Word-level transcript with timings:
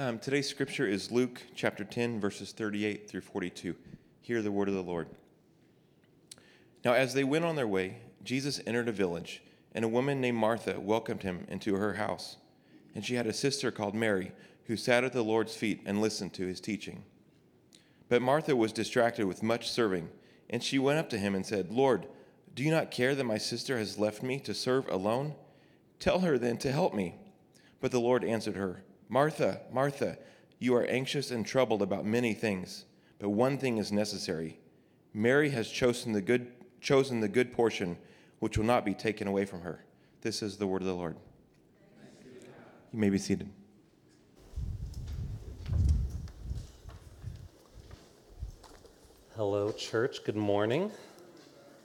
Um, 0.00 0.20
today's 0.20 0.48
scripture 0.48 0.86
is 0.86 1.10
Luke 1.10 1.42
chapter 1.56 1.82
10, 1.82 2.20
verses 2.20 2.52
38 2.52 3.10
through 3.10 3.22
42. 3.22 3.74
Hear 4.20 4.42
the 4.42 4.52
word 4.52 4.68
of 4.68 4.74
the 4.74 4.80
Lord. 4.80 5.08
Now, 6.84 6.92
as 6.92 7.14
they 7.14 7.24
went 7.24 7.44
on 7.44 7.56
their 7.56 7.66
way, 7.66 7.96
Jesus 8.22 8.60
entered 8.64 8.86
a 8.86 8.92
village, 8.92 9.42
and 9.72 9.84
a 9.84 9.88
woman 9.88 10.20
named 10.20 10.38
Martha 10.38 10.78
welcomed 10.78 11.24
him 11.24 11.44
into 11.48 11.74
her 11.74 11.94
house. 11.94 12.36
And 12.94 13.04
she 13.04 13.16
had 13.16 13.26
a 13.26 13.32
sister 13.32 13.72
called 13.72 13.96
Mary, 13.96 14.30
who 14.66 14.76
sat 14.76 15.02
at 15.02 15.12
the 15.12 15.24
Lord's 15.24 15.56
feet 15.56 15.82
and 15.84 16.00
listened 16.00 16.32
to 16.34 16.46
his 16.46 16.60
teaching. 16.60 17.02
But 18.08 18.22
Martha 18.22 18.54
was 18.54 18.72
distracted 18.72 19.26
with 19.26 19.42
much 19.42 19.68
serving, 19.68 20.10
and 20.48 20.62
she 20.62 20.78
went 20.78 21.00
up 21.00 21.10
to 21.10 21.18
him 21.18 21.34
and 21.34 21.44
said, 21.44 21.72
Lord, 21.72 22.06
do 22.54 22.62
you 22.62 22.70
not 22.70 22.92
care 22.92 23.16
that 23.16 23.24
my 23.24 23.38
sister 23.38 23.76
has 23.76 23.98
left 23.98 24.22
me 24.22 24.38
to 24.38 24.54
serve 24.54 24.88
alone? 24.88 25.34
Tell 25.98 26.20
her 26.20 26.38
then 26.38 26.56
to 26.58 26.70
help 26.70 26.94
me. 26.94 27.16
But 27.80 27.90
the 27.90 27.98
Lord 27.98 28.22
answered 28.22 28.54
her, 28.54 28.84
Martha, 29.08 29.62
Martha, 29.72 30.18
you 30.58 30.74
are 30.74 30.84
anxious 30.84 31.30
and 31.30 31.46
troubled 31.46 31.80
about 31.80 32.04
many 32.04 32.34
things, 32.34 32.84
but 33.18 33.30
one 33.30 33.56
thing 33.56 33.78
is 33.78 33.90
necessary. 33.90 34.58
Mary 35.14 35.48
has 35.50 35.70
chosen 35.70 36.12
the 36.12 36.20
good, 36.20 36.52
chosen 36.82 37.20
the 37.20 37.28
good 37.28 37.50
portion, 37.52 37.96
which 38.38 38.58
will 38.58 38.66
not 38.66 38.84
be 38.84 38.92
taken 38.92 39.26
away 39.26 39.46
from 39.46 39.62
her. 39.62 39.82
This 40.20 40.42
is 40.42 40.58
the 40.58 40.66
word 40.66 40.82
of 40.82 40.88
the 40.88 40.94
Lord. 40.94 41.16
You 42.92 42.98
may 42.98 43.08
be 43.08 43.18
seated. 43.18 43.48
Hello, 49.34 49.72
church. 49.72 50.24
Good 50.24 50.36
morning. 50.36 50.90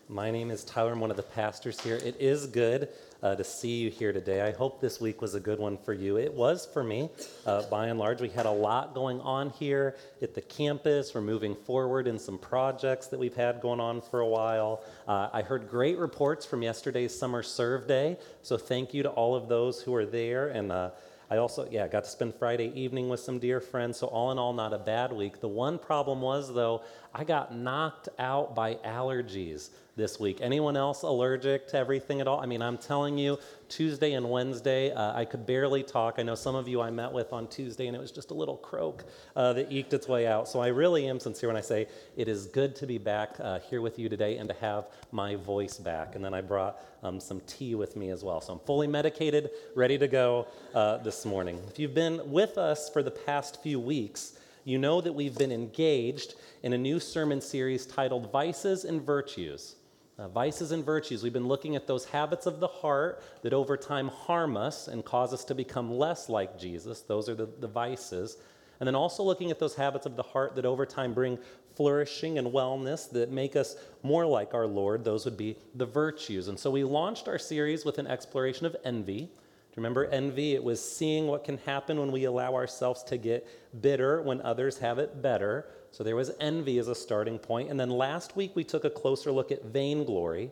My 0.09 0.29
name 0.29 0.51
is 0.51 0.65
Tyler. 0.65 0.91
I'm 0.91 0.99
one 0.99 1.11
of 1.11 1.17
the 1.17 1.23
pastors 1.23 1.79
here. 1.79 1.95
It 1.97 2.17
is 2.19 2.47
good 2.47 2.89
uh, 3.23 3.35
to 3.35 3.43
see 3.43 3.77
you 3.79 3.89
here 3.89 4.11
today. 4.11 4.41
I 4.41 4.51
hope 4.51 4.81
this 4.81 4.99
week 4.99 5.21
was 5.21 5.33
a 5.33 5.39
good 5.39 5.57
one 5.57 5.77
for 5.77 5.93
you. 5.93 6.17
It 6.17 6.33
was 6.33 6.65
for 6.65 6.83
me, 6.83 7.09
uh, 7.45 7.63
by 7.63 7.87
and 7.87 7.97
large. 7.97 8.19
We 8.19 8.27
had 8.27 8.45
a 8.45 8.51
lot 8.51 8.93
going 8.93 9.21
on 9.21 9.49
here 9.51 9.95
at 10.21 10.35
the 10.35 10.41
campus. 10.41 11.15
We're 11.15 11.21
moving 11.21 11.55
forward 11.55 12.05
in 12.05 12.19
some 12.19 12.37
projects 12.37 13.07
that 13.07 13.19
we've 13.19 13.35
had 13.35 13.61
going 13.61 13.79
on 13.79 14.01
for 14.01 14.19
a 14.19 14.27
while. 14.27 14.83
Uh, 15.07 15.29
I 15.31 15.41
heard 15.41 15.69
great 15.69 15.97
reports 15.97 16.45
from 16.45 16.61
yesterday's 16.61 17.17
Summer 17.17 17.41
Serve 17.41 17.87
Day, 17.87 18.17
so 18.41 18.57
thank 18.57 18.93
you 18.93 19.03
to 19.03 19.09
all 19.09 19.35
of 19.35 19.47
those 19.47 19.81
who 19.81 19.95
are 19.95 20.05
there. 20.05 20.49
And 20.49 20.73
uh, 20.73 20.89
I 21.31 21.37
also, 21.37 21.67
yeah, 21.71 21.87
got 21.87 22.03
to 22.03 22.09
spend 22.09 22.35
Friday 22.35 22.73
evening 22.75 23.07
with 23.07 23.21
some 23.21 23.39
dear 23.39 23.61
friends. 23.61 23.97
So, 23.97 24.07
all 24.07 24.31
in 24.31 24.37
all, 24.37 24.51
not 24.51 24.73
a 24.73 24.77
bad 24.77 25.13
week. 25.13 25.39
The 25.39 25.47
one 25.47 25.79
problem 25.79 26.21
was, 26.21 26.53
though, 26.53 26.83
I 27.13 27.23
got 27.23 27.55
knocked 27.55 28.09
out 28.19 28.53
by 28.53 28.75
allergies 28.75 29.69
this 29.95 30.19
week. 30.19 30.39
Anyone 30.41 30.75
else 30.75 31.03
allergic 31.03 31.67
to 31.69 31.77
everything 31.77 32.19
at 32.19 32.27
all? 32.27 32.39
I 32.39 32.45
mean, 32.45 32.61
I'm 32.61 32.77
telling 32.77 33.17
you, 33.17 33.37
Tuesday 33.69 34.13
and 34.13 34.29
Wednesday, 34.29 34.91
uh, 34.91 35.13
I 35.13 35.25
could 35.25 35.45
barely 35.45 35.83
talk. 35.83 36.15
I 36.17 36.23
know 36.23 36.35
some 36.35 36.55
of 36.55 36.67
you 36.67 36.81
I 36.81 36.89
met 36.89 37.11
with 37.11 37.31
on 37.31 37.47
Tuesday, 37.47 37.87
and 37.87 37.95
it 37.95 37.99
was 37.99 38.11
just 38.11 38.31
a 38.31 38.33
little 38.33 38.57
croak 38.57 39.03
uh, 39.35 39.53
that 39.53 39.71
eked 39.71 39.93
its 39.93 40.07
way 40.07 40.27
out. 40.27 40.47
So 40.47 40.59
I 40.59 40.67
really 40.67 41.07
am 41.07 41.19
sincere 41.19 41.49
when 41.49 41.57
I 41.57 41.61
say 41.61 41.87
it 42.17 42.27
is 42.27 42.47
good 42.47 42.75
to 42.77 42.87
be 42.87 42.97
back 42.97 43.35
uh, 43.39 43.59
here 43.59 43.81
with 43.81 43.99
you 43.99 44.09
today 44.09 44.37
and 44.37 44.49
to 44.49 44.55
have 44.55 44.87
my 45.11 45.35
voice 45.35 45.77
back. 45.77 46.15
And 46.15 46.23
then 46.23 46.33
I 46.33 46.41
brought 46.41 46.79
um, 47.03 47.19
some 47.19 47.41
tea 47.47 47.75
with 47.75 47.95
me 47.95 48.09
as 48.09 48.23
well. 48.23 48.41
So 48.41 48.53
I'm 48.53 48.59
fully 48.59 48.87
medicated, 48.87 49.51
ready 49.75 49.97
to 49.97 50.07
go 50.07 50.47
uh, 50.73 50.97
this 50.97 51.25
morning. 51.25 51.59
If 51.67 51.77
you've 51.79 51.95
been 51.95 52.31
with 52.31 52.57
us 52.57 52.89
for 52.89 53.03
the 53.03 53.11
past 53.11 53.61
few 53.61 53.79
weeks, 53.79 54.37
you 54.65 54.77
know 54.77 55.01
that 55.01 55.13
we've 55.13 55.37
been 55.37 55.51
engaged 55.51 56.35
in 56.63 56.73
a 56.73 56.77
new 56.77 56.99
sermon 56.99 57.41
series 57.41 57.85
titled 57.85 58.31
Vices 58.31 58.85
and 58.85 59.01
Virtues. 59.01 59.75
Uh, 60.19 60.27
vices 60.27 60.71
and 60.71 60.85
virtues, 60.85 61.23
we've 61.23 61.33
been 61.33 61.47
looking 61.47 61.75
at 61.75 61.87
those 61.87 62.05
habits 62.05 62.45
of 62.45 62.59
the 62.59 62.67
heart 62.67 63.23
that 63.41 63.51
over 63.51 63.75
time 63.75 64.07
harm 64.09 64.55
us 64.55 64.87
and 64.87 65.03
cause 65.03 65.33
us 65.33 65.43
to 65.43 65.55
become 65.55 65.91
less 65.91 66.29
like 66.29 66.59
Jesus. 66.59 67.01
Those 67.01 67.27
are 67.27 67.35
the, 67.35 67.47
the 67.59 67.67
vices. 67.67 68.37
And 68.79 68.87
then 68.87 68.95
also 68.95 69.23
looking 69.23 69.49
at 69.49 69.59
those 69.59 69.75
habits 69.75 70.05
of 70.05 70.15
the 70.15 70.23
heart 70.23 70.55
that 70.55 70.65
over 70.65 70.85
time 70.85 71.13
bring 71.13 71.39
flourishing 71.75 72.37
and 72.37 72.47
wellness 72.47 73.09
that 73.11 73.31
make 73.31 73.55
us 73.55 73.75
more 74.03 74.25
like 74.25 74.53
our 74.53 74.67
Lord. 74.67 75.03
Those 75.03 75.25
would 75.25 75.37
be 75.37 75.57
the 75.73 75.85
virtues. 75.85 76.47
And 76.47 76.59
so 76.59 76.69
we 76.69 76.83
launched 76.83 77.27
our 77.27 77.39
series 77.39 77.83
with 77.83 77.97
an 77.97 78.05
exploration 78.05 78.67
of 78.67 78.75
envy. 78.83 79.29
Remember 79.75 80.05
envy? 80.05 80.53
It 80.53 80.63
was 80.63 80.79
seeing 80.79 81.25
what 81.25 81.43
can 81.43 81.57
happen 81.59 81.99
when 81.99 82.11
we 82.11 82.25
allow 82.25 82.53
ourselves 82.53 83.01
to 83.05 83.17
get 83.17 83.47
bitter 83.81 84.21
when 84.21 84.41
others 84.41 84.77
have 84.77 84.99
it 84.99 85.23
better. 85.23 85.65
So 85.93 86.03
there 86.03 86.15
was 86.15 86.31
envy 86.39 86.79
as 86.79 86.87
a 86.87 86.95
starting 86.95 87.37
point. 87.37 87.69
And 87.69 87.79
then 87.79 87.91
last 87.91 88.35
week 88.35 88.55
we 88.55 88.63
took 88.63 88.83
a 88.83 88.89
closer 88.89 89.31
look 89.31 89.51
at 89.51 89.63
vainglory, 89.63 90.49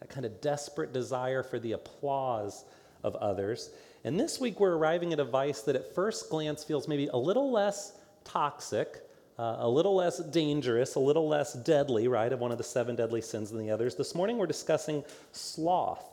that 0.00 0.10
kind 0.10 0.26
of 0.26 0.40
desperate 0.40 0.92
desire 0.92 1.44
for 1.44 1.60
the 1.60 1.72
applause 1.72 2.64
of 3.04 3.14
others. 3.14 3.70
And 4.02 4.18
this 4.18 4.40
week 4.40 4.58
we're 4.58 4.74
arriving 4.74 5.12
at 5.12 5.20
a 5.20 5.24
vice 5.24 5.60
that 5.62 5.76
at 5.76 5.94
first 5.94 6.28
glance 6.28 6.64
feels 6.64 6.88
maybe 6.88 7.06
a 7.06 7.16
little 7.16 7.52
less 7.52 7.98
toxic, 8.24 9.08
uh, 9.38 9.58
a 9.60 9.68
little 9.68 9.94
less 9.94 10.18
dangerous, 10.18 10.96
a 10.96 11.00
little 11.00 11.28
less 11.28 11.52
deadly, 11.52 12.08
right, 12.08 12.32
of 12.32 12.40
one 12.40 12.50
of 12.50 12.58
the 12.58 12.64
seven 12.64 12.96
deadly 12.96 13.20
sins 13.20 13.50
than 13.50 13.60
the 13.60 13.70
others. 13.70 13.94
This 13.94 14.12
morning 14.12 14.38
we're 14.38 14.46
discussing 14.46 15.04
sloth. 15.30 16.09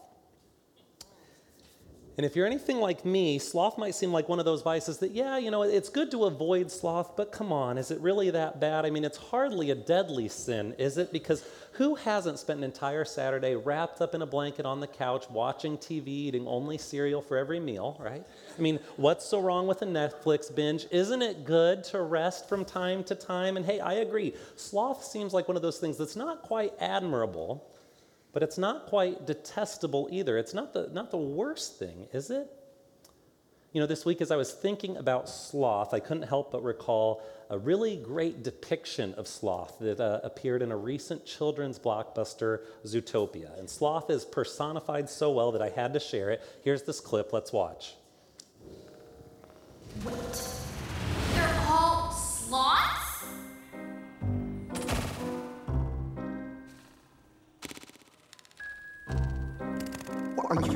And 2.17 2.25
if 2.25 2.35
you're 2.35 2.47
anything 2.47 2.79
like 2.79 3.05
me, 3.05 3.37
sloth 3.37 3.77
might 3.77 3.93
seem 3.93 4.11
like 4.11 4.27
one 4.27 4.39
of 4.39 4.45
those 4.45 4.63
vices 4.63 4.97
that, 4.99 5.11
yeah, 5.11 5.37
you 5.37 5.51
know, 5.51 5.61
it's 5.61 5.89
good 5.89 6.09
to 6.11 6.25
avoid 6.25 6.71
sloth, 6.71 7.15
but 7.15 7.31
come 7.31 7.51
on, 7.51 7.77
is 7.77 7.91
it 7.91 7.99
really 7.99 8.31
that 8.31 8.59
bad? 8.59 8.87
I 8.87 8.89
mean, 8.89 9.05
it's 9.05 9.19
hardly 9.19 9.69
a 9.69 9.75
deadly 9.75 10.27
sin, 10.27 10.73
is 10.79 10.97
it? 10.97 11.13
Because 11.13 11.45
who 11.73 11.93
hasn't 11.93 12.39
spent 12.39 12.57
an 12.57 12.63
entire 12.63 13.05
Saturday 13.05 13.55
wrapped 13.55 14.01
up 14.01 14.15
in 14.15 14.23
a 14.23 14.25
blanket 14.25 14.65
on 14.65 14.79
the 14.79 14.87
couch, 14.87 15.29
watching 15.29 15.77
TV, 15.77 16.07
eating 16.07 16.47
only 16.47 16.79
cereal 16.79 17.21
for 17.21 17.37
every 17.37 17.59
meal, 17.59 17.95
right? 17.99 18.25
I 18.57 18.61
mean, 18.61 18.79
what's 18.95 19.23
so 19.23 19.39
wrong 19.39 19.67
with 19.67 19.83
a 19.83 19.85
Netflix 19.85 20.53
binge? 20.53 20.87
Isn't 20.89 21.21
it 21.21 21.45
good 21.45 21.83
to 21.85 22.01
rest 22.01 22.49
from 22.49 22.65
time 22.65 23.03
to 23.03 23.13
time? 23.13 23.57
And 23.57 23.65
hey, 23.65 23.79
I 23.79 23.93
agree. 23.93 24.33
Sloth 24.55 25.03
seems 25.03 25.35
like 25.35 25.47
one 25.47 25.55
of 25.55 25.61
those 25.61 25.77
things 25.77 25.97
that's 25.97 26.15
not 26.15 26.41
quite 26.41 26.73
admirable 26.79 27.63
but 28.37 28.43
it's 28.43 28.59
not 28.59 28.85
quite 28.85 29.25
detestable 29.25 30.07
either. 30.11 30.37
It's 30.37 30.53
not 30.53 30.71
the, 30.71 30.91
not 30.93 31.09
the 31.09 31.17
worst 31.17 31.79
thing, 31.79 32.05
is 32.13 32.29
it? 32.29 32.47
You 33.73 33.81
know, 33.81 33.87
this 33.87 34.05
week 34.05 34.21
as 34.21 34.29
I 34.29 34.35
was 34.35 34.53
thinking 34.53 34.95
about 34.95 35.27
sloth, 35.27 35.91
I 35.91 35.99
couldn't 35.99 36.27
help 36.27 36.51
but 36.51 36.61
recall 36.61 37.23
a 37.49 37.57
really 37.57 37.97
great 37.97 38.43
depiction 38.43 39.15
of 39.15 39.27
sloth 39.27 39.79
that 39.79 39.99
uh, 39.99 40.19
appeared 40.23 40.61
in 40.61 40.71
a 40.71 40.77
recent 40.77 41.25
children's 41.25 41.79
blockbuster, 41.79 42.59
Zootopia. 42.85 43.57
And 43.57 43.67
sloth 43.67 44.11
is 44.11 44.23
personified 44.23 45.09
so 45.09 45.31
well 45.31 45.51
that 45.53 45.63
I 45.63 45.69
had 45.69 45.93
to 45.95 45.99
share 45.99 46.29
it. 46.29 46.43
Here's 46.63 46.83
this 46.83 46.99
clip, 46.99 47.33
let's 47.33 47.51
watch. 47.51 47.95
Wait, 50.05 50.46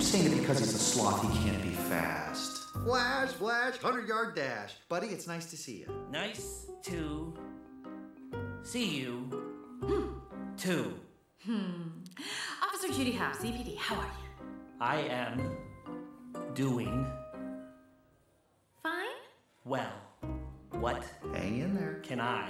Are 0.01 0.03
you 0.03 0.09
saying 0.09 0.31
that 0.31 0.39
because 0.39 0.57
he's 0.57 0.73
a 0.73 0.79
sloth 0.79 1.21
he 1.31 1.47
can't 1.47 1.61
be 1.61 1.69
fast? 1.69 2.69
Flash, 2.83 3.29
flash, 3.33 3.73
100 3.83 4.07
yard 4.07 4.35
dash. 4.35 4.73
Buddy, 4.89 5.09
it's 5.09 5.27
nice 5.27 5.45
to 5.51 5.55
see 5.55 5.73
you. 5.77 5.93
Nice 6.09 6.65
to 6.85 7.31
see 8.63 8.97
you 8.97 9.29
too. 10.57 10.95
Hmm. 11.45 11.83
Officer 12.63 12.87
Judy 12.91 13.11
Hopps, 13.11 13.43
ZPD, 13.45 13.77
how 13.77 13.93
are 13.97 14.05
you? 14.05 14.45
I 14.81 14.95
am 15.01 15.55
doing 16.55 17.05
Fine? 18.81 19.05
well. 19.65 19.93
What 20.79 21.05
Hang 21.31 21.59
in 21.59 21.75
there. 21.75 21.99
can 22.01 22.19
I 22.19 22.49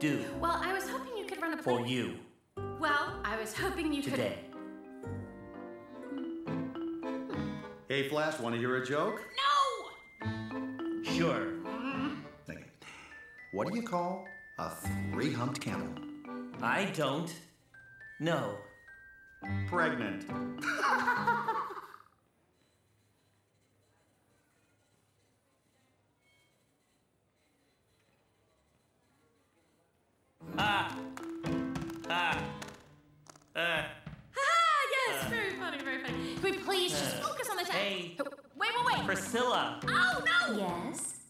do 0.00 0.24
Well, 0.40 0.58
I 0.64 0.72
was 0.72 0.88
hoping 0.88 1.18
you 1.18 1.26
could 1.26 1.42
run 1.42 1.52
a 1.58 1.62
for 1.62 1.86
you 1.86 2.14
Well, 2.80 3.20
I 3.22 3.38
was 3.38 3.52
hoping 3.54 3.92
you 3.92 4.02
could. 4.02 4.12
today? 4.12 4.38
Hey, 7.88 8.08
Flash, 8.08 8.40
want 8.40 8.52
to 8.52 8.58
hear 8.60 8.74
a 8.76 8.84
joke? 8.84 9.22
No! 10.24 10.32
Sure. 11.04 11.52
Mm-hmm. 11.62 12.14
Okay. 12.50 12.64
What 13.52 13.68
do 13.70 13.76
you 13.76 13.82
call 13.82 14.26
a 14.58 14.70
three 15.12 15.32
humped 15.32 15.60
camel? 15.60 15.94
I 16.60 16.86
don't 16.96 17.32
know. 18.18 18.56
Pregnant. 19.68 20.26
Priscilla. 39.16 39.80
Oh, 39.88 40.22
no! 40.26 40.58
Yes. 40.58 41.20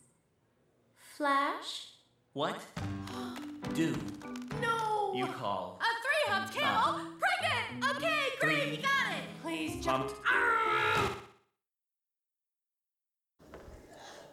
Flash? 1.16 1.90
What 2.32 2.60
do 3.74 3.94
No! 4.60 5.12
you 5.14 5.26
call 5.26 5.80
A 5.80 5.84
three 6.02 6.32
humped 6.32 6.54
camel? 6.56 7.00
Pregnant! 7.20 7.96
Okay, 7.96 8.22
great, 8.40 8.58
Three 8.62 8.70
you 8.76 8.82
got 8.82 9.12
it. 9.12 9.24
Please 9.40 9.84
jump. 9.84 10.10
Ah! 10.26 11.12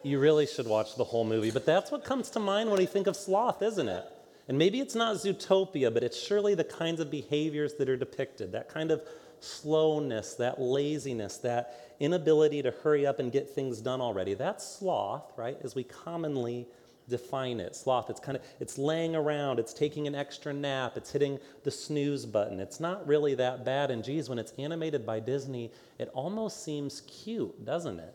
You 0.02 0.18
really 0.18 0.46
should 0.46 0.66
watch 0.66 0.96
the 0.96 1.04
whole 1.04 1.24
movie, 1.24 1.52
but 1.52 1.64
that's 1.64 1.92
what 1.92 2.04
comes 2.04 2.30
to 2.30 2.40
mind 2.40 2.72
when 2.72 2.80
you 2.80 2.88
think 2.88 3.06
of 3.06 3.14
sloth, 3.14 3.62
isn't 3.62 3.88
it? 3.88 4.04
And 4.48 4.58
maybe 4.58 4.80
it's 4.80 4.96
not 4.96 5.14
Zootopia, 5.16 5.94
but 5.94 6.02
it's 6.02 6.20
surely 6.20 6.56
the 6.56 6.64
kinds 6.64 6.98
of 7.00 7.08
behaviors 7.08 7.74
that 7.74 7.88
are 7.88 7.96
depicted 7.96 8.50
that 8.50 8.68
kind 8.68 8.90
of 8.90 9.00
slowness, 9.44 10.34
that 10.34 10.60
laziness, 10.60 11.38
that 11.38 11.94
inability 12.00 12.62
to 12.62 12.70
hurry 12.82 13.06
up 13.06 13.18
and 13.18 13.30
get 13.30 13.48
things 13.50 13.80
done 13.80 14.00
already. 14.00 14.34
That's 14.34 14.66
sloth, 14.66 15.32
right? 15.36 15.58
As 15.62 15.74
we 15.74 15.84
commonly 15.84 16.66
define 17.08 17.60
it. 17.60 17.76
Sloth, 17.76 18.08
it's 18.10 18.20
kind 18.20 18.36
of 18.36 18.42
it's 18.60 18.78
laying 18.78 19.14
around, 19.14 19.58
it's 19.58 19.74
taking 19.74 20.06
an 20.06 20.14
extra 20.14 20.52
nap, 20.52 20.96
it's 20.96 21.12
hitting 21.12 21.38
the 21.62 21.70
snooze 21.70 22.24
button. 22.24 22.60
It's 22.60 22.80
not 22.80 23.06
really 23.06 23.34
that 23.34 23.64
bad 23.64 23.90
and 23.90 24.02
geez, 24.02 24.28
when 24.28 24.38
it's 24.38 24.52
animated 24.58 25.04
by 25.04 25.20
Disney, 25.20 25.70
it 25.98 26.10
almost 26.14 26.64
seems 26.64 27.02
cute, 27.02 27.64
doesn't 27.64 28.00
it? 28.00 28.14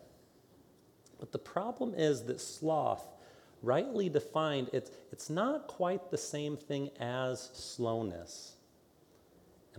But 1.20 1.32
the 1.32 1.38
problem 1.38 1.94
is 1.94 2.24
that 2.24 2.40
sloth 2.40 3.06
rightly 3.62 4.08
defined, 4.08 4.70
it's, 4.72 4.90
it's 5.12 5.30
not 5.30 5.66
quite 5.66 6.10
the 6.10 6.18
same 6.18 6.56
thing 6.56 6.90
as 6.98 7.50
slowness. 7.52 8.54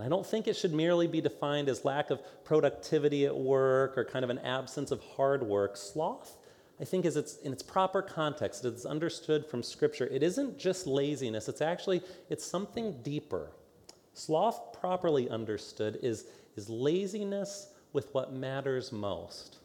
I 0.02 0.08
don't 0.08 0.26
think 0.26 0.48
it 0.48 0.56
should 0.56 0.72
merely 0.74 1.06
be 1.06 1.20
defined 1.20 1.68
as 1.68 1.84
lack 1.84 2.10
of 2.10 2.20
productivity 2.44 3.24
at 3.26 3.36
work 3.36 3.96
or 3.96 4.04
kind 4.04 4.24
of 4.24 4.30
an 4.30 4.38
absence 4.40 4.90
of 4.90 5.00
hard 5.16 5.44
work. 5.44 5.76
Sloth, 5.76 6.38
I 6.80 6.84
think, 6.84 7.04
is 7.04 7.16
its, 7.16 7.36
in 7.38 7.52
its 7.52 7.62
proper 7.62 8.02
context, 8.02 8.64
it's 8.64 8.84
understood 8.84 9.46
from 9.46 9.62
Scripture. 9.62 10.08
It 10.08 10.24
isn't 10.24 10.58
just 10.58 10.88
laziness, 10.88 11.48
it's 11.48 11.60
actually, 11.60 12.02
it's 12.28 12.44
something 12.44 13.00
deeper. 13.02 13.52
Sloth, 14.14 14.72
properly 14.78 15.30
understood, 15.30 16.00
is, 16.02 16.26
is 16.56 16.68
laziness 16.68 17.68
with 17.92 18.12
what 18.12 18.32
matters 18.32 18.90
most. 18.90 19.58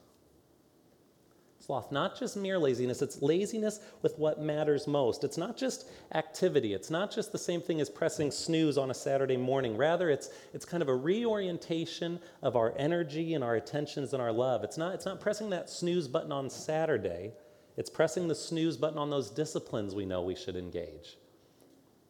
Sloth, 1.68 1.92
not 1.92 2.18
just 2.18 2.38
mere 2.38 2.58
laziness, 2.58 3.02
it's 3.02 3.22
laziness 3.22 3.81
with 4.02 4.18
what 4.18 4.40
matters 4.40 4.88
most. 4.88 5.25
It's 5.25 5.38
not 5.38 5.58
just 5.58 5.90
activity, 6.14 6.74
it's 6.74 6.90
not 6.90 7.12
just 7.12 7.34
the 7.34 7.38
same 7.38 7.60
thing 7.60 7.81
as 7.81 7.90
pressing 7.90 8.31
snooze 8.31 8.78
on 8.78 8.90
a 8.90 8.94
Saturday 8.94 9.36
morning. 9.36 9.75
Rather, 9.75 10.10
it's, 10.10 10.30
it's 10.54 10.64
kind 10.64 10.81
of 10.81 10.88
a 10.88 10.96
reorientation 10.96 12.22
of 12.42 12.56
our 12.56 12.74
energy 12.78 13.34
and 13.34 13.44
our 13.44 13.56
attentions 13.56 14.14
and 14.14 14.22
our 14.22 14.31
love. 14.31 14.64
It's 14.64 14.78
not, 14.78 14.94
it's 14.96 15.06
not 15.06 15.19
pressing 15.19 15.50
that 15.50 15.69
snooze 15.69 16.08
button 16.08 16.31
on 16.31 16.50
Saturday, 16.50 17.34
it's 17.75 17.90
pressing 17.90 18.30
the 18.30 18.36
snooze 18.36 18.78
button 18.78 18.98
on 18.98 19.10
those 19.10 19.30
disciplines 19.30 19.94
we 19.94 20.06
know 20.06 20.22
we 20.22 20.36
should 20.36 20.56
engage 20.56 21.18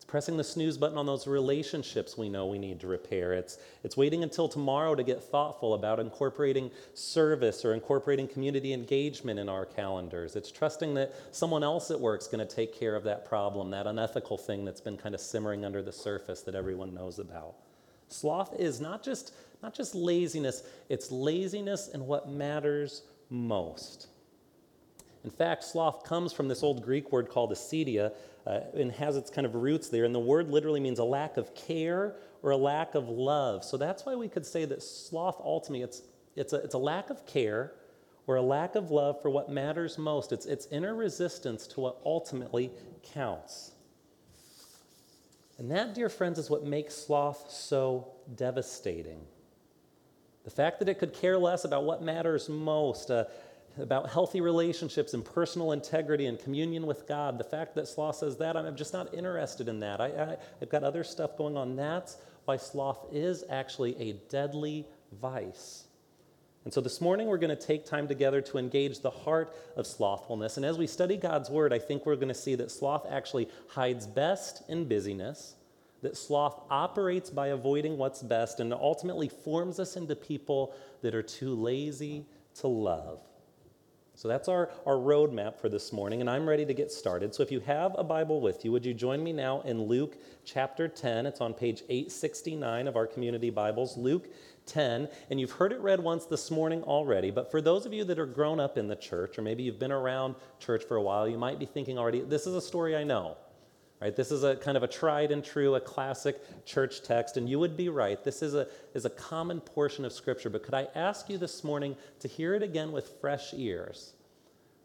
pressing 0.08 0.38
the 0.38 0.44
snooze 0.44 0.78
button 0.78 0.98
on 0.98 1.06
those 1.06 1.28
relationships 1.28 2.18
we 2.18 2.30
know 2.30 2.46
we 2.46 2.58
need 2.58 2.80
to 2.80 2.88
repair. 2.88 3.34
It's, 3.34 3.58
it's 3.84 3.98
waiting 3.98 4.24
until 4.24 4.48
tomorrow 4.48 4.96
to 4.96 5.04
get 5.04 5.22
thoughtful 5.22 5.74
about 5.74 6.00
incorporating 6.00 6.72
service 6.94 7.66
or 7.66 7.74
incorporating 7.74 8.28
community 8.28 8.72
engagement 8.72 9.38
in 9.38 9.50
our 9.50 9.66
calendars. 9.66 10.38
It's 10.38 10.50
trusting 10.50 10.94
that 10.94 11.14
someone 11.32 11.62
else 11.62 11.92
at 11.92 12.00
work 12.00 12.22
is 12.22 12.28
going 12.28 12.46
to 12.46 12.56
take 12.56 12.74
care 12.74 12.96
of 12.96 13.04
that 13.04 13.26
problem, 13.26 13.70
that 13.72 13.86
unethical 13.86 14.38
thing 14.38 14.64
that's 14.64 14.82
been 14.82 14.98
kind 14.98 15.14
of 15.14 15.20
simmering 15.20 15.66
under 15.66 15.84
the 15.84 15.92
surface 15.92 16.42
that 16.44 16.56
everyone 16.56 16.94
knows 16.94 17.20
about. 17.20 17.56
Sloth 18.08 18.58
is 18.58 18.80
not 18.80 19.04
just, 19.04 19.34
not 19.62 19.74
just 19.74 19.94
laziness, 19.94 20.64
it's 20.88 21.12
laziness 21.12 21.90
in 21.90 22.08
what 22.08 22.30
matters 22.30 23.04
most. 23.30 24.08
In 25.28 25.32
fact, 25.32 25.66
sloth 25.66 26.06
comes 26.06 26.32
from 26.32 26.48
this 26.48 26.64
old 26.64 26.82
Greek 26.82 27.12
word 27.12 27.28
called 27.28 27.52
acedia, 27.52 28.14
uh, 28.46 28.62
and 28.74 28.90
has 28.94 29.18
its 29.18 29.30
kind 29.30 29.46
of 29.46 29.56
roots 29.56 29.90
there. 29.90 30.06
And 30.06 30.16
the 30.16 30.20
word 30.22 30.50
literally 30.50 30.80
means 30.80 31.00
a 31.00 31.04
lack 31.04 31.36
of 31.36 31.54
care 31.54 32.16
or 32.44 32.52
a 32.52 32.56
lack 32.56 32.96
of 32.96 33.10
love. 33.10 33.66
So 33.66 33.76
that's 33.76 34.06
why 34.06 34.16
we 34.16 34.30
could 34.30 34.46
say 34.46 34.64
that 34.64 34.82
sloth 34.82 35.36
ultimately, 35.44 35.84
it's, 35.84 36.02
it's, 36.38 36.54
a, 36.54 36.56
it's 36.64 36.76
a 36.76 36.78
lack 36.78 37.10
of 37.10 37.26
care 37.26 37.74
or 38.26 38.38
a 38.38 38.42
lack 38.42 38.76
of 38.76 38.90
love 38.90 39.22
for 39.22 39.30
what 39.30 39.50
matters 39.50 39.98
most. 39.98 40.32
It's, 40.32 40.46
it's 40.46 40.66
inner 40.68 40.96
resistance 40.96 41.68
to 41.68 41.82
what 41.82 41.98
ultimately 42.06 42.72
counts. 43.14 43.74
And 45.58 45.70
that, 45.72 45.94
dear 45.94 46.08
friends, 46.08 46.40
is 46.40 46.50
what 46.50 46.64
makes 46.64 46.96
sloth 46.96 47.52
so 47.52 48.14
devastating. 48.34 49.20
The 50.46 50.52
fact 50.52 50.80
that 50.80 50.88
it 50.88 51.00
could 51.00 51.12
care 51.12 51.38
less 51.38 51.66
about 51.66 51.84
what 51.84 52.02
matters 52.02 52.48
most, 52.48 53.12
uh, 53.12 53.26
about 53.80 54.10
healthy 54.10 54.42
relationships 54.42 55.14
and 55.14 55.24
personal 55.24 55.72
integrity 55.72 56.26
and 56.26 56.40
communion 56.40 56.86
with 56.86 57.08
God. 57.08 57.38
The 57.38 57.44
fact 57.44 57.76
that 57.76 57.88
sloth 57.88 58.18
says 58.18 58.38
that, 58.38 58.58
I'm 58.58 58.76
just 58.76 58.94
not 58.94 59.14
interested 59.14 59.68
in 59.68 59.80
that. 59.82 60.02
I, 60.02 60.08
I, 60.08 60.38
I've 60.62 60.70
got 60.70 60.84
other 60.84 61.04
stuff 61.04 61.38
going 61.38 61.58
on. 61.58 61.76
That's 61.76 62.18
why 62.46 62.58
sloth 62.58 63.08
is 63.12 63.44
actually 63.50 63.96
a 64.00 64.14
deadly 64.30 64.88
vice. 65.22 65.84
And 66.66 66.74
so 66.74 66.82
this 66.82 67.00
morning 67.00 67.28
we're 67.28 67.38
going 67.38 67.56
to 67.56 67.68
take 67.68 67.86
time 67.86 68.08
together 68.08 68.42
to 68.42 68.58
engage 68.58 69.00
the 69.00 69.10
heart 69.10 69.56
of 69.78 69.88
slothfulness. 69.88 70.58
And 70.58 70.66
as 70.66 70.78
we 70.78 70.88
study 70.88 71.16
God's 71.16 71.50
word, 71.50 71.72
I 71.72 71.80
think 71.80 72.06
we're 72.06 72.16
going 72.16 72.28
to 72.28 72.34
see 72.34 72.56
that 72.56 72.72
sloth 72.72 73.06
actually 73.10 73.48
hides 73.70 74.06
best 74.06 74.64
in 74.70 74.86
busyness, 74.86 75.56
that 76.02 76.18
sloth 76.18 76.62
operates 76.70 77.30
by 77.30 77.48
avoiding 77.48 77.98
what's 77.98 78.22
best, 78.22 78.60
and 78.60 78.74
ultimately 78.74 79.30
forms 79.30 79.80
us 79.80 79.96
into 79.96 80.16
people 80.16 80.74
that 81.02 81.16
are 81.16 81.24
too 81.24 81.56
lazy 81.56 82.26
to 82.56 82.68
love. 82.68 83.22
So 84.18 84.28
that's 84.28 84.48
our, 84.48 84.72
our 84.88 84.96
roadmap 84.96 85.60
for 85.62 85.70
this 85.70 85.94
morning, 85.94 86.22
and 86.22 86.30
I'm 86.30 86.50
ready 86.50 86.66
to 86.66 86.74
get 86.74 86.92
started. 86.92 87.36
So 87.36 87.44
if 87.44 87.52
you 87.52 87.60
have 87.60 87.94
a 88.00 88.04
Bible 88.04 88.42
with 88.42 88.66
you, 88.66 88.72
would 88.72 88.84
you 88.84 88.96
join 88.96 89.24
me 89.24 89.32
now 89.32 89.62
in 89.62 89.84
Luke 89.84 90.18
chapter 90.44 90.88
10? 90.88 91.28
It's 91.28 91.40
on 91.40 91.54
page 91.54 91.84
869 91.88 92.88
of 92.88 92.96
our 92.96 93.06
community 93.06 93.52
Bibles, 93.52 93.96
Luke 93.96 94.30
10. 94.66 95.08
And 95.30 95.40
you've 95.40 95.52
heard 95.52 95.72
it 95.72 95.80
read 95.82 96.00
once 96.00 96.26
this 96.26 96.50
morning 96.50 96.82
already, 96.82 97.30
but 97.30 97.52
for 97.52 97.62
those 97.62 97.86
of 97.86 97.94
you 97.94 98.04
that 98.06 98.18
are 98.18 98.26
grown 98.26 98.60
up 98.60 98.76
in 98.76 98.88
the 98.88 98.96
church, 98.96 99.38
or 99.38 99.44
maybe 99.44 99.62
you've 99.62 99.78
been 99.78 99.92
around 99.92 100.34
church 100.58 100.84
for 100.86 100.98
a 100.98 101.02
while, 101.04 101.28
you 101.28 101.38
might 101.38 101.60
be 101.60 101.68
thinking 101.68 102.00
already, 102.00 102.22
this 102.22 102.48
is 102.48 102.56
a 102.56 102.62
story 102.62 102.98
I 102.98 103.04
know. 103.04 103.38
Right? 104.00 104.16
This 104.16 104.32
is 104.32 104.44
a 104.44 104.56
kind 104.56 104.78
of 104.78 104.84
a 104.84 104.88
tried 104.88 105.32
and 105.32 105.44
true, 105.44 105.74
a 105.74 105.80
classic 105.80 106.66
church 106.66 107.02
text, 107.02 107.36
and 107.36 107.50
you 107.50 107.58
would 107.58 107.76
be 107.76 107.90
right. 107.90 108.24
This 108.24 108.44
is 108.44 108.54
a, 108.54 108.68
is 108.94 109.06
a 109.06 109.10
common 109.10 109.60
portion 109.60 110.06
of 110.06 110.14
Scripture. 110.14 110.52
But 110.52 110.62
could 110.62 110.76
I 110.76 110.88
ask 110.94 111.30
you 111.30 111.40
this 111.40 111.64
morning 111.64 111.96
to 112.20 112.28
hear 112.28 112.54
it 112.54 112.62
again 112.62 112.92
with 112.92 113.20
fresh 113.20 113.54
ears? 113.56 114.14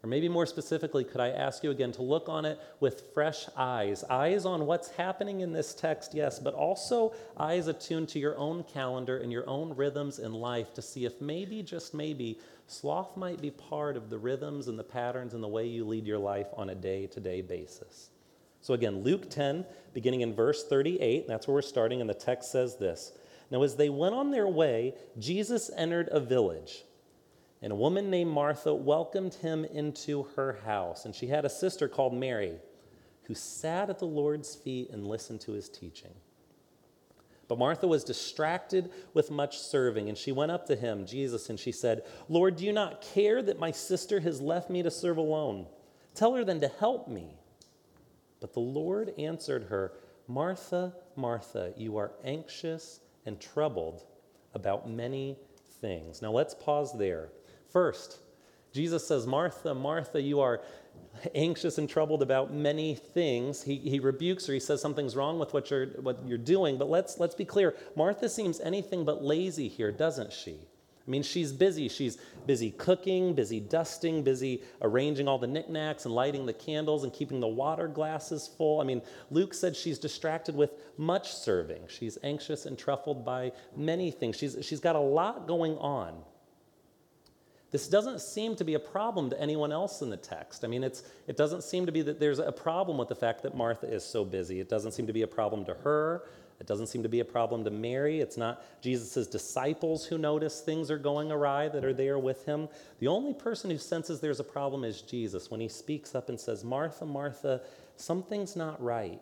Or 0.03 0.09
maybe 0.09 0.27
more 0.27 0.45
specifically, 0.45 1.05
could 1.05 1.21
I 1.21 1.29
ask 1.29 1.63
you 1.63 1.71
again 1.71 1.93
to 1.93 2.01
look 2.01 2.27
on 2.27 2.43
it 2.43 2.59
with 2.81 3.13
fresh 3.13 3.45
eyes? 3.55 4.03
Eyes 4.09 4.45
on 4.45 4.65
what's 4.65 4.89
happening 4.89 5.39
in 5.39 5.53
this 5.53 5.73
text, 5.73 6.13
yes, 6.13 6.39
but 6.39 6.53
also 6.55 7.13
eyes 7.37 7.67
attuned 7.67 8.09
to 8.09 8.19
your 8.19 8.37
own 8.37 8.63
calendar 8.63 9.19
and 9.19 9.31
your 9.31 9.47
own 9.47 9.73
rhythms 9.75 10.19
in 10.19 10.33
life 10.33 10.73
to 10.73 10.81
see 10.81 11.05
if 11.05 11.21
maybe, 11.21 11.63
just 11.63 11.93
maybe, 11.93 12.37
sloth 12.67 13.15
might 13.15 13.41
be 13.41 13.51
part 13.51 13.95
of 13.95 14.09
the 14.09 14.17
rhythms 14.17 14.67
and 14.67 14.77
the 14.77 14.83
patterns 14.83 15.35
and 15.35 15.43
the 15.43 15.47
way 15.47 15.67
you 15.67 15.85
lead 15.85 16.05
your 16.05 16.19
life 16.19 16.47
on 16.57 16.71
a 16.71 16.75
day 16.75 17.07
to 17.07 17.21
day 17.21 17.41
basis. 17.41 18.09
So 18.63 18.73
again, 18.73 19.03
Luke 19.03 19.29
10, 19.29 19.65
beginning 19.93 20.21
in 20.21 20.33
verse 20.33 20.65
38, 20.65 21.27
that's 21.27 21.47
where 21.47 21.55
we're 21.55 21.61
starting, 21.61 21.99
and 21.99 22.09
the 22.09 22.13
text 22.13 22.49
says 22.49 22.77
this 22.77 23.11
Now, 23.51 23.61
as 23.61 23.75
they 23.75 23.89
went 23.89 24.15
on 24.15 24.31
their 24.31 24.47
way, 24.47 24.93
Jesus 25.19 25.69
entered 25.75 26.07
a 26.11 26.21
village, 26.21 26.85
and 27.61 27.73
a 27.73 27.75
woman 27.75 28.09
named 28.09 28.31
Martha 28.31 28.73
welcomed 28.73 29.33
him 29.33 29.65
into 29.65 30.23
her 30.37 30.59
house. 30.65 31.03
And 31.03 31.13
she 31.13 31.27
had 31.27 31.43
a 31.43 31.49
sister 31.49 31.89
called 31.89 32.13
Mary 32.13 32.53
who 33.23 33.35
sat 33.35 33.89
at 33.89 33.99
the 33.99 34.05
Lord's 34.05 34.55
feet 34.55 34.89
and 34.91 35.07
listened 35.07 35.41
to 35.41 35.51
his 35.51 35.67
teaching. 35.67 36.13
But 37.49 37.59
Martha 37.59 37.85
was 37.85 38.05
distracted 38.05 38.91
with 39.13 39.29
much 39.29 39.59
serving, 39.59 40.07
and 40.07 40.17
she 40.17 40.31
went 40.31 40.51
up 40.51 40.65
to 40.67 40.77
him, 40.77 41.05
Jesus, 41.05 41.49
and 41.49 41.59
she 41.59 41.73
said, 41.73 42.03
Lord, 42.29 42.55
do 42.55 42.65
you 42.65 42.71
not 42.71 43.01
care 43.01 43.41
that 43.41 43.59
my 43.59 43.71
sister 43.71 44.21
has 44.21 44.39
left 44.39 44.69
me 44.69 44.83
to 44.83 44.91
serve 44.91 45.17
alone? 45.17 45.67
Tell 46.15 46.33
her 46.35 46.45
then 46.45 46.61
to 46.61 46.69
help 46.69 47.09
me. 47.09 47.35
But 48.43 48.53
the 48.53 48.59
Lord 48.59 49.13
answered 49.17 49.67
her, 49.69 49.93
Martha, 50.27 50.93
Martha, 51.15 51.73
you 51.77 51.95
are 51.95 52.11
anxious 52.25 52.99
and 53.25 53.39
troubled 53.39 54.03
about 54.53 54.89
many 54.89 55.37
things. 55.79 56.21
Now 56.21 56.33
let's 56.33 56.53
pause 56.53 56.91
there. 56.97 57.29
First, 57.71 58.19
Jesus 58.73 59.07
says, 59.07 59.25
Martha, 59.25 59.73
Martha, 59.73 60.21
you 60.21 60.41
are 60.41 60.59
anxious 61.33 61.77
and 61.77 61.87
troubled 61.87 62.21
about 62.21 62.53
many 62.53 62.95
things. 62.95 63.63
He, 63.63 63.77
he 63.77 64.01
rebukes 64.01 64.45
her. 64.47 64.53
He 64.53 64.59
says 64.59 64.81
something's 64.81 65.15
wrong 65.15 65.39
with 65.39 65.53
what 65.53 65.71
you're, 65.71 65.85
what 66.01 66.19
you're 66.27 66.37
doing. 66.37 66.77
But 66.77 66.89
let's, 66.89 67.21
let's 67.21 67.35
be 67.35 67.45
clear 67.45 67.77
Martha 67.95 68.27
seems 68.27 68.59
anything 68.59 69.05
but 69.05 69.23
lazy 69.23 69.69
here, 69.69 69.93
doesn't 69.93 70.33
she? 70.33 70.57
I 71.05 71.11
mean, 71.11 71.23
she's 71.23 71.51
busy. 71.51 71.89
She's 71.89 72.17
busy 72.45 72.71
cooking, 72.71 73.33
busy 73.33 73.59
dusting, 73.59 74.23
busy 74.23 74.63
arranging 74.81 75.27
all 75.27 75.37
the 75.37 75.47
knickknacks 75.47 76.05
and 76.05 76.15
lighting 76.15 76.45
the 76.45 76.53
candles 76.53 77.03
and 77.03 77.11
keeping 77.11 77.41
the 77.41 77.47
water 77.47 77.89
glasses 77.89 78.49
full. 78.57 78.79
I 78.79 78.85
mean, 78.85 79.01
Luke 79.29 79.53
said 79.53 79.75
she's 79.75 79.99
distracted 79.99 80.55
with 80.55 80.71
much 80.97 81.33
serving. 81.33 81.83
She's 81.89 82.17
anxious 82.23 82.65
and 82.65 82.77
truffled 82.77 83.25
by 83.25 83.51
many 83.75 84.11
things. 84.11 84.37
She's, 84.37 84.57
she's 84.61 84.79
got 84.79 84.95
a 84.95 84.99
lot 84.99 85.45
going 85.45 85.77
on. 85.77 86.23
This 87.73 87.87
doesn't 87.87 88.21
seem 88.21 88.55
to 88.57 88.63
be 88.63 88.75
a 88.75 88.79
problem 88.79 89.31
to 89.31 89.41
anyone 89.41 89.71
else 89.71 90.03
in 90.03 90.11
the 90.11 90.15
text. 90.15 90.63
I 90.63 90.67
mean, 90.67 90.83
it's, 90.83 91.03
it 91.27 91.35
doesn't 91.35 91.63
seem 91.63 91.87
to 91.87 91.91
be 91.91 92.03
that 92.03 92.19
there's 92.19 92.37
a 92.37 92.51
problem 92.51 92.99
with 92.99 93.09
the 93.09 93.15
fact 93.15 93.41
that 93.41 93.57
Martha 93.57 93.91
is 93.91 94.05
so 94.05 94.23
busy. 94.23 94.59
It 94.59 94.69
doesn't 94.69 94.91
seem 94.91 95.07
to 95.07 95.13
be 95.13 95.23
a 95.23 95.27
problem 95.27 95.65
to 95.65 95.73
her. 95.73 96.23
It 96.63 96.67
doesn't 96.67 96.87
seem 96.87 97.03
to 97.03 97.09
be 97.09 97.19
a 97.19 97.25
problem 97.25 97.65
to 97.65 97.69
Mary. 97.69 98.21
It's 98.21 98.37
not 98.37 98.63
Jesus' 98.81 99.27
disciples 99.27 100.05
who 100.05 100.17
notice 100.17 100.61
things 100.61 100.89
are 100.89 100.97
going 100.97 101.29
awry 101.29 101.67
that 101.67 101.83
are 101.83 101.93
there 101.93 102.17
with 102.17 102.45
him. 102.45 102.69
The 102.99 103.09
only 103.09 103.33
person 103.33 103.69
who 103.69 103.77
senses 103.77 104.21
there's 104.21 104.39
a 104.39 104.45
problem 104.45 104.85
is 104.85 105.01
Jesus 105.01 105.51
when 105.51 105.59
he 105.59 105.67
speaks 105.67 106.15
up 106.15 106.29
and 106.29 106.39
says, 106.39 106.63
Martha, 106.63 107.05
Martha, 107.05 107.59
something's 107.97 108.55
not 108.55 108.81
right. 108.81 109.19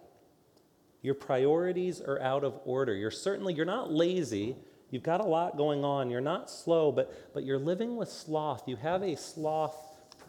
Your 1.02 1.16
priorities 1.16 2.00
are 2.00 2.22
out 2.22 2.44
of 2.44 2.60
order. 2.64 2.94
You're 2.94 3.10
certainly, 3.10 3.56
you're 3.56 3.66
not 3.66 3.92
lazy. 3.92 4.56
You've 4.92 5.02
got 5.02 5.20
a 5.20 5.26
lot 5.26 5.58
going 5.58 5.84
on. 5.84 6.12
You're 6.12 6.22
not 6.22 6.48
slow, 6.48 6.92
but, 6.92 7.34
but 7.34 7.44
you're 7.44 7.58
living 7.58 7.98
with 7.98 8.10
sloth. 8.10 8.68
You 8.68 8.76
have 8.76 9.02
a 9.02 9.18
sloth 9.18 9.76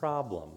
problem. 0.01 0.49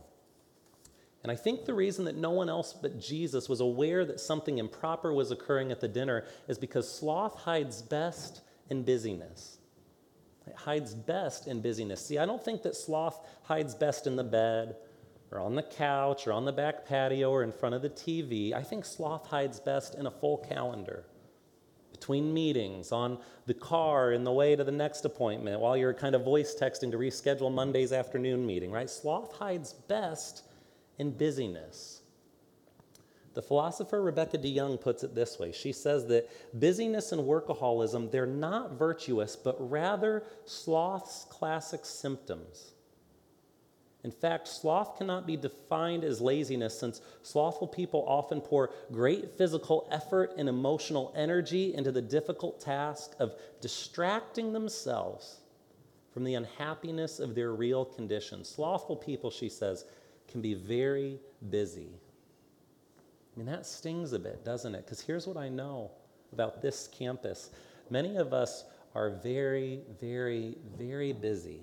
And 1.26 1.32
I 1.32 1.36
think 1.36 1.66
the 1.66 1.74
reason 1.74 2.06
that 2.06 2.16
no 2.16 2.30
one 2.30 2.50
else 2.50 2.72
but 2.72 3.00
Jesus 3.00 3.50
was 3.50 3.60
aware 3.60 4.06
that 4.06 4.20
something 4.20 4.60
improper 4.60 5.12
was 5.12 5.32
occurring 5.32 5.72
at 5.72 5.82
the 5.82 5.88
dinner 5.88 6.24
is 6.48 6.60
because 6.60 6.88
sloth 6.88 7.34
hides 7.34 7.82
best 7.82 8.42
in 8.70 8.84
busyness. 8.84 9.58
It 10.46 10.54
hides 10.56 10.94
best 10.94 11.48
in 11.48 11.62
busyness. 11.62 12.06
See, 12.06 12.20
I 12.20 12.28
don't 12.28 12.46
think 12.46 12.62
that 12.62 12.76
sloth 12.76 13.28
hides 13.42 13.74
best 13.74 14.06
in 14.06 14.16
the 14.16 14.24
bed 14.24 14.76
or 15.32 15.40
on 15.40 15.56
the 15.56 15.64
couch 15.64 16.28
or 16.28 16.32
on 16.32 16.46
the 16.46 16.52
back 16.52 16.86
patio 16.86 17.32
or 17.32 17.42
in 17.42 17.52
front 17.52 17.74
of 17.74 17.82
the 17.82 17.90
TV. 17.90 18.54
I 18.54 18.62
think 18.62 18.86
sloth 18.86 19.26
hides 19.26 19.60
best 19.60 19.96
in 19.96 20.06
a 20.06 20.12
full 20.12 20.38
calendar. 20.38 21.06
Between 21.92 22.36
meetings, 22.36 22.92
on 22.92 23.18
the 23.48 23.56
car, 23.56 24.12
in 24.12 24.24
the 24.24 24.32
way 24.32 24.56
to 24.56 24.64
the 24.64 24.72
next 24.72 25.06
appointment, 25.06 25.60
while 25.60 25.76
you're 25.76 25.92
kind 25.92 26.14
of 26.14 26.24
voice 26.24 26.54
texting 26.54 26.92
to 26.92 27.00
reschedule 27.00 27.52
Monday's 27.52 27.92
afternoon 27.92 28.46
meeting, 28.46 28.70
right? 28.70 28.92
Sloth 28.92 29.34
hides 29.34 29.74
best 29.74 30.44
in 30.98 31.12
busyness. 31.12 32.02
The 33.34 33.42
philosopher 33.42 34.02
Rebecca 34.02 34.38
DeYoung 34.38 34.80
puts 34.80 35.04
it 35.04 35.14
this 35.14 35.38
way. 35.38 35.52
She 35.52 35.74
says 35.74 36.08
that 36.08 36.30
busyness 36.58 37.12
and 37.12 37.22
workaholism, 37.24 38.10
they're 38.10 38.26
not 38.26 38.80
virtuous, 38.80 39.36
but 39.36 39.58
rather 39.60 40.24
sloth's 40.46 41.26
classic 41.30 41.86
symptoms. 41.86 42.72
In 44.06 44.12
fact, 44.12 44.48
sloth 44.48 44.98
cannot 44.98 45.26
be 45.26 45.36
defined 45.36 46.04
as 46.04 46.22
laziness 46.22 46.80
since 46.80 47.02
slothful 47.24 47.68
people 47.68 48.06
often 48.08 48.40
pour 48.40 48.70
great 48.92 49.36
physical 49.36 49.88
effort 49.92 50.32
and 50.38 50.48
emotional 50.48 51.12
energy 51.16 51.74
into 51.74 51.92
the 51.92 52.04
difficult 52.04 52.62
task 52.62 53.16
of 53.20 53.34
distracting 53.62 54.54
themselves 54.54 55.40
from 56.14 56.24
the 56.24 56.36
unhappiness 56.36 57.20
of 57.20 57.36
their 57.36 57.54
real 57.54 57.84
condition. 57.84 58.46
Slothful 58.46 58.96
people, 58.96 59.32
she 59.32 59.50
says, 59.50 59.86
can 60.28 60.42
be 60.42 60.54
very 60.54 61.20
busy. 61.50 61.90
I 63.36 63.40
mean, 63.40 63.48
that 63.48 63.66
stings 63.66 64.14
a 64.14 64.20
bit, 64.20 64.46
doesn't 64.46 64.74
it? 64.74 64.86
Because 64.86 65.02
here's 65.02 65.28
what 65.28 65.38
I 65.38 65.50
know 65.50 65.92
about 66.32 66.62
this 66.62 66.88
campus 66.88 67.52
many 67.90 68.18
of 68.18 68.34
us 68.34 68.66
are 68.96 69.10
very, 69.10 69.82
very, 70.00 70.58
very 70.78 71.12
busy. 71.12 71.60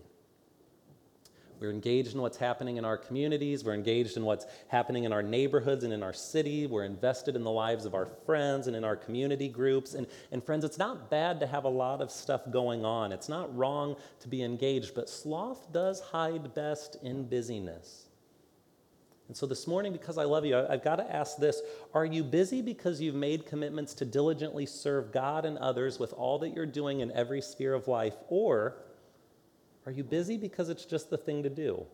We're 1.63 1.71
engaged 1.71 2.15
in 2.15 2.21
what's 2.21 2.37
happening 2.37 2.77
in 2.77 2.85
our 2.85 2.97
communities. 2.97 3.63
We're 3.65 3.75
engaged 3.75 4.17
in 4.17 4.25
what's 4.25 4.47
happening 4.67 5.05
in 5.05 5.13
our 5.13 5.23
neighborhoods 5.23 5.85
and 5.85 5.93
in 5.93 6.03
our 6.03 6.13
city. 6.13 6.67
We're 6.67 6.83
invested 6.83 7.37
in 7.37 7.45
the 7.45 7.53
lives 7.53 7.85
of 7.85 7.95
our 7.95 8.07
friends 8.27 8.67
and 8.67 8.75
in 8.75 8.83
our 8.83 8.97
community 8.97 9.49
groups. 9.49 9.95
And, 9.95 10.09
and 10.33 10.43
friends, 10.43 10.65
it's 10.65 10.77
not 10.77 11.09
bad 11.09 11.39
to 11.39 11.47
have 11.47 11.63
a 11.63 11.69
lot 11.69 12.01
of 12.01 12.11
stuff 12.11 12.43
going 12.51 12.85
on. 12.85 13.13
It's 13.13 13.29
not 13.29 13.57
wrong 13.57 13.95
to 14.21 14.29
be 14.29 14.43
engaged, 14.43 14.97
but 14.97 15.09
sloth 15.09 15.73
does 15.73 16.01
hide 16.01 16.53
best 16.53 16.97
in 17.01 17.29
busyness. 17.29 18.07
And 19.33 19.37
so 19.39 19.47
this 19.47 19.67
morning, 19.67 19.95
because 19.95 20.19
I 20.19 20.25
love 20.25 20.45
you, 20.45 20.63
I've 20.69 20.85
got 20.85 20.97
to 20.97 21.11
ask 21.11 21.39
this 21.39 21.63
Are 21.95 22.05
you 22.05 22.23
busy 22.23 22.61
because 22.61 23.01
you've 23.01 23.15
made 23.15 23.47
commitments 23.47 23.95
to 23.95 24.05
diligently 24.05 24.67
serve 24.67 25.11
God 25.11 25.47
and 25.47 25.57
others 25.57 25.99
with 25.99 26.13
all 26.13 26.39
that 26.41 26.51
you're 26.51 26.67
doing 26.67 27.01
in 27.01 27.11
every 27.13 27.41
sphere 27.41 27.73
of 27.73 27.89
life? 27.89 28.13
Or 28.29 28.77
are 29.87 29.93
you 29.93 30.05
busy 30.05 30.37
because 30.37 30.69
it's 30.69 30.85
just 30.85 31.09
the 31.09 31.17
thing 31.17 31.45
to 31.45 31.49
do? 31.49 31.87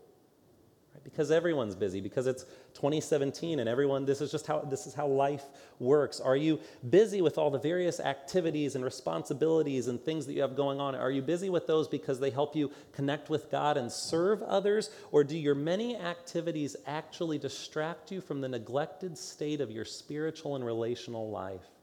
Because 1.05 1.31
everyone's 1.31 1.75
busy, 1.75 2.01
because 2.01 2.27
it's 2.27 2.45
2017 2.75 3.61
and 3.61 3.69
everyone, 3.69 4.05
this 4.05 4.21
is 4.21 4.31
just 4.31 4.47
how 4.47 4.61
this 4.61 4.87
is 4.87 4.95
how 4.95 5.07
life 5.07 5.45
works. 5.79 6.21
Are 6.21 6.37
you 6.37 6.61
busy 6.89 7.23
with 7.23 7.39
all 7.39 7.51
the 7.51 7.59
various 7.59 8.01
activities 8.01 8.75
and 8.75 8.85
responsibilities 8.85 9.89
and 9.89 10.01
things 10.01 10.27
that 10.27 10.35
you 10.35 10.43
have 10.43 10.57
going 10.57 10.81
on? 10.81 10.95
Are 10.95 11.11
you 11.11 11.23
busy 11.23 11.51
with 11.51 11.67
those 11.67 11.89
because 11.89 12.21
they 12.21 12.31
help 12.31 12.55
you 12.55 12.71
connect 12.93 13.31
with 13.31 13.51
God 13.51 13.77
and 13.77 13.91
serve 13.91 14.43
others? 14.43 14.91
Or 15.13 15.25
do 15.25 15.37
your 15.37 15.55
many 15.55 15.97
activities 15.97 16.77
actually 16.87 17.39
distract 17.39 18.11
you 18.13 18.21
from 18.21 18.41
the 18.41 18.49
neglected 18.49 19.17
state 19.17 19.61
of 19.61 19.71
your 19.71 19.85
spiritual 19.85 20.57
and 20.57 20.65
relational 20.65 21.31
life? 21.31 21.78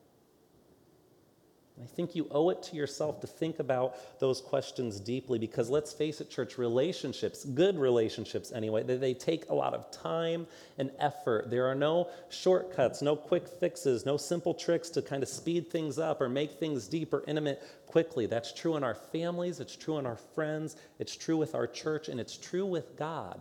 I 1.83 1.85
think 1.87 2.15
you 2.15 2.27
owe 2.31 2.51
it 2.51 2.63
to 2.63 2.77
yourself 2.77 3.19
to 3.19 3.27
think 3.27 3.59
about 3.59 4.19
those 4.19 4.39
questions 4.39 4.97
deeply 4.99 5.37
because 5.37 5.69
let's 5.69 5.91
face 5.91 6.21
it, 6.21 6.29
church, 6.29 6.57
relationships, 6.57 7.43
good 7.43 7.77
relationships 7.77 8.53
anyway, 8.53 8.83
they, 8.83 8.95
they, 8.95 9.13
take 9.13 9.49
a 9.49 9.53
lot 9.53 9.73
of 9.73 9.91
time 9.91 10.47
and 10.77 10.89
effort. 10.99 11.49
There 11.49 11.65
are 11.65 11.75
no 11.75 12.09
shortcuts, 12.29 13.01
no 13.01 13.15
quick 13.15 13.47
fixes, 13.47 14.05
no 14.05 14.15
simple 14.15 14.53
tricks 14.53 14.89
to 14.91 15.01
kind 15.01 15.21
of 15.21 15.27
speed 15.27 15.69
things 15.69 15.99
up 15.99 16.21
or 16.21 16.29
make 16.29 16.51
things 16.51 16.87
deep 16.87 17.13
or 17.13 17.23
intimate 17.27 17.61
quickly. 17.87 18.25
That's 18.25 18.53
true 18.53 18.77
in 18.77 18.83
our 18.83 18.95
families, 18.95 19.59
it's 19.59 19.75
true 19.75 19.97
in 19.97 20.05
our 20.05 20.17
friends, 20.17 20.77
it's 20.99 21.15
true 21.15 21.37
with 21.37 21.55
our 21.55 21.67
church, 21.67 22.07
and 22.07 22.21
it's 22.21 22.37
true 22.37 22.65
with 22.65 22.95
God. 22.95 23.39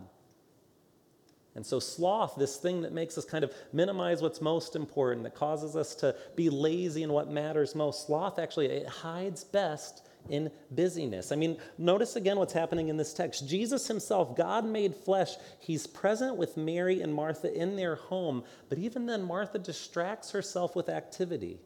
And 1.55 1.65
so, 1.65 1.79
sloth, 1.79 2.35
this 2.35 2.57
thing 2.57 2.81
that 2.81 2.91
makes 2.91 3.17
us 3.17 3.23
kind 3.23 3.43
of 3.43 3.53
minimize 3.71 4.21
what's 4.21 4.41
most 4.41 4.75
important, 4.75 5.23
that 5.23 5.35
causes 5.35 5.75
us 5.75 5.95
to 5.95 6.13
be 6.35 6.49
lazy 6.49 7.01
in 7.03 7.13
what 7.13 7.29
matters 7.31 7.75
most, 7.75 8.05
sloth 8.05 8.39
actually, 8.39 8.67
it 8.67 8.87
hides 8.87 9.45
best 9.45 10.05
in 10.29 10.51
busyness. 10.71 11.31
I 11.31 11.35
mean, 11.35 11.57
notice 11.77 12.15
again 12.15 12.37
what's 12.37 12.53
happening 12.53 12.89
in 12.89 12.97
this 12.97 13.13
text. 13.13 13.47
Jesus 13.47 13.87
himself, 13.87 14.35
God 14.35 14.65
made 14.65 14.95
flesh, 14.95 15.35
he's 15.59 15.87
present 15.87 16.35
with 16.35 16.57
Mary 16.57 17.01
and 17.01 17.13
Martha 17.13 17.53
in 17.53 17.75
their 17.75 17.95
home, 17.95 18.43
but 18.67 18.77
even 18.77 19.05
then, 19.05 19.23
Martha 19.23 19.59
distracts 19.59 20.31
herself 20.31 20.75
with 20.75 20.89
activity. 20.89 21.59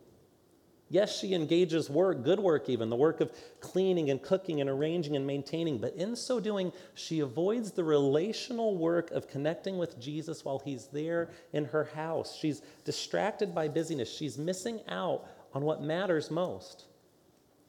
Yes, 0.91 1.19
she 1.19 1.35
engages 1.35 1.87
work, 1.87 2.23
good 2.23 2.39
work 2.39 2.67
even, 2.67 2.89
the 2.89 2.95
work 2.95 3.21
of 3.21 3.31
cleaning 3.59 4.09
and 4.09 4.21
cooking 4.21 4.59
and 4.59 4.69
arranging 4.69 5.15
and 5.15 5.25
maintaining, 5.25 5.77
but 5.77 5.93
in 5.93 6.15
so 6.15 6.39
doing, 6.39 6.73
she 6.95 7.19
avoids 7.19 7.71
the 7.71 7.83
relational 7.83 8.75
work 8.75 9.11
of 9.11 9.27
connecting 9.27 9.77
with 9.77 9.99
Jesus 9.99 10.43
while 10.43 10.59
he's 10.59 10.87
there 10.87 11.29
in 11.53 11.65
her 11.65 11.83
house. 11.83 12.35
She's 12.35 12.63
distracted 12.85 13.53
by 13.53 13.67
busyness. 13.67 14.11
She's 14.11 14.39
missing 14.39 14.81
out 14.87 15.25
on 15.53 15.63
what 15.63 15.83
matters 15.83 16.31
most. 16.31 16.85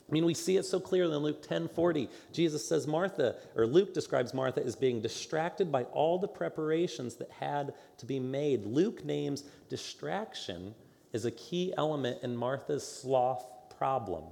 I 0.09 0.12
mean, 0.12 0.25
we 0.25 0.35
see 0.35 0.57
it 0.57 0.65
so 0.65 0.81
clearly 0.81 1.15
in 1.15 1.23
Luke 1.23 1.47
10 1.47 1.69
40. 1.69 2.09
Jesus 2.33 2.67
says 2.67 2.87
Martha, 2.87 3.37
or 3.55 3.67
Luke 3.67 3.95
describes 3.95 4.35
Martha 4.35 4.65
as 4.65 4.75
being 4.75 5.00
distracted 5.00 5.71
by 5.71 5.85
all 5.85 6.19
the 6.19 6.27
preparations 6.27 7.15
that 7.17 7.31
had 7.31 7.75
to 7.99 8.07
be 8.07 8.19
made. 8.19 8.65
Luke 8.65 9.05
names 9.05 9.45
distraction 9.69 10.75
is 11.12 11.25
a 11.25 11.31
key 11.31 11.73
element 11.76 12.23
in 12.23 12.37
Martha's 12.37 12.87
sloth 12.87 13.45
problem. 13.79 14.25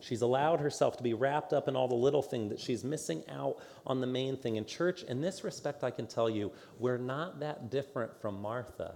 She's 0.00 0.22
allowed 0.22 0.60
herself 0.60 0.96
to 0.98 1.02
be 1.02 1.14
wrapped 1.14 1.52
up 1.52 1.66
in 1.66 1.74
all 1.74 1.88
the 1.88 1.94
little 1.94 2.22
thing 2.22 2.48
that 2.50 2.60
she's 2.60 2.84
missing 2.84 3.24
out 3.28 3.56
on 3.86 4.00
the 4.00 4.06
main 4.06 4.36
thing. 4.36 4.56
In 4.56 4.64
church, 4.64 5.02
in 5.02 5.20
this 5.20 5.42
respect, 5.42 5.82
I 5.82 5.90
can 5.90 6.06
tell 6.06 6.30
you, 6.30 6.52
we're 6.78 6.98
not 6.98 7.40
that 7.40 7.70
different 7.70 8.20
from 8.20 8.40
Martha. 8.40 8.94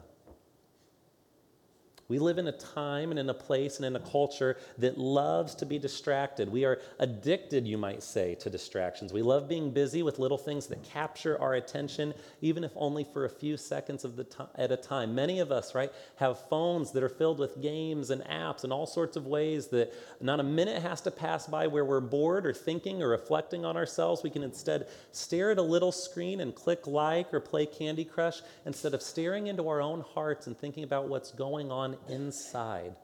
We 2.08 2.18
live 2.18 2.38
in 2.38 2.46
a 2.48 2.52
time 2.52 3.10
and 3.10 3.18
in 3.18 3.30
a 3.30 3.34
place 3.34 3.76
and 3.76 3.86
in 3.86 3.96
a 3.96 4.00
culture 4.00 4.56
that 4.78 4.98
loves 4.98 5.54
to 5.56 5.66
be 5.66 5.78
distracted. 5.78 6.48
We 6.50 6.64
are 6.64 6.80
addicted, 6.98 7.66
you 7.66 7.78
might 7.78 8.02
say, 8.02 8.34
to 8.36 8.50
distractions. 8.50 9.12
We 9.12 9.22
love 9.22 9.48
being 9.48 9.70
busy 9.70 10.02
with 10.02 10.18
little 10.18 10.36
things 10.36 10.66
that 10.66 10.82
capture 10.82 11.40
our 11.40 11.54
attention, 11.54 12.12
even 12.40 12.64
if 12.64 12.72
only 12.76 13.04
for 13.04 13.24
a 13.24 13.30
few 13.30 13.56
seconds 13.56 14.04
of 14.04 14.16
the 14.16 14.24
to- 14.24 14.48
at 14.56 14.72
a 14.72 14.76
time. 14.76 15.14
Many 15.14 15.40
of 15.40 15.50
us, 15.50 15.74
right, 15.74 15.92
have 16.16 16.38
phones 16.48 16.90
that 16.92 17.02
are 17.02 17.08
filled 17.08 17.38
with 17.38 17.62
games 17.62 18.10
and 18.10 18.22
apps 18.24 18.64
and 18.64 18.72
all 18.72 18.86
sorts 18.86 19.16
of 19.16 19.26
ways 19.26 19.68
that 19.68 19.92
not 20.20 20.40
a 20.40 20.44
minute 20.44 20.82
has 20.82 21.00
to 21.02 21.10
pass 21.10 21.46
by 21.46 21.66
where 21.66 21.84
we're 21.84 22.00
bored 22.00 22.46
or 22.46 22.52
thinking 22.52 23.02
or 23.02 23.08
reflecting 23.08 23.64
on 23.64 23.76
ourselves. 23.76 24.22
We 24.22 24.30
can 24.30 24.42
instead 24.42 24.88
stare 25.12 25.52
at 25.52 25.58
a 25.58 25.62
little 25.62 25.92
screen 25.92 26.40
and 26.40 26.54
click 26.54 26.86
like 26.86 27.32
or 27.32 27.40
play 27.40 27.66
Candy 27.66 28.04
Crush 28.04 28.42
instead 28.66 28.92
of 28.92 29.02
staring 29.02 29.46
into 29.46 29.68
our 29.68 29.80
own 29.80 30.00
hearts 30.14 30.46
and 30.46 30.58
thinking 30.58 30.84
about 30.84 31.08
what's 31.08 31.30
going 31.30 31.70
on 31.70 31.91
inside. 32.08 32.94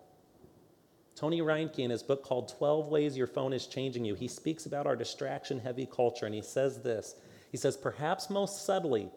Tony 1.15 1.41
Reinke, 1.41 1.81
in 1.81 1.91
his 1.91 2.03
book 2.03 2.23
called 2.23 2.49
12 2.57 2.89
Ways 2.89 3.17
Your 3.17 3.27
Phone 3.27 3.53
is 3.53 3.67
Changing 3.67 4.05
You, 4.05 4.15
he 4.15 4.29
speaks 4.29 4.67
about 4.67 4.87
our 4.87 4.95
distraction 4.95 5.59
heavy 5.59 5.85
culture, 5.85 6.27
and 6.27 6.35
he 6.35 6.43
says 6.43 6.83
this. 6.83 7.17
He 7.51 7.57
says, 7.57 7.77
Perhaps 7.77 8.31
most 8.31 8.65
subtly, 8.65 9.11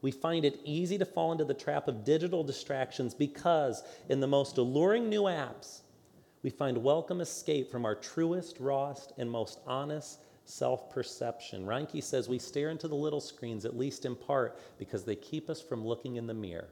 we 0.00 0.12
find 0.12 0.44
it 0.44 0.60
easy 0.64 0.98
to 0.98 1.04
fall 1.04 1.32
into 1.32 1.44
the 1.44 1.54
trap 1.54 1.88
of 1.88 2.04
digital 2.04 2.44
distractions 2.44 3.12
because, 3.12 3.82
in 4.08 4.20
the 4.20 4.26
most 4.28 4.56
alluring 4.58 5.08
new 5.08 5.22
apps, 5.22 5.80
we 6.42 6.50
find 6.50 6.78
welcome 6.78 7.20
escape 7.20 7.70
from 7.70 7.84
our 7.84 7.96
truest, 7.96 8.58
rawest, 8.60 9.12
and 9.18 9.28
most 9.28 9.58
honest 9.66 10.20
self 10.44 10.90
perception. 10.90 11.66
Reinke 11.66 12.02
says 12.02 12.28
we 12.28 12.38
stare 12.38 12.70
into 12.70 12.88
the 12.88 12.94
little 12.94 13.20
screens, 13.20 13.64
at 13.64 13.76
least 13.76 14.04
in 14.04 14.14
part, 14.14 14.58
because 14.78 15.04
they 15.04 15.16
keep 15.16 15.50
us 15.50 15.60
from 15.60 15.84
looking 15.84 16.16
in 16.16 16.26
the 16.26 16.34
mirror. 16.34 16.68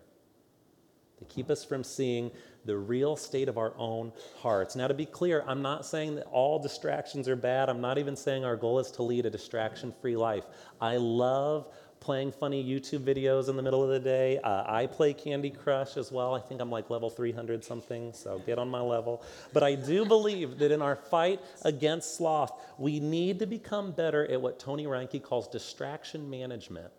They 1.19 1.27
keep 1.27 1.51
us 1.51 1.65
from 1.65 1.83
seeing 1.83 2.31
the 2.67 2.77
real 2.77 3.17
state 3.17 3.49
of 3.49 3.57
our 3.57 3.73
own 3.79 4.13
hearts. 4.39 4.77
Now, 4.77 4.89
to 4.89 4.95
be 4.95 5.07
clear, 5.07 5.45
I'm 5.47 5.63
not 5.63 5.87
saying 5.87 6.17
that 6.17 6.27
all 6.27 6.59
distractions 6.59 7.29
are 7.29 7.37
bad. 7.37 7.69
I'm 7.69 7.81
not 7.81 7.97
even 7.97 8.17
saying 8.17 8.45
our 8.45 8.57
goal 8.57 8.79
is 8.79 8.91
to 8.93 9.03
lead 9.03 9.25
a 9.25 9.31
distraction 9.31 9.95
free 10.01 10.17
life. 10.17 10.45
I 10.81 10.97
love 10.97 11.73
playing 12.01 12.31
funny 12.31 12.63
YouTube 12.63 13.01
videos 13.01 13.49
in 13.49 13.57
the 13.57 13.63
middle 13.63 13.83
of 13.83 13.89
the 13.89 13.99
day. 13.99 14.39
Uh, 14.39 14.65
I 14.67 14.87
play 14.87 15.15
Candy 15.15 15.51
Crush 15.51 15.97
as 15.97 16.13
well. 16.13 16.35
I 16.35 16.41
think 16.41 16.61
I'm 16.61 16.71
like 16.71 16.91
level 16.91 17.09
300 17.09 17.65
something, 17.65 18.13
so 18.13 18.39
get 18.41 18.59
on 18.59 18.69
my 18.69 18.81
level. 18.81 19.23
But 19.53 19.63
I 19.63 19.75
do 19.75 20.05
believe 20.05 20.59
that 20.59 20.71
in 20.71 20.83
our 20.83 20.97
fight 20.97 21.41
against 21.63 22.17
sloth, 22.17 22.53
we 22.79 23.01
need 23.01 23.39
to 23.39 23.47
become 23.47 23.93
better 23.93 24.31
at 24.31 24.41
what 24.41 24.59
Tony 24.59 24.85
Reinke 24.85 25.23
calls 25.23 25.49
distraction 25.49 26.29
management. 26.29 26.93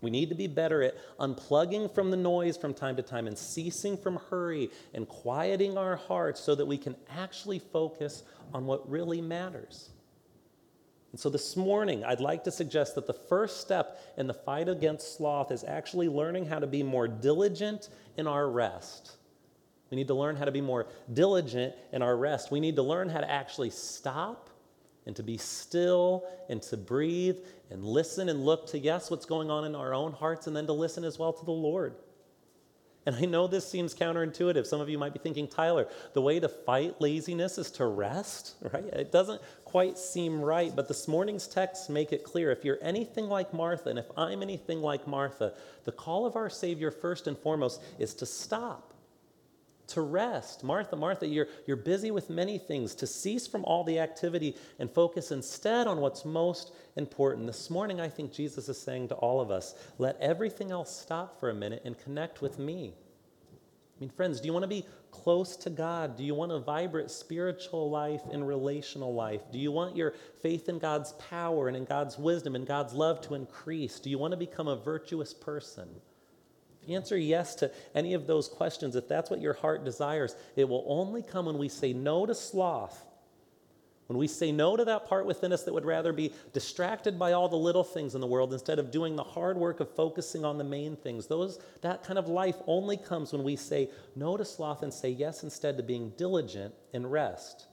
We 0.00 0.10
need 0.10 0.28
to 0.28 0.34
be 0.34 0.46
better 0.46 0.82
at 0.82 0.94
unplugging 1.18 1.92
from 1.92 2.10
the 2.10 2.16
noise 2.16 2.56
from 2.56 2.72
time 2.72 2.96
to 2.96 3.02
time 3.02 3.26
and 3.26 3.36
ceasing 3.36 3.96
from 3.96 4.16
hurry 4.30 4.70
and 4.94 5.08
quieting 5.08 5.76
our 5.76 5.96
hearts 5.96 6.40
so 6.40 6.54
that 6.54 6.66
we 6.66 6.78
can 6.78 6.94
actually 7.16 7.58
focus 7.58 8.22
on 8.54 8.66
what 8.66 8.88
really 8.88 9.20
matters. 9.20 9.90
And 11.10 11.20
so 11.20 11.30
this 11.30 11.56
morning, 11.56 12.04
I'd 12.04 12.20
like 12.20 12.44
to 12.44 12.50
suggest 12.50 12.94
that 12.94 13.06
the 13.06 13.14
first 13.14 13.60
step 13.60 13.98
in 14.16 14.26
the 14.26 14.34
fight 14.34 14.68
against 14.68 15.16
sloth 15.16 15.50
is 15.50 15.64
actually 15.64 16.08
learning 16.08 16.46
how 16.46 16.58
to 16.58 16.66
be 16.66 16.82
more 16.82 17.08
diligent 17.08 17.88
in 18.16 18.26
our 18.26 18.48
rest. 18.48 19.16
We 19.90 19.96
need 19.96 20.08
to 20.08 20.14
learn 20.14 20.36
how 20.36 20.44
to 20.44 20.52
be 20.52 20.60
more 20.60 20.86
diligent 21.12 21.74
in 21.92 22.02
our 22.02 22.16
rest. 22.16 22.50
We 22.50 22.60
need 22.60 22.76
to 22.76 22.82
learn 22.82 23.08
how 23.08 23.20
to 23.20 23.30
actually 23.30 23.70
stop 23.70 24.50
and 25.08 25.16
to 25.16 25.22
be 25.22 25.38
still 25.38 26.28
and 26.50 26.60
to 26.60 26.76
breathe 26.76 27.38
and 27.70 27.82
listen 27.82 28.28
and 28.28 28.44
look 28.44 28.66
to, 28.68 28.78
yes, 28.78 29.10
what's 29.10 29.24
going 29.24 29.50
on 29.50 29.64
in 29.64 29.74
our 29.74 29.94
own 29.94 30.12
hearts, 30.12 30.46
and 30.46 30.54
then 30.54 30.66
to 30.66 30.74
listen 30.74 31.02
as 31.02 31.18
well 31.18 31.32
to 31.32 31.44
the 31.46 31.50
Lord. 31.50 31.94
And 33.06 33.16
I 33.16 33.22
know 33.22 33.46
this 33.46 33.66
seems 33.66 33.94
counterintuitive. 33.94 34.66
Some 34.66 34.82
of 34.82 34.90
you 34.90 34.98
might 34.98 35.14
be 35.14 35.18
thinking, 35.18 35.48
Tyler, 35.48 35.88
the 36.12 36.20
way 36.20 36.38
to 36.38 36.48
fight 36.48 37.00
laziness 37.00 37.56
is 37.56 37.70
to 37.70 37.86
rest, 37.86 38.56
right? 38.72 38.84
It 38.84 39.10
doesn't 39.10 39.40
quite 39.64 39.96
seem 39.96 40.42
right, 40.42 40.76
but 40.76 40.88
this 40.88 41.08
morning's 41.08 41.48
texts 41.48 41.88
make 41.88 42.12
it 42.12 42.22
clear. 42.22 42.50
If 42.50 42.62
you're 42.62 42.78
anything 42.82 43.28
like 43.28 43.54
Martha, 43.54 43.88
and 43.88 43.98
if 43.98 44.10
I'm 44.14 44.42
anything 44.42 44.82
like 44.82 45.08
Martha, 45.08 45.54
the 45.84 45.92
call 45.92 46.26
of 46.26 46.36
our 46.36 46.50
Savior, 46.50 46.90
first 46.90 47.26
and 47.26 47.38
foremost, 47.38 47.80
is 47.98 48.12
to 48.16 48.26
stop 48.26 48.87
to 49.88 50.00
rest. 50.00 50.62
Martha, 50.62 50.96
Martha, 50.96 51.26
you're, 51.26 51.48
you're 51.66 51.76
busy 51.76 52.10
with 52.10 52.30
many 52.30 52.58
things, 52.58 52.94
to 52.96 53.06
cease 53.06 53.46
from 53.46 53.64
all 53.64 53.84
the 53.84 53.98
activity 53.98 54.56
and 54.78 54.90
focus 54.90 55.30
instead 55.30 55.86
on 55.86 56.00
what's 56.00 56.24
most 56.24 56.72
important. 56.96 57.46
This 57.46 57.70
morning, 57.70 58.00
I 58.00 58.08
think 58.08 58.32
Jesus 58.32 58.68
is 58.68 58.80
saying 58.80 59.08
to 59.08 59.14
all 59.16 59.40
of 59.40 59.50
us 59.50 59.74
let 59.98 60.18
everything 60.20 60.70
else 60.70 60.94
stop 60.94 61.38
for 61.40 61.50
a 61.50 61.54
minute 61.54 61.82
and 61.84 61.98
connect 61.98 62.40
with 62.42 62.58
me. 62.58 62.94
I 63.98 64.00
mean, 64.00 64.10
friends, 64.10 64.40
do 64.40 64.46
you 64.46 64.52
want 64.52 64.62
to 64.62 64.68
be 64.68 64.86
close 65.10 65.56
to 65.56 65.70
God? 65.70 66.16
Do 66.16 66.22
you 66.22 66.34
want 66.34 66.52
a 66.52 66.60
vibrant 66.60 67.10
spiritual 67.10 67.90
life 67.90 68.22
and 68.30 68.46
relational 68.46 69.12
life? 69.12 69.40
Do 69.50 69.58
you 69.58 69.72
want 69.72 69.96
your 69.96 70.14
faith 70.40 70.68
in 70.68 70.78
God's 70.78 71.12
power 71.12 71.66
and 71.66 71.76
in 71.76 71.84
God's 71.84 72.16
wisdom 72.16 72.54
and 72.54 72.64
God's 72.64 72.92
love 72.92 73.20
to 73.22 73.34
increase? 73.34 73.98
Do 73.98 74.08
you 74.08 74.18
want 74.18 74.30
to 74.32 74.36
become 74.36 74.68
a 74.68 74.76
virtuous 74.76 75.34
person? 75.34 75.88
Answer 76.88 77.16
yes 77.16 77.54
to 77.56 77.70
any 77.94 78.14
of 78.14 78.26
those 78.26 78.48
questions, 78.48 78.96
if 78.96 79.08
that's 79.08 79.30
what 79.30 79.40
your 79.40 79.54
heart 79.54 79.84
desires, 79.84 80.34
it 80.56 80.68
will 80.68 80.84
only 80.86 81.22
come 81.22 81.46
when 81.46 81.58
we 81.58 81.68
say 81.68 81.92
no 81.92 82.26
to 82.26 82.34
sloth. 82.34 83.04
When 84.08 84.16
we 84.16 84.26
say 84.26 84.52
no 84.52 84.74
to 84.74 84.86
that 84.86 85.06
part 85.06 85.26
within 85.26 85.52
us 85.52 85.64
that 85.64 85.74
would 85.74 85.84
rather 85.84 86.14
be 86.14 86.32
distracted 86.54 87.18
by 87.18 87.32
all 87.32 87.50
the 87.50 87.56
little 87.56 87.84
things 87.84 88.14
in 88.14 88.22
the 88.22 88.26
world 88.26 88.54
instead 88.54 88.78
of 88.78 88.90
doing 88.90 89.16
the 89.16 89.22
hard 89.22 89.58
work 89.58 89.80
of 89.80 89.94
focusing 89.94 90.46
on 90.46 90.56
the 90.56 90.64
main 90.64 90.96
things, 90.96 91.26
those, 91.26 91.58
that 91.82 92.02
kind 92.04 92.18
of 92.18 92.26
life 92.26 92.56
only 92.66 92.96
comes 92.96 93.34
when 93.34 93.44
we 93.44 93.54
say 93.54 93.90
no 94.16 94.38
to 94.38 94.46
sloth 94.46 94.82
and 94.82 94.94
say 94.94 95.10
yes 95.10 95.42
instead 95.42 95.76
to 95.76 95.82
being 95.82 96.10
diligent 96.16 96.72
in 96.94 97.06
rest. 97.06 97.66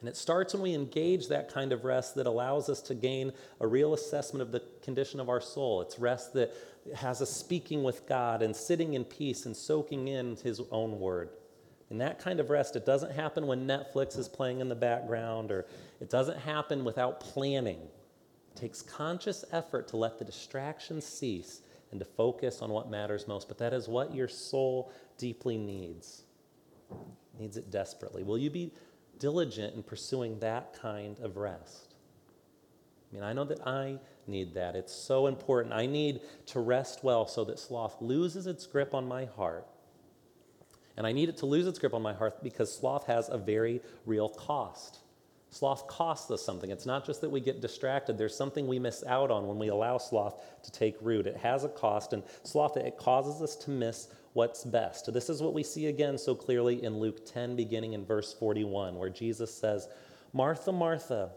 And 0.00 0.08
it 0.08 0.16
starts 0.16 0.54
when 0.54 0.62
we 0.62 0.74
engage 0.74 1.28
that 1.28 1.52
kind 1.52 1.72
of 1.72 1.84
rest 1.84 2.14
that 2.14 2.26
allows 2.26 2.68
us 2.68 2.80
to 2.82 2.94
gain 2.94 3.32
a 3.60 3.66
real 3.66 3.92
assessment 3.92 4.42
of 4.42 4.50
the 4.50 4.62
condition 4.82 5.20
of 5.20 5.28
our 5.28 5.42
soul. 5.42 5.82
It's 5.82 5.98
rest 5.98 6.32
that 6.34 6.54
has 6.96 7.20
us 7.22 7.30
speaking 7.30 7.82
with 7.82 8.06
God 8.06 8.42
and 8.42 8.54
sitting 8.54 8.94
in 8.94 9.04
peace 9.04 9.46
and 9.46 9.56
soaking 9.56 10.08
in 10.08 10.36
His 10.36 10.60
own 10.70 10.98
word. 10.98 11.30
And 11.90 12.00
that 12.00 12.20
kind 12.20 12.38
of 12.38 12.50
rest, 12.50 12.76
it 12.76 12.86
doesn't 12.86 13.12
happen 13.12 13.46
when 13.46 13.66
Netflix 13.66 14.16
is 14.16 14.28
playing 14.28 14.60
in 14.60 14.68
the 14.68 14.76
background 14.76 15.50
or 15.50 15.66
it 16.00 16.08
doesn't 16.08 16.38
happen 16.38 16.84
without 16.84 17.20
planning. 17.20 17.80
It 17.80 18.56
takes 18.56 18.80
conscious 18.80 19.44
effort 19.52 19.88
to 19.88 19.96
let 19.96 20.18
the 20.18 20.24
distractions 20.24 21.04
cease 21.04 21.62
and 21.90 21.98
to 21.98 22.06
focus 22.06 22.62
on 22.62 22.70
what 22.70 22.90
matters 22.90 23.26
most. 23.26 23.48
But 23.48 23.58
that 23.58 23.72
is 23.72 23.88
what 23.88 24.14
your 24.14 24.28
soul 24.28 24.92
deeply 25.18 25.58
needs. 25.58 26.22
It 26.90 27.40
needs 27.40 27.56
it 27.56 27.70
desperately. 27.72 28.22
Will 28.22 28.38
you 28.38 28.50
be 28.50 28.72
diligent 29.18 29.74
in 29.74 29.82
pursuing 29.82 30.38
that 30.38 30.72
kind 30.80 31.18
of 31.20 31.36
rest? 31.36 31.89
I 33.10 33.14
mean, 33.14 33.24
I 33.24 33.32
know 33.32 33.44
that 33.44 33.66
I 33.66 33.98
need 34.26 34.54
that. 34.54 34.76
It's 34.76 34.92
so 34.92 35.26
important. 35.26 35.74
I 35.74 35.86
need 35.86 36.20
to 36.46 36.60
rest 36.60 37.02
well 37.02 37.26
so 37.26 37.44
that 37.44 37.58
sloth 37.58 38.00
loses 38.00 38.46
its 38.46 38.66
grip 38.66 38.94
on 38.94 39.06
my 39.06 39.24
heart. 39.24 39.66
And 40.96 41.06
I 41.06 41.12
need 41.12 41.28
it 41.28 41.36
to 41.38 41.46
lose 41.46 41.66
its 41.66 41.78
grip 41.78 41.94
on 41.94 42.02
my 42.02 42.12
heart 42.12 42.42
because 42.42 42.72
sloth 42.72 43.06
has 43.06 43.28
a 43.28 43.38
very 43.38 43.80
real 44.06 44.28
cost. 44.28 45.00
Sloth 45.50 45.88
costs 45.88 46.30
us 46.30 46.44
something. 46.44 46.70
It's 46.70 46.86
not 46.86 47.04
just 47.04 47.20
that 47.22 47.30
we 47.30 47.40
get 47.40 47.60
distracted, 47.60 48.16
there's 48.16 48.36
something 48.36 48.68
we 48.68 48.78
miss 48.78 49.02
out 49.04 49.32
on 49.32 49.48
when 49.48 49.58
we 49.58 49.68
allow 49.68 49.98
sloth 49.98 50.40
to 50.62 50.70
take 50.70 50.96
root. 51.00 51.26
It 51.26 51.36
has 51.36 51.64
a 51.64 51.68
cost, 51.68 52.12
and 52.12 52.22
sloth, 52.44 52.76
it 52.76 52.96
causes 52.96 53.42
us 53.42 53.56
to 53.64 53.70
miss 53.70 54.08
what's 54.34 54.64
best. 54.64 55.12
This 55.12 55.28
is 55.28 55.42
what 55.42 55.52
we 55.52 55.64
see 55.64 55.86
again 55.86 56.16
so 56.18 56.36
clearly 56.36 56.84
in 56.84 57.00
Luke 57.00 57.26
10, 57.26 57.56
beginning 57.56 57.94
in 57.94 58.04
verse 58.04 58.32
41, 58.32 58.96
where 58.96 59.10
Jesus 59.10 59.52
says, 59.52 59.88
Martha, 60.32 60.70
Martha, 60.70 61.30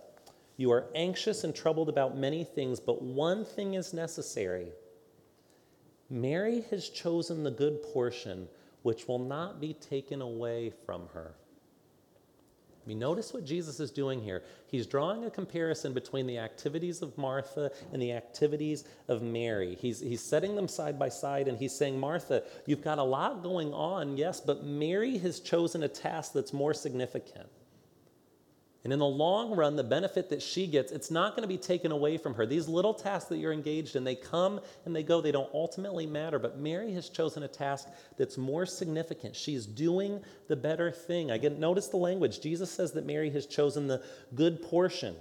you 0.63 0.71
are 0.71 0.86
anxious 0.95 1.43
and 1.43 1.54
troubled 1.54 1.89
about 1.89 2.17
many 2.17 2.45
things, 2.45 2.80
but 2.80 3.02
one 3.02 3.43
thing 3.43 3.73
is 3.73 3.93
necessary. 3.93 4.67
Mary 6.10 6.63
has 6.69 6.88
chosen 6.88 7.43
the 7.43 7.52
good 7.52 7.84
portion, 7.84 8.47
which 8.82 9.06
will 9.06 9.19
not 9.19 9.60
be 9.60 9.73
taken 9.73 10.21
away 10.21 10.71
from 10.86 11.10
her. 11.13 11.36
I 12.82 12.88
mean, 12.88 12.97
notice 12.97 13.34
what 13.34 13.43
Jesus 13.43 13.82
is 13.82 13.91
doing 13.91 14.21
here. 14.21 14.41
He's 14.67 14.88
drawing 14.88 15.26
a 15.26 15.30
comparison 15.30 15.91
between 15.91 16.28
the 16.28 16.38
activities 16.38 17.02
of 17.02 17.17
Martha 17.17 17.69
and 17.91 18.02
the 18.02 18.13
activities 18.13 18.86
of 19.10 19.21
Mary. 19.21 19.76
He's, 19.82 19.99
he's 19.99 20.21
setting 20.21 20.56
them 20.56 20.69
side 20.69 20.97
by 20.97 21.10
side 21.10 21.49
and 21.49 21.58
he's 21.58 21.76
saying, 21.76 21.99
Martha, 21.99 22.41
you've 22.65 22.86
got 22.86 22.99
a 22.99 23.04
lot 23.04 23.43
going 23.43 23.73
on, 23.73 24.15
yes, 24.15 24.39
but 24.39 24.63
Mary 24.63 25.17
has 25.17 25.41
chosen 25.41 25.84
a 25.84 25.89
task 25.89 26.32
that's 26.32 26.54
more 26.54 26.73
significant. 26.73 27.49
And 28.84 28.91
in 28.91 29.00
the 29.00 29.06
long 29.06 29.56
run, 29.56 29.78
the 29.78 29.84
benefit 29.84 30.30
that 30.30 30.41
she 30.41 30.67
gets, 30.67 30.91
it's 30.91 31.10
not 31.10 31.36
going 31.36 31.43
to 31.43 31.48
be 31.48 31.58
taken 31.58 31.93
away 31.93 32.17
from 32.17 32.34
her. 32.34 32.46
These 32.46 32.67
little 32.67 32.93
tasks 32.93 33.30
that 33.30 33.38
you're 33.38 33.54
engaged 33.54 33.96
in, 33.96 34.04
they 34.04 34.15
come 34.15 34.60
and 34.86 34.93
they 34.93 35.04
go. 35.04 35.22
They 35.22 35.32
don't 35.32 35.50
ultimately 35.54 36.06
matter. 36.06 36.38
But 36.38 36.60
Mary 36.60 36.91
has 36.93 37.08
chosen 37.08 37.43
a 37.43 37.48
task 37.48 37.88
that's 38.17 38.38
more 38.38 38.65
significant. 38.65 39.38
She's 39.38 39.65
doing 39.65 40.22
the 40.50 40.58
better 40.58 40.91
thing. 40.91 41.32
Again, 41.32 41.62
notice 41.62 41.88
the 41.88 41.98
language. 41.98 42.41
Jesus 42.41 42.69
says 42.69 42.91
that 42.91 43.06
Mary 43.06 43.30
has 43.30 43.46
chosen 43.46 43.88
the 43.88 44.04
good 44.36 44.62
portion. 44.62 45.15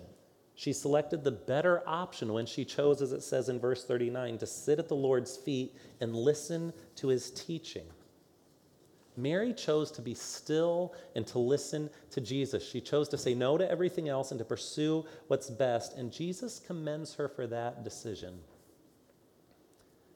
She 0.56 0.72
selected 0.72 1.22
the 1.22 1.30
better 1.30 1.82
option 1.86 2.32
when 2.32 2.46
she 2.46 2.64
chose, 2.64 3.00
as 3.00 3.12
it 3.12 3.22
says 3.22 3.48
in 3.48 3.60
verse 3.60 3.84
39, 3.84 4.38
to 4.38 4.46
sit 4.46 4.80
at 4.80 4.88
the 4.88 4.96
Lord's 4.96 5.36
feet 5.36 5.76
and 6.00 6.16
listen 6.16 6.72
to 6.96 7.08
his 7.08 7.30
teaching. 7.30 7.86
Mary 9.16 9.52
chose 9.52 9.90
to 9.92 10.02
be 10.02 10.14
still 10.14 10.94
and 11.14 11.26
to 11.26 11.38
listen 11.38 11.90
to 12.10 12.20
Jesus. 12.20 12.66
She 12.66 12.80
chose 12.80 13.08
to 13.10 13.18
say 13.18 13.34
no 13.34 13.58
to 13.58 13.70
everything 13.70 14.08
else 14.08 14.30
and 14.30 14.38
to 14.38 14.44
pursue 14.44 15.04
what's 15.28 15.50
best, 15.50 15.96
and 15.96 16.12
Jesus 16.12 16.58
commends 16.58 17.14
her 17.14 17.28
for 17.28 17.46
that 17.48 17.84
decision. 17.84 18.40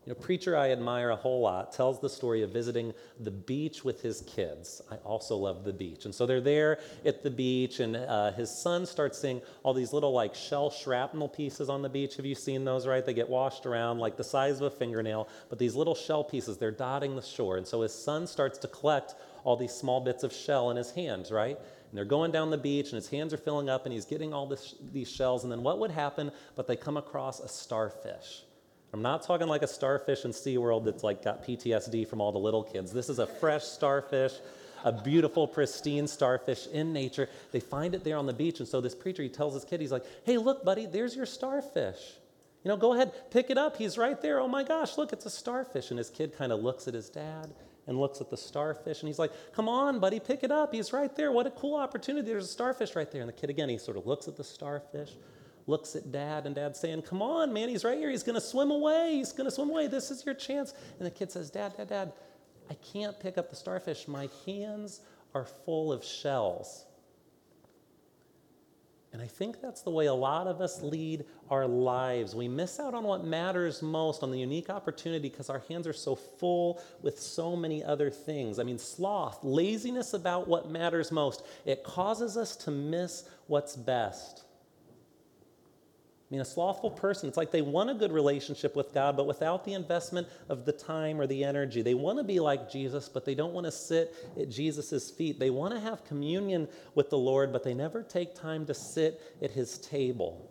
You 0.06 0.12
know, 0.12 0.20
preacher 0.20 0.56
I 0.56 0.70
admire 0.70 1.10
a 1.10 1.16
whole 1.16 1.40
lot 1.40 1.72
tells 1.72 2.00
the 2.00 2.08
story 2.08 2.42
of 2.42 2.50
visiting 2.50 2.94
the 3.18 3.32
beach 3.32 3.84
with 3.84 4.00
his 4.00 4.20
kids. 4.20 4.80
I 4.88 4.94
also 4.98 5.34
love 5.34 5.64
the 5.64 5.72
beach. 5.72 6.04
And 6.04 6.14
so 6.14 6.26
they're 6.26 6.40
there 6.40 6.78
at 7.04 7.24
the 7.24 7.30
beach, 7.30 7.80
and 7.80 7.96
uh, 7.96 8.30
his 8.30 8.48
son 8.48 8.86
starts 8.86 9.18
seeing 9.18 9.42
all 9.64 9.74
these 9.74 9.92
little 9.92 10.12
like 10.12 10.32
shell 10.32 10.70
shrapnel 10.70 11.28
pieces 11.28 11.68
on 11.68 11.82
the 11.82 11.88
beach. 11.88 12.14
Have 12.18 12.24
you 12.24 12.36
seen 12.36 12.64
those, 12.64 12.86
right? 12.86 13.04
They 13.04 13.14
get 13.14 13.28
washed 13.28 13.66
around 13.66 13.98
like 13.98 14.16
the 14.16 14.22
size 14.22 14.60
of 14.60 14.72
a 14.72 14.76
fingernail, 14.76 15.28
but 15.48 15.58
these 15.58 15.74
little 15.74 15.96
shell 15.96 16.22
pieces, 16.22 16.56
they're 16.56 16.70
dotting 16.70 17.16
the 17.16 17.22
shore. 17.22 17.56
And 17.56 17.66
so 17.66 17.80
his 17.80 17.92
son 17.92 18.28
starts 18.28 18.58
to 18.58 18.68
collect 18.68 19.16
all 19.42 19.56
these 19.56 19.72
small 19.72 20.00
bits 20.00 20.22
of 20.22 20.32
shell 20.32 20.70
in 20.70 20.76
his 20.76 20.92
hands, 20.92 21.32
right? 21.32 21.58
And 21.58 21.98
they're 21.98 22.04
going 22.04 22.30
down 22.30 22.50
the 22.50 22.58
beach, 22.58 22.86
and 22.86 22.94
his 22.94 23.08
hands 23.08 23.34
are 23.34 23.38
filling 23.38 23.68
up, 23.68 23.86
and 23.86 23.92
he's 23.92 24.04
getting 24.04 24.32
all 24.32 24.46
this, 24.46 24.76
these 24.92 25.10
shells. 25.10 25.42
And 25.42 25.50
then 25.50 25.64
what 25.64 25.80
would 25.80 25.90
happen? 25.90 26.30
But 26.54 26.68
they 26.68 26.76
come 26.76 26.96
across 26.96 27.40
a 27.40 27.48
starfish. 27.48 28.44
I'm 28.92 29.02
not 29.02 29.22
talking 29.22 29.48
like 29.48 29.62
a 29.62 29.66
starfish 29.66 30.24
in 30.24 30.30
SeaWorld 30.30 30.84
that's 30.84 31.02
like 31.02 31.22
got 31.22 31.44
PTSD 31.44 32.08
from 32.08 32.20
all 32.20 32.32
the 32.32 32.38
little 32.38 32.62
kids. 32.62 32.92
This 32.92 33.08
is 33.08 33.18
a 33.18 33.26
fresh 33.26 33.64
starfish, 33.64 34.32
a 34.84 34.92
beautiful, 34.92 35.46
pristine 35.46 36.06
starfish 36.06 36.66
in 36.68 36.92
nature. 36.92 37.28
They 37.52 37.60
find 37.60 37.94
it 37.94 38.04
there 38.04 38.16
on 38.16 38.26
the 38.26 38.32
beach. 38.32 38.60
And 38.60 38.68
so 38.68 38.80
this 38.80 38.94
preacher, 38.94 39.22
he 39.22 39.28
tells 39.28 39.54
his 39.54 39.64
kid, 39.64 39.80
he's 39.80 39.92
like, 39.92 40.04
hey, 40.24 40.38
look, 40.38 40.64
buddy, 40.64 40.86
there's 40.86 41.14
your 41.14 41.26
starfish. 41.26 42.14
You 42.64 42.70
know, 42.70 42.76
go 42.76 42.94
ahead, 42.94 43.12
pick 43.30 43.50
it 43.50 43.58
up. 43.58 43.76
He's 43.76 43.98
right 43.98 44.20
there. 44.20 44.40
Oh 44.40 44.48
my 44.48 44.62
gosh, 44.62 44.96
look, 44.96 45.12
it's 45.12 45.26
a 45.26 45.30
starfish. 45.30 45.90
And 45.90 45.98
his 45.98 46.10
kid 46.10 46.36
kind 46.36 46.52
of 46.52 46.60
looks 46.60 46.88
at 46.88 46.94
his 46.94 47.08
dad 47.08 47.52
and 47.86 48.00
looks 48.00 48.20
at 48.20 48.30
the 48.30 48.36
starfish 48.36 49.00
and 49.00 49.08
he's 49.08 49.18
like, 49.18 49.32
Come 49.52 49.68
on, 49.68 50.00
buddy, 50.00 50.18
pick 50.20 50.42
it 50.42 50.50
up. 50.50 50.74
He's 50.74 50.92
right 50.92 51.14
there. 51.14 51.30
What 51.32 51.46
a 51.46 51.50
cool 51.50 51.76
opportunity. 51.76 52.26
There's 52.26 52.46
a 52.46 52.48
starfish 52.48 52.96
right 52.96 53.10
there. 53.10 53.20
And 53.20 53.28
the 53.28 53.32
kid, 53.32 53.50
again, 53.50 53.68
he 53.68 53.78
sort 53.78 53.96
of 53.96 54.06
looks 54.06 54.26
at 54.28 54.36
the 54.36 54.44
starfish, 54.44 55.12
looks 55.66 55.96
at 55.96 56.12
dad, 56.12 56.46
and 56.46 56.54
dad's 56.54 56.78
saying, 56.78 57.02
Come 57.02 57.22
on, 57.22 57.52
man, 57.52 57.68
he's 57.68 57.84
right 57.84 57.98
here. 57.98 58.10
He's 58.10 58.22
going 58.22 58.34
to 58.34 58.40
swim 58.40 58.70
away. 58.70 59.14
He's 59.16 59.32
going 59.32 59.48
to 59.48 59.54
swim 59.54 59.70
away. 59.70 59.88
This 59.88 60.10
is 60.10 60.24
your 60.24 60.34
chance. 60.34 60.74
And 60.98 61.06
the 61.06 61.10
kid 61.10 61.32
says, 61.32 61.50
Dad, 61.50 61.76
dad, 61.76 61.88
dad, 61.88 62.12
I 62.70 62.74
can't 62.74 63.18
pick 63.18 63.38
up 63.38 63.50
the 63.50 63.56
starfish. 63.56 64.08
My 64.08 64.28
hands 64.46 65.00
are 65.34 65.44
full 65.44 65.92
of 65.92 66.04
shells. 66.04 66.86
And 69.12 69.22
I 69.22 69.28
think 69.28 69.62
that's 69.62 69.80
the 69.80 69.90
way 69.90 70.06
a 70.06 70.14
lot 70.14 70.46
of 70.46 70.60
us 70.60 70.82
lead 70.82 71.24
our 71.48 71.66
lives. 71.66 72.34
We 72.34 72.48
miss 72.48 72.78
out 72.78 72.92
on 72.92 73.04
what 73.04 73.24
matters 73.24 73.80
most, 73.80 74.22
on 74.22 74.30
the 74.30 74.38
unique 74.38 74.68
opportunity, 74.68 75.30
because 75.30 75.48
our 75.48 75.62
hands 75.70 75.86
are 75.86 75.94
so 75.94 76.14
full 76.14 76.82
with 77.00 77.18
so 77.18 77.56
many 77.56 77.82
other 77.82 78.10
things. 78.10 78.58
I 78.58 78.62
mean, 78.62 78.78
sloth, 78.78 79.38
laziness 79.42 80.12
about 80.12 80.48
what 80.48 80.70
matters 80.70 81.10
most, 81.10 81.46
it 81.64 81.82
causes 81.82 82.36
us 82.36 82.56
to 82.56 82.70
miss 82.70 83.24
what's 83.46 83.74
best. 83.74 84.42
I 86.28 86.34
mean, 86.34 86.40
a 86.40 86.44
slothful 86.44 86.90
person, 86.90 87.28
it's 87.28 87.36
like 87.36 87.52
they 87.52 87.62
want 87.62 87.88
a 87.88 87.94
good 87.94 88.10
relationship 88.10 88.74
with 88.74 88.92
God, 88.92 89.16
but 89.16 89.28
without 89.28 89.64
the 89.64 89.74
investment 89.74 90.26
of 90.48 90.64
the 90.64 90.72
time 90.72 91.20
or 91.20 91.26
the 91.28 91.44
energy. 91.44 91.82
They 91.82 91.94
want 91.94 92.18
to 92.18 92.24
be 92.24 92.40
like 92.40 92.68
Jesus, 92.68 93.08
but 93.08 93.24
they 93.24 93.36
don't 93.36 93.52
want 93.52 93.64
to 93.64 93.70
sit 93.70 94.12
at 94.36 94.48
Jesus' 94.48 95.08
feet. 95.08 95.38
They 95.38 95.50
want 95.50 95.72
to 95.74 95.78
have 95.78 96.04
communion 96.04 96.66
with 96.96 97.10
the 97.10 97.18
Lord, 97.18 97.52
but 97.52 97.62
they 97.62 97.74
never 97.74 98.02
take 98.02 98.34
time 98.34 98.66
to 98.66 98.74
sit 98.74 99.20
at 99.40 99.52
his 99.52 99.78
table. 99.78 100.50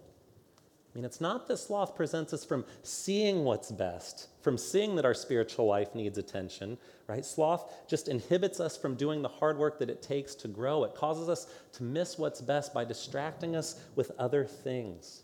I 0.96 0.98
mean, 0.98 1.04
it's 1.04 1.20
not 1.20 1.46
that 1.50 1.58
sloth 1.58 1.94
presents 1.94 2.32
us 2.32 2.46
from 2.46 2.64
seeing 2.84 3.44
what's 3.44 3.70
best, 3.70 4.30
from 4.42 4.58
seeing 4.58 4.96
that 4.96 5.04
our 5.04 5.14
spiritual 5.14 5.66
life 5.66 5.94
needs 5.94 6.18
attention, 6.18 6.78
right? 7.08 7.26
Sloth 7.26 7.86
just 7.86 8.08
inhibits 8.08 8.62
us 8.62 8.78
from 8.78 8.96
doing 8.96 9.22
the 9.22 9.28
hard 9.28 9.58
work 9.58 9.78
that 9.80 9.90
it 9.90 10.02
takes 10.02 10.36
to 10.36 10.48
grow. 10.48 10.86
It 10.86 10.96
causes 10.96 11.28
us 11.28 11.48
to 11.74 11.84
miss 11.84 12.18
what's 12.18 12.40
best 12.40 12.74
by 12.74 12.86
distracting 12.86 13.58
us 13.58 13.84
with 13.98 14.12
other 14.18 14.46
things. 14.46 15.24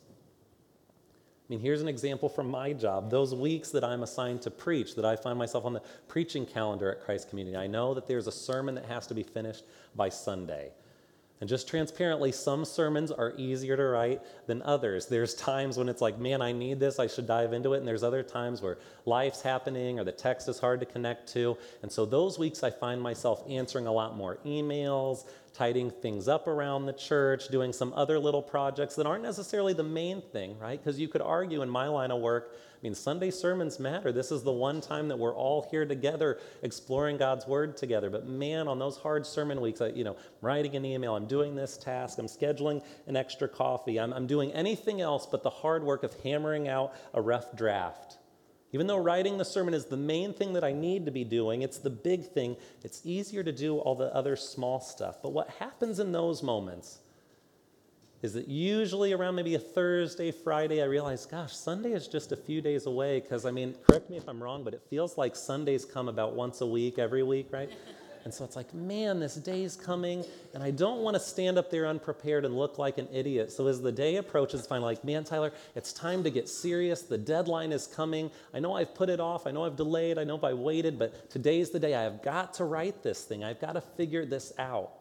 Mean, 1.51 1.59
here's 1.59 1.81
an 1.81 1.89
example 1.89 2.29
from 2.29 2.49
my 2.49 2.71
job. 2.71 3.11
Those 3.11 3.35
weeks 3.35 3.71
that 3.71 3.83
I'm 3.83 4.03
assigned 4.03 4.41
to 4.43 4.49
preach, 4.49 4.95
that 4.95 5.03
I 5.03 5.17
find 5.17 5.37
myself 5.37 5.65
on 5.65 5.73
the 5.73 5.81
preaching 6.07 6.45
calendar 6.45 6.89
at 6.89 7.03
Christ 7.03 7.29
Community, 7.29 7.57
I 7.57 7.67
know 7.67 7.93
that 7.93 8.07
there's 8.07 8.27
a 8.27 8.31
sermon 8.31 8.73
that 8.75 8.85
has 8.85 9.05
to 9.07 9.13
be 9.13 9.21
finished 9.21 9.65
by 9.93 10.07
Sunday. 10.07 10.71
And 11.41 11.49
just 11.49 11.67
transparently, 11.67 12.31
some 12.31 12.63
sermons 12.63 13.11
are 13.11 13.33
easier 13.35 13.75
to 13.75 13.83
write 13.83 14.21
than 14.47 14.61
others. 14.61 15.07
There's 15.07 15.33
times 15.33 15.77
when 15.77 15.89
it's 15.89 15.99
like, 15.99 16.17
man, 16.17 16.41
I 16.41 16.53
need 16.53 16.79
this, 16.79 16.99
I 16.99 17.07
should 17.07 17.27
dive 17.27 17.51
into 17.51 17.73
it. 17.73 17.79
And 17.79 17.87
there's 17.87 18.03
other 18.03 18.23
times 18.23 18.61
where 18.61 18.77
life's 19.05 19.41
happening 19.41 19.99
or 19.99 20.05
the 20.05 20.11
text 20.13 20.47
is 20.47 20.57
hard 20.57 20.79
to 20.79 20.85
connect 20.85 21.27
to. 21.33 21.57
And 21.81 21.91
so 21.91 22.05
those 22.05 22.39
weeks 22.39 22.63
I 22.63 22.69
find 22.69 23.01
myself 23.01 23.43
answering 23.49 23.87
a 23.87 23.91
lot 23.91 24.15
more 24.15 24.37
emails, 24.45 25.25
tidying 25.53 25.91
things 25.91 26.27
up 26.27 26.47
around 26.47 26.85
the 26.85 26.93
church, 26.93 27.49
doing 27.49 27.73
some 27.73 27.93
other 27.93 28.17
little 28.17 28.41
projects 28.41 28.95
that 28.95 29.05
aren't 29.05 29.23
necessarily 29.23 29.73
the 29.73 29.83
main 29.83 30.21
thing, 30.21 30.57
right? 30.59 30.81
Because 30.81 30.99
you 30.99 31.07
could 31.07 31.21
argue 31.21 31.61
in 31.61 31.69
my 31.69 31.87
line 31.87 32.11
of 32.11 32.21
work, 32.21 32.55
I 32.55 32.83
mean, 32.83 32.95
Sunday 32.95 33.29
sermons 33.29 33.79
matter. 33.79 34.11
This 34.11 34.31
is 34.31 34.43
the 34.43 34.51
one 34.51 34.81
time 34.81 35.07
that 35.09 35.19
we're 35.19 35.35
all 35.35 35.67
here 35.69 35.85
together 35.85 36.39
exploring 36.63 37.17
God's 37.17 37.45
word 37.45 37.77
together. 37.77 38.09
But 38.09 38.27
man, 38.27 38.67
on 38.67 38.79
those 38.79 38.97
hard 38.97 39.25
sermon 39.25 39.61
weeks, 39.61 39.81
I, 39.81 39.87
you 39.89 40.03
know, 40.03 40.13
I'm 40.13 40.17
writing 40.41 40.75
an 40.75 40.85
email, 40.85 41.15
I'm 41.15 41.27
doing 41.27 41.53
this 41.53 41.77
task, 41.77 42.17
I'm 42.17 42.27
scheduling 42.27 42.81
an 43.05 43.15
extra 43.15 43.47
coffee, 43.47 43.99
I'm, 43.99 44.13
I'm 44.13 44.25
doing 44.25 44.51
anything 44.53 45.01
else 45.01 45.27
but 45.29 45.43
the 45.43 45.49
hard 45.49 45.83
work 45.83 46.03
of 46.03 46.15
hammering 46.21 46.67
out 46.69 46.95
a 47.13 47.21
rough 47.21 47.55
draft. 47.55 48.17
Even 48.73 48.87
though 48.87 48.97
writing 48.97 49.37
the 49.37 49.45
sermon 49.45 49.73
is 49.73 49.85
the 49.85 49.97
main 49.97 50.33
thing 50.33 50.53
that 50.53 50.63
I 50.63 50.71
need 50.71 51.05
to 51.05 51.11
be 51.11 51.23
doing, 51.23 51.61
it's 51.61 51.77
the 51.77 51.89
big 51.89 52.25
thing, 52.25 52.55
it's 52.83 53.01
easier 53.03 53.43
to 53.43 53.51
do 53.51 53.77
all 53.77 53.95
the 53.95 54.13
other 54.15 54.35
small 54.35 54.79
stuff. 54.79 55.17
But 55.21 55.33
what 55.33 55.49
happens 55.49 55.99
in 55.99 56.11
those 56.11 56.41
moments 56.41 56.99
is 58.21 58.33
that 58.33 58.47
usually 58.47 59.13
around 59.13 59.35
maybe 59.35 59.55
a 59.55 59.59
Thursday, 59.59 60.31
Friday, 60.31 60.81
I 60.81 60.85
realize, 60.85 61.25
gosh, 61.25 61.55
Sunday 61.55 61.93
is 61.93 62.07
just 62.07 62.31
a 62.31 62.37
few 62.37 62.61
days 62.61 62.85
away. 62.85 63.19
Because, 63.19 63.45
I 63.45 63.51
mean, 63.51 63.75
correct 63.87 64.09
me 64.09 64.17
if 64.17 64.29
I'm 64.29 64.41
wrong, 64.41 64.63
but 64.63 64.73
it 64.73 64.81
feels 64.89 65.17
like 65.17 65.35
Sundays 65.35 65.85
come 65.85 66.07
about 66.07 66.35
once 66.35 66.61
a 66.61 66.67
week, 66.67 66.99
every 66.99 67.23
week, 67.23 67.47
right? 67.51 67.69
And 68.23 68.33
so 68.33 68.45
it's 68.45 68.55
like, 68.55 68.73
man, 68.73 69.19
this 69.19 69.35
day's 69.35 69.75
coming, 69.75 70.23
and 70.53 70.61
I 70.61 70.71
don't 70.71 71.01
want 71.01 71.15
to 71.15 71.19
stand 71.19 71.57
up 71.57 71.71
there 71.71 71.87
unprepared 71.87 72.45
and 72.45 72.55
look 72.55 72.77
like 72.77 72.97
an 72.97 73.07
idiot. 73.11 73.51
So 73.51 73.67
as 73.67 73.81
the 73.81 73.91
day 73.91 74.17
approaches, 74.17 74.67
I'm 74.69 74.81
like, 74.81 75.03
man, 75.03 75.23
Tyler, 75.23 75.51
it's 75.75 75.91
time 75.91 76.23
to 76.23 76.29
get 76.29 76.47
serious. 76.47 77.01
The 77.01 77.17
deadline 77.17 77.71
is 77.71 77.87
coming. 77.87 78.29
I 78.53 78.59
know 78.59 78.75
I've 78.75 78.93
put 78.93 79.09
it 79.09 79.19
off. 79.19 79.47
I 79.47 79.51
know 79.51 79.65
I've 79.65 79.75
delayed. 79.75 80.17
I 80.17 80.23
know 80.23 80.39
I 80.41 80.53
waited, 80.53 80.99
but 80.99 81.29
today's 81.29 81.71
the 81.71 81.79
day. 81.79 81.95
I 81.95 82.03
have 82.03 82.21
got 82.21 82.53
to 82.55 82.65
write 82.65 83.03
this 83.03 83.23
thing. 83.23 83.43
I've 83.43 83.59
got 83.59 83.73
to 83.73 83.81
figure 83.81 84.25
this 84.25 84.53
out. 84.59 84.91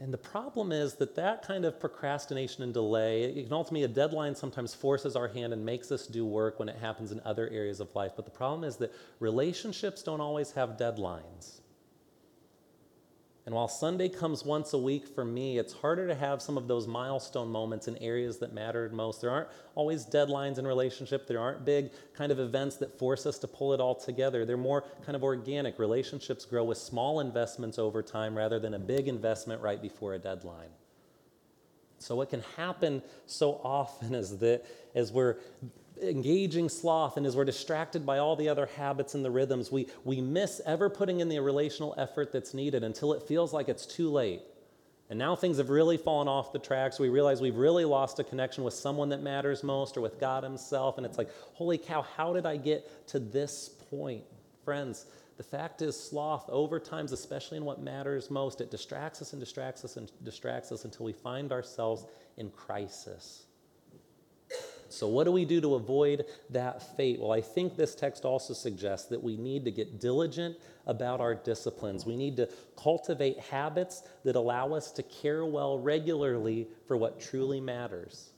And 0.00 0.12
the 0.12 0.18
problem 0.18 0.70
is 0.70 0.94
that 0.94 1.16
that 1.16 1.42
kind 1.42 1.64
of 1.64 1.80
procrastination 1.80 2.62
and 2.62 2.72
delay, 2.72 3.24
it 3.24 3.44
can 3.44 3.52
ultimately, 3.52 3.82
a 3.82 3.88
deadline 3.88 4.36
sometimes 4.36 4.72
forces 4.72 5.16
our 5.16 5.26
hand 5.26 5.52
and 5.52 5.64
makes 5.64 5.90
us 5.90 6.06
do 6.06 6.24
work 6.24 6.60
when 6.60 6.68
it 6.68 6.76
happens 6.76 7.10
in 7.10 7.20
other 7.24 7.48
areas 7.48 7.80
of 7.80 7.92
life. 7.96 8.12
But 8.14 8.24
the 8.24 8.30
problem 8.30 8.62
is 8.62 8.76
that 8.76 8.94
relationships 9.18 10.04
don't 10.04 10.20
always 10.20 10.52
have 10.52 10.76
deadlines. 10.76 11.60
And 13.48 13.54
while 13.54 13.66
Sunday 13.66 14.10
comes 14.10 14.44
once 14.44 14.74
a 14.74 14.78
week 14.78 15.08
for 15.08 15.24
me, 15.24 15.56
it's 15.56 15.72
harder 15.72 16.06
to 16.06 16.14
have 16.14 16.42
some 16.42 16.58
of 16.58 16.68
those 16.68 16.86
milestone 16.86 17.48
moments 17.48 17.88
in 17.88 17.96
areas 17.96 18.36
that 18.40 18.52
mattered 18.52 18.92
most. 18.92 19.22
There 19.22 19.30
aren't 19.30 19.48
always 19.74 20.04
deadlines 20.04 20.58
in 20.58 20.66
relationship. 20.66 21.26
There 21.26 21.40
aren't 21.40 21.64
big 21.64 21.90
kind 22.14 22.30
of 22.30 22.40
events 22.40 22.76
that 22.76 22.98
force 22.98 23.24
us 23.24 23.38
to 23.38 23.48
pull 23.48 23.72
it 23.72 23.80
all 23.80 23.94
together. 23.94 24.44
They're 24.44 24.58
more 24.58 24.84
kind 25.02 25.16
of 25.16 25.24
organic. 25.24 25.78
Relationships 25.78 26.44
grow 26.44 26.62
with 26.62 26.76
small 26.76 27.20
investments 27.20 27.78
over 27.78 28.02
time 28.02 28.36
rather 28.36 28.58
than 28.58 28.74
a 28.74 28.78
big 28.78 29.08
investment 29.08 29.62
right 29.62 29.80
before 29.80 30.12
a 30.12 30.18
deadline. 30.18 30.68
So 32.00 32.16
what 32.16 32.28
can 32.28 32.42
happen 32.58 33.02
so 33.24 33.62
often 33.64 34.14
is 34.14 34.36
that 34.40 34.66
as 34.94 35.10
we're 35.10 35.36
engaging 36.02 36.68
sloth 36.68 37.16
and 37.16 37.26
as 37.26 37.36
we're 37.36 37.44
distracted 37.44 38.04
by 38.04 38.18
all 38.18 38.36
the 38.36 38.48
other 38.48 38.66
habits 38.76 39.14
and 39.14 39.24
the 39.24 39.30
rhythms, 39.30 39.70
we, 39.70 39.88
we 40.04 40.20
miss 40.20 40.60
ever 40.66 40.88
putting 40.88 41.20
in 41.20 41.28
the 41.28 41.38
relational 41.40 41.94
effort 41.96 42.32
that's 42.32 42.54
needed 42.54 42.84
until 42.84 43.12
it 43.12 43.22
feels 43.22 43.52
like 43.52 43.68
it's 43.68 43.86
too 43.86 44.10
late. 44.10 44.42
And 45.10 45.18
now 45.18 45.34
things 45.36 45.56
have 45.56 45.70
really 45.70 45.96
fallen 45.96 46.28
off 46.28 46.52
the 46.52 46.58
tracks. 46.58 46.98
We 46.98 47.08
realize 47.08 47.40
we've 47.40 47.56
really 47.56 47.86
lost 47.86 48.18
a 48.18 48.24
connection 48.24 48.62
with 48.62 48.74
someone 48.74 49.08
that 49.08 49.22
matters 49.22 49.62
most 49.64 49.96
or 49.96 50.02
with 50.02 50.20
God 50.20 50.44
Himself. 50.44 50.98
And 50.98 51.06
it's 51.06 51.16
like, 51.16 51.30
holy 51.54 51.78
cow, 51.78 52.02
how 52.02 52.34
did 52.34 52.44
I 52.44 52.58
get 52.58 53.08
to 53.08 53.18
this 53.18 53.70
point? 53.90 54.24
Friends, 54.64 55.06
the 55.38 55.42
fact 55.42 55.80
is, 55.80 55.98
sloth, 55.98 56.50
over 56.50 56.78
times, 56.78 57.12
especially 57.12 57.56
in 57.56 57.64
what 57.64 57.80
matters 57.80 58.30
most, 58.30 58.60
it 58.60 58.70
distracts 58.70 59.22
us 59.22 59.32
and 59.32 59.40
distracts 59.40 59.84
us 59.84 59.96
and 59.96 60.10
distracts 60.24 60.72
us 60.72 60.84
until 60.84 61.06
we 61.06 61.12
find 61.12 61.52
ourselves 61.52 62.04
in 62.36 62.50
crisis. 62.50 63.47
So, 64.88 65.06
what 65.08 65.24
do 65.24 65.32
we 65.32 65.44
do 65.44 65.60
to 65.60 65.74
avoid 65.74 66.24
that 66.50 66.96
fate? 66.96 67.20
Well, 67.20 67.32
I 67.32 67.40
think 67.40 67.76
this 67.76 67.94
text 67.94 68.24
also 68.24 68.54
suggests 68.54 69.08
that 69.08 69.22
we 69.22 69.36
need 69.36 69.64
to 69.64 69.70
get 69.70 70.00
diligent 70.00 70.56
about 70.86 71.20
our 71.20 71.34
disciplines. 71.34 72.06
We 72.06 72.16
need 72.16 72.36
to 72.38 72.48
cultivate 72.76 73.38
habits 73.38 74.02
that 74.24 74.36
allow 74.36 74.72
us 74.72 74.90
to 74.92 75.02
care 75.02 75.44
well 75.44 75.78
regularly 75.78 76.68
for 76.86 76.96
what 76.96 77.20
truly 77.20 77.60
matters. 77.60 78.30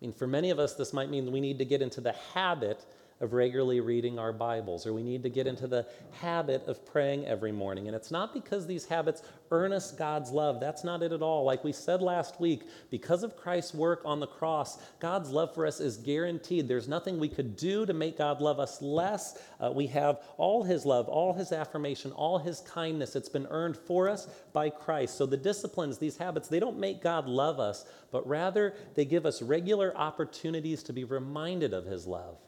I 0.00 0.06
mean, 0.06 0.12
for 0.12 0.26
many 0.26 0.50
of 0.50 0.58
us, 0.58 0.74
this 0.74 0.92
might 0.92 1.10
mean 1.10 1.30
we 1.30 1.40
need 1.40 1.58
to 1.58 1.64
get 1.64 1.82
into 1.82 2.00
the 2.00 2.14
habit 2.34 2.84
of 3.20 3.34
regularly 3.34 3.80
reading 3.80 4.18
our 4.18 4.32
Bibles, 4.32 4.86
or 4.86 4.94
we 4.94 5.02
need 5.02 5.22
to 5.22 5.28
get 5.28 5.46
into 5.46 5.66
the 5.66 5.86
habit 6.12 6.64
of 6.66 6.84
praying 6.86 7.26
every 7.26 7.52
morning. 7.52 7.86
And 7.86 7.94
it's 7.94 8.10
not 8.10 8.32
because 8.32 8.66
these 8.66 8.86
habits 8.86 9.22
earn 9.50 9.72
us 9.74 9.92
God's 9.92 10.30
love. 10.30 10.58
That's 10.58 10.84
not 10.84 11.02
it 11.02 11.12
at 11.12 11.20
all. 11.20 11.44
Like 11.44 11.62
we 11.62 11.72
said 11.72 12.00
last 12.00 12.40
week, 12.40 12.62
because 12.90 13.22
of 13.22 13.36
Christ's 13.36 13.74
work 13.74 14.00
on 14.06 14.20
the 14.20 14.26
cross, 14.26 14.78
God's 15.00 15.30
love 15.30 15.54
for 15.54 15.66
us 15.66 15.80
is 15.80 15.98
guaranteed. 15.98 16.66
There's 16.66 16.88
nothing 16.88 17.18
we 17.20 17.28
could 17.28 17.56
do 17.56 17.84
to 17.84 17.92
make 17.92 18.16
God 18.16 18.40
love 18.40 18.58
us 18.58 18.80
less. 18.80 19.42
Uh, 19.60 19.70
we 19.70 19.86
have 19.88 20.22
all 20.38 20.62
His 20.62 20.86
love, 20.86 21.06
all 21.06 21.34
His 21.34 21.52
affirmation, 21.52 22.12
all 22.12 22.38
His 22.38 22.60
kindness. 22.60 23.16
It's 23.16 23.28
been 23.28 23.46
earned 23.50 23.76
for 23.76 24.08
us 24.08 24.28
by 24.54 24.70
Christ. 24.70 25.18
So 25.18 25.26
the 25.26 25.36
disciplines, 25.36 25.98
these 25.98 26.16
habits, 26.16 26.48
they 26.48 26.60
don't 26.60 26.78
make 26.78 27.02
God 27.02 27.26
love 27.28 27.60
us, 27.60 27.84
but 28.10 28.26
rather 28.26 28.74
they 28.94 29.04
give 29.04 29.26
us 29.26 29.42
regular 29.42 29.94
opportunities 29.94 30.82
to 30.84 30.94
be 30.94 31.04
reminded 31.04 31.74
of 31.74 31.84
His 31.84 32.06
love 32.06 32.38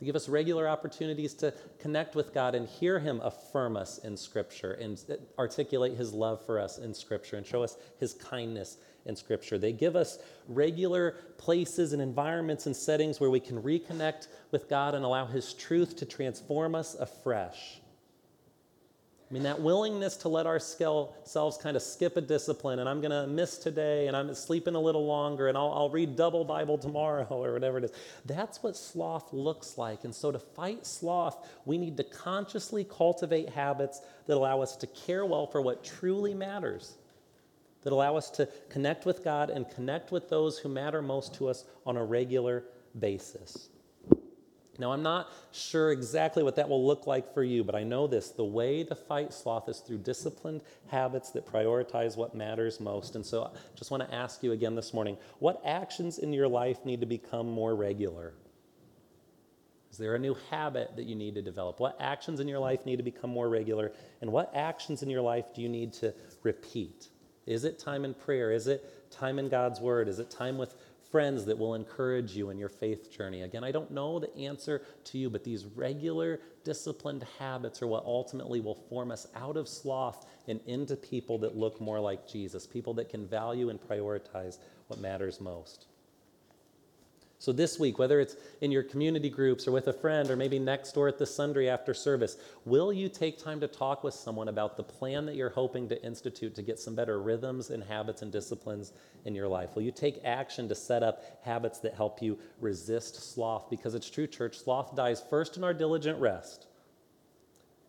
to 0.00 0.06
give 0.06 0.16
us 0.16 0.30
regular 0.30 0.66
opportunities 0.66 1.34
to 1.34 1.52
connect 1.78 2.14
with 2.14 2.32
God 2.32 2.54
and 2.54 2.66
hear 2.66 2.98
Him 2.98 3.20
affirm 3.22 3.76
us 3.76 3.98
in 3.98 4.16
Scripture 4.16 4.72
and 4.72 4.98
articulate 5.38 5.94
His 5.94 6.14
love 6.14 6.44
for 6.44 6.58
us 6.58 6.78
in 6.78 6.94
Scripture 6.94 7.36
and 7.36 7.46
show 7.46 7.62
us 7.62 7.76
His 7.98 8.14
kindness 8.14 8.78
in 9.04 9.14
Scripture. 9.14 9.58
They 9.58 9.72
give 9.72 9.96
us 9.96 10.18
regular 10.48 11.16
places 11.36 11.92
and 11.92 12.00
environments 12.00 12.64
and 12.64 12.74
settings 12.74 13.20
where 13.20 13.28
we 13.28 13.40
can 13.40 13.62
reconnect 13.62 14.28
with 14.50 14.70
God 14.70 14.94
and 14.94 15.04
allow 15.04 15.26
His 15.26 15.52
truth 15.52 15.96
to 15.96 16.06
transform 16.06 16.74
us 16.74 16.94
afresh. 16.94 17.80
I 19.30 19.32
mean, 19.32 19.44
that 19.44 19.60
willingness 19.60 20.16
to 20.18 20.28
let 20.28 20.46
ourselves 20.46 21.56
kind 21.58 21.76
of 21.76 21.82
skip 21.82 22.16
a 22.16 22.20
discipline, 22.20 22.80
and 22.80 22.88
I'm 22.88 23.00
going 23.00 23.12
to 23.12 23.28
miss 23.28 23.58
today, 23.58 24.08
and 24.08 24.16
I'm 24.16 24.34
sleeping 24.34 24.74
a 24.74 24.80
little 24.80 25.06
longer, 25.06 25.46
and 25.46 25.56
I'll, 25.56 25.70
I'll, 25.70 25.90
read 25.90 26.16
double 26.16 26.44
Bible 26.44 26.76
tomorrow, 26.76 27.24
or 27.30 27.52
whatever 27.52 27.78
it 27.78 27.84
is. 27.84 27.92
That's 28.26 28.60
what 28.60 28.76
sloth 28.76 29.32
looks 29.32 29.78
like. 29.78 30.02
And 30.02 30.12
so, 30.12 30.32
to 30.32 30.40
fight 30.40 30.84
sloth, 30.84 31.48
we 31.64 31.78
need 31.78 31.96
to 31.98 32.04
consciously 32.04 32.82
cultivate 32.82 33.48
habits 33.48 34.00
that 34.26 34.36
allow 34.36 34.62
us 34.62 34.74
to 34.78 34.88
care 34.88 35.24
well 35.24 35.46
for 35.46 35.62
what 35.62 35.84
truly 35.84 36.34
matters, 36.34 36.94
that 37.82 37.92
allow 37.92 38.16
us 38.16 38.30
to 38.30 38.48
connect 38.68 39.06
with 39.06 39.22
God 39.22 39.48
and 39.48 39.70
connect 39.70 40.10
with 40.10 40.28
those 40.28 40.58
who 40.58 40.68
matter 40.68 41.02
most 41.02 41.34
to 41.34 41.48
us 41.48 41.64
on 41.86 41.96
a 41.96 42.04
regular 42.04 42.64
basis. 42.98 43.68
Now, 44.80 44.92
I'm 44.92 45.02
not 45.02 45.30
sure 45.52 45.92
exactly 45.92 46.42
what 46.42 46.56
that 46.56 46.68
will 46.68 46.84
look 46.84 47.06
like 47.06 47.32
for 47.32 47.44
you, 47.44 47.62
but 47.62 47.74
I 47.74 47.84
know 47.84 48.06
this 48.06 48.30
the 48.30 48.44
way 48.44 48.82
to 48.84 48.94
fight 48.94 49.32
sloth 49.32 49.68
is 49.68 49.80
through 49.80 49.98
disciplined 49.98 50.62
habits 50.88 51.30
that 51.30 51.46
prioritize 51.46 52.16
what 52.16 52.34
matters 52.34 52.80
most. 52.80 53.14
And 53.14 53.24
so 53.24 53.44
I 53.44 53.50
just 53.76 53.90
want 53.90 54.02
to 54.08 54.14
ask 54.14 54.42
you 54.42 54.52
again 54.52 54.74
this 54.74 54.94
morning 54.94 55.16
what 55.38 55.60
actions 55.64 56.18
in 56.18 56.32
your 56.32 56.48
life 56.48 56.84
need 56.84 57.00
to 57.00 57.06
become 57.06 57.48
more 57.48 57.76
regular? 57.76 58.32
Is 59.90 59.98
there 59.98 60.14
a 60.14 60.18
new 60.18 60.36
habit 60.50 60.96
that 60.96 61.04
you 61.04 61.16
need 61.16 61.34
to 61.34 61.42
develop? 61.42 61.80
What 61.80 61.96
actions 62.00 62.40
in 62.40 62.48
your 62.48 62.60
life 62.60 62.86
need 62.86 62.96
to 62.96 63.02
become 63.02 63.30
more 63.30 63.48
regular? 63.48 63.92
And 64.20 64.32
what 64.32 64.54
actions 64.54 65.02
in 65.02 65.10
your 65.10 65.20
life 65.20 65.52
do 65.54 65.62
you 65.62 65.68
need 65.68 65.92
to 65.94 66.14
repeat? 66.42 67.08
Is 67.46 67.64
it 67.64 67.78
time 67.78 68.04
in 68.04 68.14
prayer? 68.14 68.52
Is 68.52 68.68
it 68.68 69.10
time 69.10 69.40
in 69.40 69.48
God's 69.48 69.80
Word? 69.80 70.08
Is 70.08 70.20
it 70.20 70.30
time 70.30 70.56
with 70.56 70.74
friends 71.10 71.44
that 71.44 71.58
will 71.58 71.74
encourage 71.74 72.36
you 72.36 72.50
in 72.50 72.58
your 72.58 72.68
faith 72.68 73.10
journey. 73.10 73.42
Again, 73.42 73.64
I 73.64 73.72
don't 73.72 73.90
know 73.90 74.18
the 74.18 74.34
answer 74.36 74.82
to 75.04 75.18
you, 75.18 75.28
but 75.28 75.44
these 75.44 75.66
regular, 75.66 76.40
disciplined 76.64 77.24
habits 77.38 77.82
are 77.82 77.86
what 77.86 78.04
ultimately 78.04 78.60
will 78.60 78.74
form 78.74 79.10
us 79.10 79.26
out 79.34 79.56
of 79.56 79.68
sloth 79.68 80.26
and 80.46 80.60
into 80.66 80.96
people 80.96 81.38
that 81.38 81.56
look 81.56 81.80
more 81.80 82.00
like 82.00 82.28
Jesus, 82.28 82.66
people 82.66 82.94
that 82.94 83.08
can 83.08 83.26
value 83.26 83.70
and 83.70 83.80
prioritize 83.80 84.58
what 84.86 85.00
matters 85.00 85.40
most. 85.40 85.86
So, 87.40 87.52
this 87.52 87.78
week, 87.78 87.98
whether 87.98 88.20
it's 88.20 88.36
in 88.60 88.70
your 88.70 88.82
community 88.82 89.30
groups 89.30 89.66
or 89.66 89.72
with 89.72 89.88
a 89.88 89.94
friend 89.94 90.30
or 90.30 90.36
maybe 90.36 90.58
next 90.58 90.92
door 90.92 91.08
at 91.08 91.16
the 91.16 91.24
Sundry 91.24 91.70
after 91.70 91.94
service, 91.94 92.36
will 92.66 92.92
you 92.92 93.08
take 93.08 93.42
time 93.42 93.60
to 93.60 93.66
talk 93.66 94.04
with 94.04 94.12
someone 94.12 94.48
about 94.48 94.76
the 94.76 94.82
plan 94.82 95.24
that 95.24 95.36
you're 95.36 95.48
hoping 95.48 95.88
to 95.88 96.04
institute 96.04 96.54
to 96.54 96.60
get 96.60 96.78
some 96.78 96.94
better 96.94 97.22
rhythms 97.22 97.70
and 97.70 97.82
habits 97.82 98.20
and 98.20 98.30
disciplines 98.30 98.92
in 99.24 99.34
your 99.34 99.48
life? 99.48 99.74
Will 99.74 99.82
you 99.82 99.90
take 99.90 100.20
action 100.22 100.68
to 100.68 100.74
set 100.74 101.02
up 101.02 101.40
habits 101.42 101.78
that 101.78 101.94
help 101.94 102.20
you 102.20 102.38
resist 102.60 103.32
sloth? 103.32 103.70
Because 103.70 103.94
it's 103.94 104.10
true, 104.10 104.26
church, 104.26 104.58
sloth 104.58 104.94
dies 104.94 105.24
first 105.30 105.56
in 105.56 105.64
our 105.64 105.72
diligent 105.72 106.20
rest. 106.20 106.66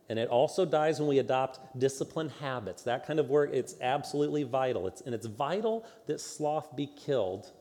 And 0.08 0.18
it 0.18 0.30
also 0.30 0.64
dies 0.64 1.02
when 1.02 1.10
we 1.10 1.20
adopt 1.20 1.78
disciplined 1.78 2.32
habits. 2.40 2.84
That 2.84 3.06
kind 3.06 3.20
of 3.20 3.30
work, 3.30 3.50
it's 3.52 3.76
absolutely 3.82 4.44
vital. 4.44 4.88
It's, 4.88 5.02
and 5.02 5.14
it's 5.14 5.26
vital 5.26 5.86
that 6.08 6.22
sloth 6.22 6.74
be 6.74 6.88
killed 6.88 7.52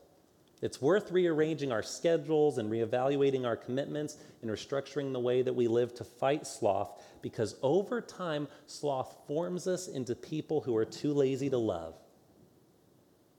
it's 0.61 0.79
worth 0.79 1.11
rearranging 1.11 1.71
our 1.71 1.81
schedules 1.81 2.59
and 2.59 2.71
reevaluating 2.71 3.45
our 3.45 3.55
commitments 3.55 4.17
and 4.41 4.51
restructuring 4.51 5.11
the 5.11 5.19
way 5.19 5.41
that 5.41 5.53
we 5.53 5.67
live 5.67 5.93
to 5.95 6.03
fight 6.03 6.45
sloth 6.45 7.01
because 7.21 7.55
over 7.63 7.99
time, 7.99 8.47
sloth 8.67 9.15
forms 9.27 9.67
us 9.67 9.87
into 9.87 10.15
people 10.15 10.61
who 10.61 10.75
are 10.77 10.85
too 10.85 11.13
lazy 11.13 11.49
to 11.49 11.57
love. 11.57 11.95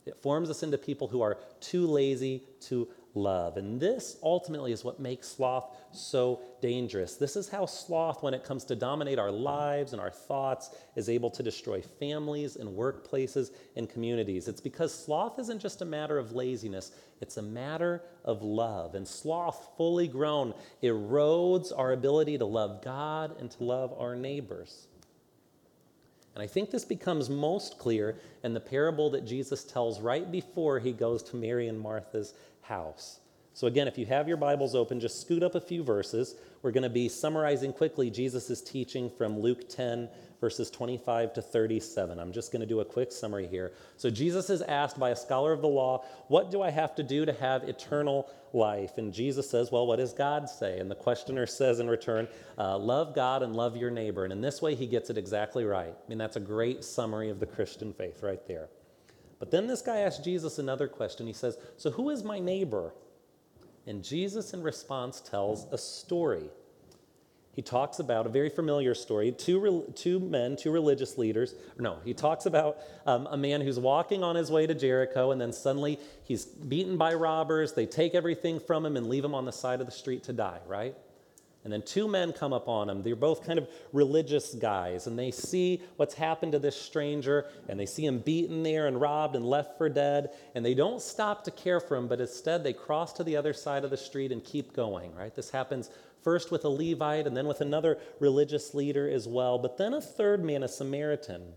It 0.05 0.17
forms 0.17 0.51
us 0.51 0.65
into 0.65 0.79
people 0.79 1.07
who 1.07 1.23
are 1.23 1.39
too 1.61 1.87
lazy 1.87 2.43
to 2.63 2.89
love. 3.15 3.57
And 3.57 3.79
this 3.81 4.17
ultimately 4.23 4.73
is 4.73 4.85
what 4.85 5.01
makes 5.01 5.29
sloth 5.29 5.77
so 5.93 6.41
dangerous. 6.61 7.17
This 7.17 7.37
is 7.37 7.49
how 7.49 7.67
sloth, 7.67 8.23
when 8.23 8.35
it 8.35 8.45
comes 8.45 8.65
to 8.65 8.77
dominate 8.77 9.19
our 9.19 9.31
lives 9.31 9.93
and 9.93 10.01
our 10.01 10.11
thoughts, 10.11 10.71
is 10.97 11.09
able 11.09 11.31
to 11.31 11.43
destroy 11.43 11.83
families 11.83 12.57
and 12.57 12.69
workplaces 12.71 13.51
and 13.77 13.89
communities. 13.89 14.49
It's 14.49 14.61
because 14.61 14.95
sloth 14.95 15.39
isn't 15.39 15.61
just 15.61 15.83
a 15.83 15.87
matter 15.87 16.19
of 16.19 16.33
laziness, 16.33 16.93
it's 17.21 17.37
a 17.37 17.43
matter 17.43 18.03
of 18.25 18.43
love. 18.43 18.95
And 18.95 19.07
sloth, 19.07 19.71
fully 19.77 20.09
grown, 20.09 20.55
erodes 20.83 21.73
our 21.77 21.93
ability 21.93 22.39
to 22.39 22.47
love 22.47 22.83
God 22.83 23.39
and 23.39 23.51
to 23.51 23.65
love 23.65 23.95
our 23.99 24.17
neighbors. 24.17 24.87
And 26.35 26.43
I 26.43 26.47
think 26.47 26.71
this 26.71 26.85
becomes 26.85 27.29
most 27.29 27.79
clear 27.79 28.19
in 28.43 28.55
the 28.55 28.61
parable 28.61 29.11
that 29.11 29.27
Jesus 29.27 29.65
tells 29.65 30.01
right 30.01 30.31
before 30.33 30.79
he 30.79 30.93
goes 30.93 31.23
to 31.25 31.37
Mary 31.37 31.69
and 31.69 31.79
Martha's 31.79 32.33
house. 32.63 33.21
So, 33.55 33.67
again, 33.67 33.87
if 33.87 33.99
you 33.99 34.07
have 34.07 34.29
your 34.29 34.39
Bibles 34.39 34.75
open, 34.75 34.99
just 34.99 35.21
scoot 35.21 35.43
up 35.43 35.55
a 35.55 35.61
few 35.61 35.85
verses. 35.85 36.37
We're 36.63 36.71
going 36.71 36.85
to 36.85 36.89
be 36.89 37.09
summarizing 37.09 37.75
quickly 37.75 38.09
Jesus' 38.09 38.63
teaching 38.63 39.11
from 39.11 39.39
Luke 39.39 39.69
10, 39.69 40.09
verses 40.41 40.71
25 40.71 41.35
to 41.35 41.43
37. 41.43 42.19
I'm 42.19 42.33
just 42.33 42.51
going 42.51 42.61
to 42.61 42.67
do 42.67 42.81
a 42.81 42.85
quick 42.85 43.13
summary 43.13 43.47
here. 43.47 43.73
So, 43.99 44.09
Jesus 44.09 44.49
is 44.49 44.63
asked 44.63 44.99
by 44.99 45.11
a 45.11 45.17
scholar 45.17 45.53
of 45.53 45.61
the 45.61 45.69
law, 45.69 46.03
What 46.29 46.51
do 46.51 46.63
I 46.63 46.71
have 46.71 46.95
to 46.95 47.03
do 47.03 47.27
to 47.27 47.33
have 47.35 47.65
eternal 47.65 48.31
life? 48.55 48.97
And 48.97 49.13
Jesus 49.13 49.51
says, 49.51 49.71
Well, 49.71 49.87
what 49.87 49.97
does 49.97 50.15
God 50.15 50.49
say? 50.49 50.79
And 50.79 50.91
the 50.91 50.95
questioner 50.95 51.47
says 51.47 51.79
in 51.79 51.89
return, 51.89 52.29
uh, 52.57 52.79
Love 52.79 53.15
God 53.15 53.43
and 53.43 53.55
love 53.55 53.77
your 53.77 53.91
neighbor. 53.91 54.25
And 54.25 54.33
in 54.33 54.41
this 54.41 54.63
way, 54.63 54.75
he 54.75 54.87
gets 54.87 55.11
it 55.11 55.19
exactly 55.19 55.67
right. 55.67 55.95
I 55.95 56.09
mean, 56.09 56.17
that's 56.17 56.37
a 56.37 56.41
great 56.41 56.85
summary 56.85 57.29
of 57.29 57.39
the 57.39 57.47
Christian 57.47 57.93
faith 57.93 58.23
right 58.23 58.41
there. 58.49 58.71
But 59.43 59.51
then 59.51 59.67
this 59.67 59.83
guy 59.83 59.99
asks 59.99 60.23
Jesus 60.23 60.61
another 60.61 60.87
question. 60.87 61.27
He 61.27 61.33
says, 61.33 61.59
So 61.77 61.91
who 61.91 62.11
is 62.11 62.23
my 62.23 62.39
neighbor? 62.39 62.95
And 63.89 64.05
Jesus, 64.05 64.55
in 64.55 64.63
response, 64.63 65.21
tells 65.21 65.67
a 65.73 65.79
story. 65.79 66.45
He 67.53 67.61
talks 67.61 67.99
about 67.99 68.25
a 68.25 68.29
very 68.29 68.51
familiar 68.51 68.95
story 68.95 69.33
two, 69.33 69.93
two 69.97 70.21
men, 70.21 70.55
two 70.55 70.71
religious 70.71 71.19
leaders. 71.19 71.57
No, 71.77 71.99
he 72.05 72.15
talks 72.15 72.47
about 72.47 72.79
um, 73.05 73.27
a 73.33 73.37
man 73.37 73.63
who's 73.63 73.81
walking 73.81 74.23
on 74.23 74.37
his 74.37 74.49
way 74.49 74.65
to 74.65 74.75
Jericho, 74.75 75.33
and 75.33 75.41
then 75.41 75.53
suddenly 75.53 75.99
he's 76.23 76.45
beaten 76.45 76.97
by 76.97 77.13
robbers. 77.13 77.73
They 77.73 77.87
take 77.87 78.15
everything 78.15 78.61
from 78.61 78.87
him 78.87 78.97
and 78.97 79.09
leave 79.09 79.25
him 79.25 79.35
on 79.35 79.45
the 79.45 79.51
side 79.51 79.81
of 79.81 79.87
the 79.87 79.93
street 79.93 80.23
to 80.23 80.33
die, 80.33 80.61
right? 80.69 80.95
And 81.65 81.73
then 81.73 81.83
two 81.83 82.09
men 82.09 82.33
come 82.33 82.53
up 82.53 82.67
on 82.69 82.91
him. 82.91 83.03
They're 83.03 83.15
both 83.15 83.47
kind 83.47 83.59
of 83.59 83.69
religious 83.93 84.55
guys, 84.55 85.07
and 85.07 85.17
they 85.17 85.31
see 85.31 85.81
what's 85.97 86.15
happened 86.15 86.53
to 86.53 86.59
this 86.59 86.75
stranger, 86.75 87.47
and 87.69 87.79
they 87.79 87.87
see 87.87 88.05
him 88.05 88.19
beaten 88.19 88.65
there 88.65 88.89
and 88.89 89.01
robbed 89.01 89.37
and 89.37 89.45
left 89.45 89.79
for 89.79 89.89
dead. 89.89 90.31
And 90.57 90.65
they 90.65 90.75
don't 90.75 91.01
stop 91.01 91.45
to 91.45 91.53
care 91.53 91.79
for 91.79 91.97
him, 91.97 92.09
but 92.09 92.21
instead 92.21 92.65
they 92.65 92.73
cross 92.73 93.13
to 93.15 93.25
the 93.25 93.37
other 93.37 93.53
side 93.53 93.85
of 93.85 93.91
the 93.91 93.97
street 93.97 94.33
and 94.33 94.43
keep 94.43 94.73
going, 94.73 95.15
right? 95.15 95.35
This 95.35 95.51
happens 95.51 95.91
first 96.23 96.51
with 96.51 96.65
a 96.65 96.69
Levite 96.69 97.27
and 97.27 97.37
then 97.37 97.47
with 97.47 97.61
another 97.61 97.99
religious 98.19 98.75
leader 98.75 99.09
as 99.09 99.29
well. 99.29 99.59
But 99.59 99.77
then 99.77 99.95
a 99.95 100.01
third 100.01 100.45
man, 100.45 100.63
a 100.63 100.69
Samaritan, 100.69 101.53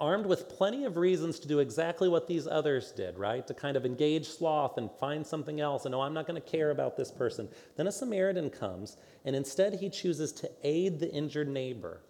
armed 0.00 0.26
with 0.26 0.48
plenty 0.48 0.84
of 0.84 0.96
reasons 0.96 1.38
to 1.38 1.48
do 1.48 1.58
exactly 1.58 2.08
what 2.08 2.26
these 2.26 2.46
others 2.46 2.92
did, 2.92 3.18
right? 3.18 3.46
To 3.46 3.54
kind 3.54 3.76
of 3.76 3.84
engage 3.84 4.26
sloth 4.26 4.78
and 4.78 4.90
find 4.98 5.26
something 5.26 5.60
else 5.60 5.84
and, 5.84 5.94
oh, 5.94 6.00
I'm 6.00 6.14
not 6.14 6.26
going 6.26 6.40
to 6.40 6.48
care 6.48 6.70
about 6.70 6.96
this 6.96 7.10
person. 7.10 7.48
Then 7.76 7.86
a 7.86 7.92
Samaritan 7.92 8.50
comes, 8.50 8.96
and 9.24 9.36
instead 9.36 9.74
he 9.74 9.90
chooses 9.90 10.32
to 10.32 10.50
aid 10.62 10.98
the 11.00 11.12
injured 11.12 11.48
neighbor, 11.48 12.00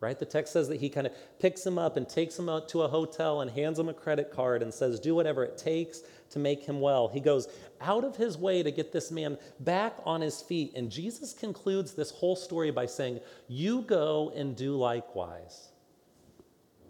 right? 0.00 0.18
The 0.18 0.24
text 0.24 0.52
says 0.52 0.68
that 0.68 0.80
he 0.80 0.88
kind 0.88 1.06
of 1.06 1.12
picks 1.40 1.66
him 1.66 1.78
up 1.78 1.96
and 1.96 2.08
takes 2.08 2.38
him 2.38 2.48
out 2.48 2.68
to 2.68 2.82
a 2.82 2.88
hotel 2.88 3.40
and 3.40 3.50
hands 3.50 3.78
him 3.78 3.88
a 3.88 3.94
credit 3.94 4.30
card 4.30 4.62
and 4.62 4.72
says, 4.72 5.00
do 5.00 5.14
whatever 5.14 5.42
it 5.44 5.58
takes 5.58 6.02
to 6.30 6.38
make 6.38 6.64
him 6.64 6.80
well. 6.80 7.08
He 7.08 7.20
goes 7.20 7.48
out 7.80 8.04
of 8.04 8.16
his 8.16 8.38
way 8.38 8.62
to 8.62 8.70
get 8.70 8.92
this 8.92 9.10
man 9.10 9.38
back 9.60 9.96
on 10.04 10.20
his 10.20 10.40
feet. 10.40 10.72
And 10.76 10.90
Jesus 10.90 11.32
concludes 11.32 11.94
this 11.94 12.10
whole 12.10 12.36
story 12.36 12.70
by 12.70 12.86
saying, 12.86 13.20
You 13.48 13.82
go 13.82 14.32
and 14.34 14.56
do 14.56 14.76
likewise. 14.76 15.70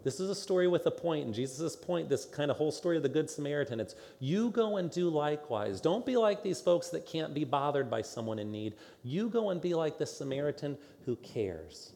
This 0.05 0.19
is 0.19 0.29
a 0.29 0.35
story 0.35 0.67
with 0.67 0.85
a 0.85 0.91
point, 0.91 1.25
and 1.25 1.33
Jesus' 1.33 1.75
point, 1.75 2.09
this 2.09 2.25
kind 2.25 2.51
of 2.51 2.57
whole 2.57 2.71
story 2.71 2.95
of 2.95 3.01
the 3.01 3.09
Good 3.09 3.27
Samaritan, 3.27 3.79
it's 3.79 3.95
you 4.19 4.51
go 4.51 4.77
and 4.77 4.91
do 4.91 5.09
likewise. 5.09 5.81
Don't 5.81 6.05
be 6.05 6.15
like 6.15 6.43
these 6.43 6.61
folks 6.61 6.89
that 6.89 7.07
can't 7.07 7.33
be 7.33 7.43
bothered 7.43 7.89
by 7.89 8.03
someone 8.03 8.37
in 8.37 8.51
need. 8.51 8.75
You 9.03 9.29
go 9.29 9.49
and 9.49 9.59
be 9.59 9.73
like 9.73 9.97
the 9.97 10.05
Samaritan 10.05 10.77
who 11.05 11.15
cares. 11.15 11.93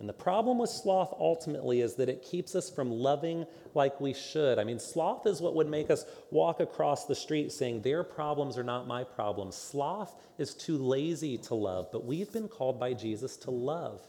And 0.00 0.08
the 0.08 0.14
problem 0.14 0.56
with 0.56 0.70
sloth 0.70 1.14
ultimately 1.20 1.82
is 1.82 1.96
that 1.96 2.08
it 2.08 2.22
keeps 2.22 2.54
us 2.54 2.70
from 2.70 2.90
loving 2.90 3.44
like 3.74 4.00
we 4.00 4.14
should. 4.14 4.58
I 4.58 4.64
mean, 4.64 4.78
sloth 4.78 5.26
is 5.26 5.42
what 5.42 5.54
would 5.54 5.68
make 5.68 5.90
us 5.90 6.06
walk 6.30 6.60
across 6.60 7.04
the 7.04 7.14
street 7.14 7.52
saying, 7.52 7.82
Their 7.82 8.04
problems 8.04 8.56
are 8.56 8.64
not 8.64 8.86
my 8.86 9.04
problems. 9.04 9.54
Sloth 9.54 10.14
is 10.38 10.54
too 10.54 10.78
lazy 10.78 11.36
to 11.36 11.54
love, 11.54 11.88
but 11.92 12.06
we've 12.06 12.32
been 12.32 12.48
called 12.48 12.80
by 12.80 12.94
Jesus 12.94 13.36
to 13.38 13.50
love. 13.50 14.00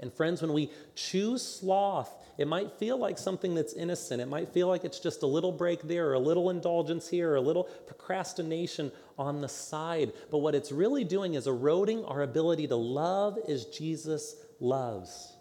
And 0.00 0.12
friends, 0.12 0.42
when 0.42 0.52
we 0.52 0.70
choose 0.94 1.46
sloth, 1.46 2.10
it 2.38 2.48
might 2.48 2.72
feel 2.72 2.96
like 2.96 3.18
something 3.18 3.54
that's 3.54 3.74
innocent. 3.74 4.22
It 4.22 4.28
might 4.28 4.48
feel 4.48 4.66
like 4.66 4.84
it's 4.84 4.98
just 4.98 5.22
a 5.22 5.26
little 5.26 5.52
break 5.52 5.82
there, 5.82 6.08
or 6.08 6.14
a 6.14 6.18
little 6.18 6.48
indulgence 6.48 7.08
here, 7.08 7.32
or 7.32 7.36
a 7.36 7.40
little 7.40 7.64
procrastination 7.64 8.90
on 9.18 9.42
the 9.42 9.48
side. 9.48 10.12
But 10.30 10.38
what 10.38 10.54
it's 10.54 10.72
really 10.72 11.04
doing 11.04 11.34
is 11.34 11.46
eroding 11.46 12.04
our 12.06 12.22
ability 12.22 12.66
to 12.68 12.76
love 12.76 13.38
as 13.46 13.66
Jesus 13.66 14.36
loves. 14.58 15.34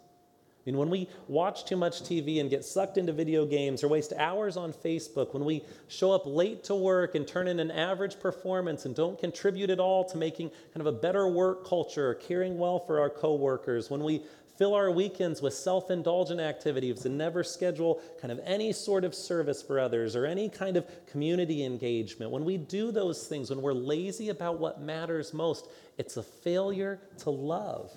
I 0.59 0.71
mean, 0.71 0.77
when 0.77 0.89
we 0.89 1.07
watch 1.29 1.63
too 1.63 1.77
much 1.77 2.01
TV 2.01 2.41
and 2.41 2.49
get 2.49 2.65
sucked 2.65 2.97
into 2.97 3.13
video 3.13 3.45
games 3.45 3.81
or 3.81 3.87
waste 3.87 4.11
hours 4.17 4.57
on 4.57 4.73
Facebook, 4.73 5.33
when 5.33 5.45
we 5.45 5.63
show 5.87 6.11
up 6.11 6.23
late 6.25 6.65
to 6.65 6.75
work 6.75 7.15
and 7.15 7.25
turn 7.25 7.47
in 7.47 7.61
an 7.61 7.71
average 7.71 8.19
performance 8.19 8.85
and 8.85 8.93
don't 8.93 9.17
contribute 9.17 9.69
at 9.69 9.79
all 9.79 10.03
to 10.03 10.17
making 10.17 10.49
kind 10.49 10.81
of 10.81 10.87
a 10.87 10.91
better 10.91 11.29
work 11.29 11.65
culture 11.65 12.09
or 12.09 12.13
caring 12.13 12.59
well 12.59 12.77
for 12.77 12.99
our 12.99 13.09
coworkers, 13.09 13.89
when 13.89 14.03
we 14.03 14.21
fill 14.59 14.75
our 14.75 14.91
weekends 14.91 15.41
with 15.41 15.53
self 15.53 15.89
indulgent 15.89 16.41
activities 16.41 17.05
and 17.05 17.17
never 17.17 17.45
schedule 17.45 18.01
kind 18.21 18.29
of 18.29 18.41
any 18.43 18.73
sort 18.73 19.05
of 19.05 19.15
service 19.15 19.63
for 19.63 19.79
others 19.79 20.17
or 20.17 20.25
any 20.25 20.49
kind 20.49 20.75
of 20.75 20.85
community 21.07 21.63
engagement. 21.63 22.29
When 22.29 22.43
we 22.43 22.57
do 22.57 22.91
those 22.91 23.25
things, 23.25 23.49
when 23.49 23.61
we're 23.61 23.71
lazy 23.71 24.27
about 24.29 24.59
what 24.59 24.81
matters 24.81 25.33
most, 25.33 25.69
it's 25.97 26.17
a 26.17 26.23
failure 26.23 26.99
to 27.19 27.29
love. 27.29 27.89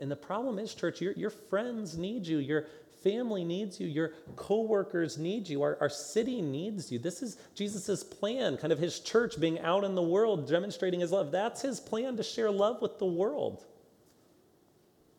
And 0.00 0.10
the 0.10 0.16
problem 0.16 0.58
is, 0.58 0.74
church, 0.74 1.00
your, 1.00 1.12
your 1.12 1.30
friends 1.30 1.96
need 1.96 2.26
you, 2.26 2.38
your 2.38 2.66
family 3.04 3.44
needs 3.44 3.78
you, 3.78 3.86
your 3.86 4.14
coworkers 4.34 5.16
need 5.16 5.48
you, 5.48 5.62
our, 5.62 5.78
our 5.80 5.88
city 5.88 6.42
needs 6.42 6.90
you. 6.90 6.98
This 6.98 7.22
is 7.22 7.36
Jesus' 7.54 8.02
plan, 8.02 8.56
kind 8.56 8.72
of 8.72 8.80
his 8.80 8.98
church 8.98 9.38
being 9.38 9.60
out 9.60 9.84
in 9.84 9.94
the 9.94 10.02
world 10.02 10.48
demonstrating 10.48 10.98
his 10.98 11.12
love. 11.12 11.30
That's 11.30 11.62
his 11.62 11.78
plan 11.78 12.16
to 12.16 12.24
share 12.24 12.50
love 12.50 12.82
with 12.82 12.98
the 12.98 13.06
world. 13.06 13.66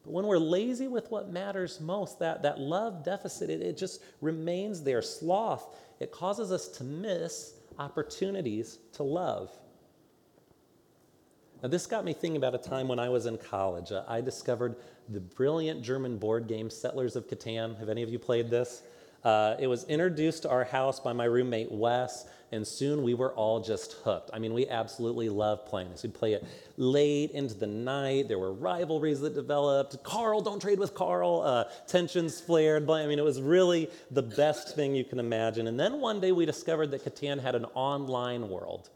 But 0.03 0.11
when 0.13 0.25
we're 0.25 0.37
lazy 0.37 0.87
with 0.87 1.11
what 1.11 1.29
matters 1.29 1.79
most, 1.79 2.19
that, 2.19 2.41
that 2.43 2.59
love 2.59 3.03
deficit, 3.03 3.49
it, 3.49 3.61
it 3.61 3.77
just 3.77 4.01
remains 4.19 4.81
there. 4.81 5.01
Sloth, 5.01 5.75
it 5.99 6.11
causes 6.11 6.51
us 6.51 6.67
to 6.69 6.83
miss 6.83 7.53
opportunities 7.77 8.79
to 8.93 9.03
love. 9.03 9.51
Now, 11.61 11.69
this 11.69 11.85
got 11.85 12.03
me 12.03 12.13
thinking 12.13 12.37
about 12.37 12.55
a 12.55 12.57
time 12.57 12.87
when 12.87 12.97
I 12.97 13.09
was 13.09 13.27
in 13.27 13.37
college. 13.37 13.91
Uh, 13.91 14.03
I 14.07 14.21
discovered 14.21 14.77
the 15.09 15.19
brilliant 15.19 15.83
German 15.83 16.17
board 16.17 16.47
game 16.47 16.71
Settlers 16.71 17.15
of 17.15 17.27
Catan. 17.27 17.77
Have 17.77 17.89
any 17.89 18.01
of 18.01 18.09
you 18.09 18.17
played 18.17 18.49
this? 18.49 18.81
Uh, 19.23 19.55
it 19.59 19.67
was 19.67 19.83
introduced 19.85 20.43
to 20.43 20.49
our 20.49 20.63
house 20.63 20.99
by 20.99 21.13
my 21.13 21.25
roommate 21.25 21.71
Wes, 21.71 22.25
and 22.51 22.65
soon 22.65 23.03
we 23.03 23.13
were 23.13 23.31
all 23.33 23.59
just 23.59 23.93
hooked. 24.03 24.31
I 24.33 24.39
mean, 24.39 24.53
we 24.53 24.67
absolutely 24.67 25.29
loved 25.29 25.67
playing 25.67 25.91
this. 25.91 26.03
We'd 26.03 26.13
play 26.13 26.33
it 26.33 26.43
late 26.77 27.31
into 27.31 27.53
the 27.53 27.67
night. 27.67 28.27
There 28.27 28.39
were 28.39 28.51
rivalries 28.51 29.21
that 29.21 29.35
developed. 29.35 30.03
Carl, 30.03 30.41
don't 30.41 30.59
trade 30.59 30.79
with 30.79 30.93
Carl. 30.95 31.41
Uh, 31.41 31.65
tensions 31.87 32.41
flared. 32.41 32.89
I 32.89 33.05
mean, 33.05 33.19
it 33.19 33.25
was 33.25 33.41
really 33.41 33.89
the 34.09 34.23
best 34.23 34.75
thing 34.75 34.95
you 34.95 35.03
can 35.03 35.19
imagine. 35.19 35.67
And 35.67 35.79
then 35.79 36.01
one 36.01 36.19
day 36.19 36.31
we 36.31 36.45
discovered 36.45 36.91
that 36.91 37.05
Catan 37.05 37.39
had 37.41 37.55
an 37.55 37.65
online 37.73 38.49
world 38.49 38.89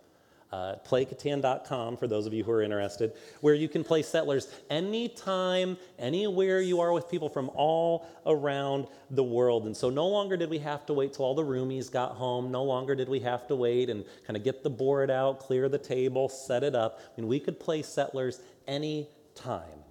uh, 0.55 0.75
playcatan.com 0.87 1.97
for 1.97 2.07
those 2.07 2.25
of 2.25 2.33
you 2.33 2.43
who 2.43 2.51
are 2.51 2.61
interested, 2.61 3.11
where 3.41 3.53
you 3.53 3.67
can 3.67 3.83
play 3.83 4.01
settlers 4.01 4.47
anytime, 4.69 5.77
anywhere 5.99 6.61
you 6.61 6.79
are 6.79 6.93
with 6.93 7.09
people 7.09 7.27
from 7.27 7.49
all 7.55 8.07
around 8.25 8.87
the 9.11 9.23
world. 9.23 9.65
And 9.65 9.75
so 9.75 9.89
no 9.89 10.07
longer 10.07 10.37
did 10.37 10.49
we 10.49 10.59
have 10.59 10.85
to 10.85 10.93
wait 10.93 11.13
till 11.13 11.25
all 11.25 11.35
the 11.35 11.43
roomies 11.43 11.91
got 11.91 12.11
home. 12.11 12.51
No 12.51 12.63
longer 12.63 12.95
did 12.95 13.09
we 13.09 13.19
have 13.19 13.47
to 13.47 13.55
wait 13.55 13.89
and 13.89 14.05
kind 14.25 14.37
of 14.37 14.43
get 14.43 14.63
the 14.63 14.69
board 14.69 15.11
out, 15.11 15.39
clear 15.39 15.67
the 15.67 15.77
table, 15.77 16.29
set 16.29 16.63
it 16.63 16.73
up. 16.73 17.01
I 17.01 17.19
mean, 17.19 17.27
we 17.27 17.39
could 17.39 17.59
play 17.59 17.81
settlers 17.81 18.39
anytime. 18.65 19.83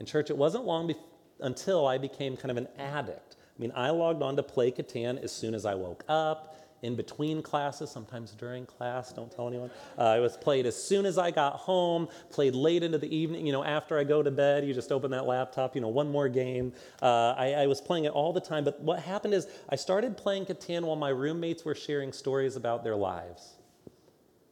In 0.00 0.06
church, 0.06 0.30
it 0.30 0.36
wasn't 0.36 0.64
long 0.64 0.86
be- 0.86 0.96
until 1.40 1.86
I 1.86 1.98
became 1.98 2.38
kind 2.38 2.50
of 2.50 2.56
an 2.56 2.68
addict. 2.78 3.36
I 3.36 3.60
mean, 3.60 3.72
I 3.74 3.90
logged 3.90 4.22
on 4.22 4.36
to 4.36 4.42
play 4.42 4.70
Catan 4.70 5.22
as 5.22 5.32
soon 5.32 5.54
as 5.54 5.66
I 5.66 5.74
woke 5.74 6.04
up 6.08 6.57
in 6.82 6.94
between 6.94 7.42
classes, 7.42 7.90
sometimes 7.90 8.32
during 8.32 8.64
class, 8.64 9.12
don't 9.12 9.30
tell 9.30 9.48
anyone. 9.48 9.70
Uh, 9.98 10.14
it 10.16 10.20
was 10.20 10.36
played 10.36 10.64
as 10.66 10.80
soon 10.80 11.06
as 11.06 11.18
I 11.18 11.30
got 11.30 11.54
home, 11.54 12.08
played 12.30 12.54
late 12.54 12.82
into 12.82 12.98
the 12.98 13.14
evening, 13.14 13.46
you 13.46 13.52
know, 13.52 13.64
after 13.64 13.98
I 13.98 14.04
go 14.04 14.22
to 14.22 14.30
bed, 14.30 14.64
you 14.64 14.72
just 14.72 14.92
open 14.92 15.10
that 15.10 15.26
laptop, 15.26 15.74
you 15.74 15.80
know, 15.80 15.88
one 15.88 16.10
more 16.10 16.28
game. 16.28 16.72
Uh, 17.02 17.34
I, 17.36 17.54
I, 17.54 17.66
was 17.66 17.80
playing 17.80 18.04
it 18.04 18.12
all 18.12 18.32
the 18.32 18.40
time, 18.40 18.64
but 18.64 18.80
what 18.80 19.00
happened 19.00 19.34
is 19.34 19.48
I 19.68 19.76
started 19.76 20.16
playing 20.16 20.46
Catan 20.46 20.82
while 20.82 20.96
my 20.96 21.10
roommates 21.10 21.64
were 21.64 21.74
sharing 21.74 22.12
stories 22.12 22.54
about 22.56 22.84
their 22.84 22.96
lives. 22.96 23.54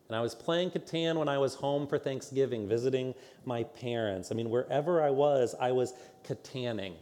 And 0.08 0.16
I 0.16 0.20
was 0.20 0.34
playing 0.34 0.70
Catan 0.70 1.16
when 1.16 1.28
I 1.28 1.38
was 1.38 1.54
home 1.54 1.86
for 1.86 1.98
Thanksgiving, 1.98 2.68
visiting 2.68 3.14
my 3.44 3.64
parents. 3.64 4.30
I 4.30 4.34
mean, 4.34 4.50
wherever 4.50 5.02
I 5.02 5.10
was, 5.10 5.54
I 5.60 5.72
was 5.72 5.94
Cataning. 6.24 6.94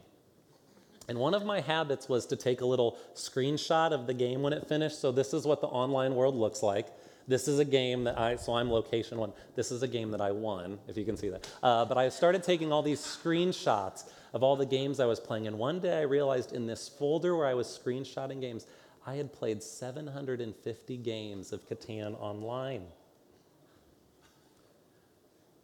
And 1.08 1.18
one 1.18 1.34
of 1.34 1.44
my 1.44 1.60
habits 1.60 2.08
was 2.08 2.26
to 2.26 2.36
take 2.36 2.60
a 2.60 2.66
little 2.66 2.98
screenshot 3.14 3.92
of 3.92 4.06
the 4.06 4.14
game 4.14 4.42
when 4.42 4.52
it 4.52 4.66
finished. 4.66 5.00
So 5.00 5.12
this 5.12 5.34
is 5.34 5.44
what 5.44 5.60
the 5.60 5.66
online 5.66 6.14
world 6.14 6.34
looks 6.34 6.62
like. 6.62 6.86
This 7.26 7.48
is 7.48 7.58
a 7.58 7.64
game 7.64 8.04
that 8.04 8.18
I, 8.18 8.36
so 8.36 8.54
I'm 8.54 8.70
location 8.70 9.18
one. 9.18 9.32
This 9.54 9.70
is 9.70 9.82
a 9.82 9.88
game 9.88 10.10
that 10.10 10.20
I 10.20 10.30
won, 10.30 10.78
if 10.88 10.96
you 10.96 11.04
can 11.04 11.16
see 11.16 11.30
that. 11.30 11.48
Uh, 11.62 11.84
but 11.84 11.96
I 11.96 12.08
started 12.10 12.42
taking 12.42 12.70
all 12.72 12.82
these 12.82 13.00
screenshots 13.00 14.10
of 14.34 14.42
all 14.42 14.56
the 14.56 14.66
games 14.66 15.00
I 15.00 15.06
was 15.06 15.20
playing. 15.20 15.46
And 15.46 15.58
one 15.58 15.80
day 15.80 15.98
I 15.98 16.02
realized 16.02 16.52
in 16.52 16.66
this 16.66 16.88
folder 16.88 17.36
where 17.36 17.46
I 17.46 17.54
was 17.54 17.66
screenshotting 17.66 18.40
games, 18.40 18.66
I 19.06 19.14
had 19.14 19.32
played 19.32 19.62
750 19.62 20.96
games 20.98 21.52
of 21.52 21.66
Catan 21.68 22.20
online. 22.20 22.84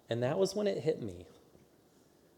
And 0.08 0.22
that 0.22 0.38
was 0.38 0.54
when 0.54 0.66
it 0.66 0.78
hit 0.78 1.02
me 1.02 1.26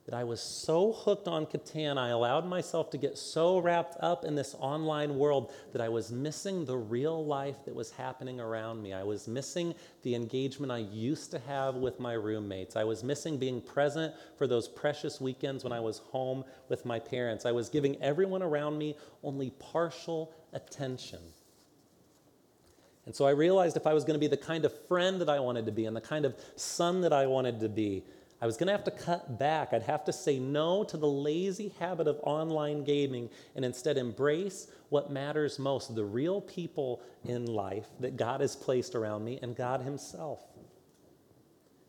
that 0.05 0.15
I 0.15 0.25
was 0.25 0.41
so 0.41 0.93
hooked 0.93 1.29
on 1.29 1.47
Catan, 1.47 1.97
I 1.97 2.09
allowed 2.09 2.45
myself 2.45 2.91
to 2.91 2.99
get 2.99 3.17
so 3.17 3.59
wrapped 3.59 3.97
up 4.01 4.25
in 4.25 4.35
this 4.35 4.57
online 4.59 5.17
world 5.17 5.53
that 5.73 5.81
I 5.81 5.89
was 5.89 6.11
missing 6.11 6.65
the 6.65 6.77
real 6.77 7.25
life 7.25 7.65
that 7.65 7.75
was 7.75 7.93
happening 7.93 8.41
around 8.41 8.83
me. 8.83 8.93
I 8.93 9.05
was 9.05 9.29
missing 9.29 9.75
the 10.03 10.17
engagement 10.17 10.73
I 10.73 10.79
used 10.79 11.31
to 11.31 11.39
have 11.41 11.77
with 11.77 12.01
my 12.01 12.15
roommates. 12.15 12.75
I 12.75 12.83
was 12.83 13.05
missing 13.05 13.39
being 13.39 13.61
present 13.61 14.13
for 14.37 14.49
those 14.49 14.67
precious 14.67 15.21
weekends 15.21 15.63
when 15.63 15.73
I 15.73 15.81
was 15.81 15.99
home 15.99 16.45
with 16.69 16.85
my 16.85 16.99
parents. 16.99 17.47
I 17.47 17.53
was 17.53 17.69
giving 17.69 18.01
everyone 18.03 18.43
around 18.43 18.79
me 18.79 18.97
only 19.23 19.51
partial 19.51 20.33
attention. 20.53 21.21
And 23.07 23.15
so 23.15 23.25
I 23.25 23.31
realized 23.31 23.77
if 23.77 23.87
I 23.87 23.95
was 23.95 24.05
going 24.05 24.15
to 24.15 24.21
be 24.21 24.29
the 24.29 24.37
kind 24.37 24.65
of 24.65 24.73
friend 24.87 25.21
that 25.21 25.29
I 25.29 25.41
wanted 25.41 25.67
to 25.67 25.73
be 25.73 25.87
and 25.87 25.97
the 25.97 26.01
kind 26.01 26.25
of 26.25 26.37
son 26.57 27.01
that 27.03 27.13
I 27.13 27.27
wanted 27.27 27.61
to 27.61 27.69
be, 27.69 28.05
I 28.43 28.47
was 28.47 28.57
going 28.57 28.67
to 28.67 28.73
have 28.73 28.83
to 28.85 28.91
cut 28.91 29.39
back. 29.39 29.73
I'd 29.73 29.85
have 29.85 30.05
to 30.07 30.13
say 30.13 30.41
no 30.41 30.83
to 30.85 30.97
the 30.97 31.07
lazy 31.07 31.73
habit 31.79 32.09
of 32.09 32.19
online 32.25 32.83
gaming 32.83 33.31
and 33.55 33.65
instead 33.65 33.97
embrace 33.97 34.67
what 34.89 35.13
matters 35.13 35.61
most 35.61 35.95
the 35.95 36.05
real 36.05 36.41
people 36.41 37.01
in 37.25 37.47
life 37.47 37.87
that 38.01 38.17
God 38.17 38.41
has 38.41 38.57
placed 38.57 38.97
around 38.97 39.25
me 39.25 39.39
and 39.43 39.55
God 39.55 39.83
Himself. 39.83 40.41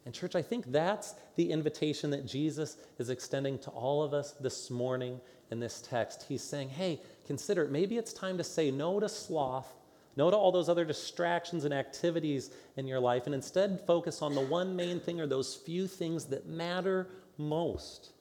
And, 0.06 0.14
church, 0.14 0.36
I 0.36 0.44
think 0.44 0.72
that's 0.72 1.16
the 1.38 1.52
invitation 1.52 2.12
that 2.12 2.28
Jesus 2.28 2.78
is 3.00 3.10
extending 3.10 3.58
to 3.60 3.72
all 3.72 4.04
of 4.04 4.14
us 4.14 4.34
this 4.34 4.70
morning 4.70 5.20
in 5.50 5.60
this 5.60 5.82
text. 5.82 6.26
He's 6.30 6.44
saying, 6.44 6.70
hey, 6.70 7.02
consider 7.26 7.64
it. 7.64 7.72
Maybe 7.72 7.98
it's 7.98 8.14
time 8.14 8.38
to 8.38 8.44
say 8.44 8.70
no 8.70 9.00
to 9.00 9.10
sloth 9.10 9.74
no 10.16 10.30
to 10.30 10.38
all 10.38 10.52
those 10.52 10.70
other 10.70 10.86
distractions 10.86 11.66
and 11.66 11.74
activities 11.74 12.52
in 12.78 12.88
your 12.88 13.00
life, 13.00 13.26
and 13.26 13.34
instead 13.34 13.82
focus 13.86 14.22
on 14.22 14.36
the 14.36 14.42
one 14.42 14.76
main 14.76 15.00
thing 15.00 15.20
or 15.20 15.28
those 15.28 15.56
few 15.56 15.88
things 15.88 16.26
that 16.26 16.48
matter 16.48 17.08
most. 17.38 18.12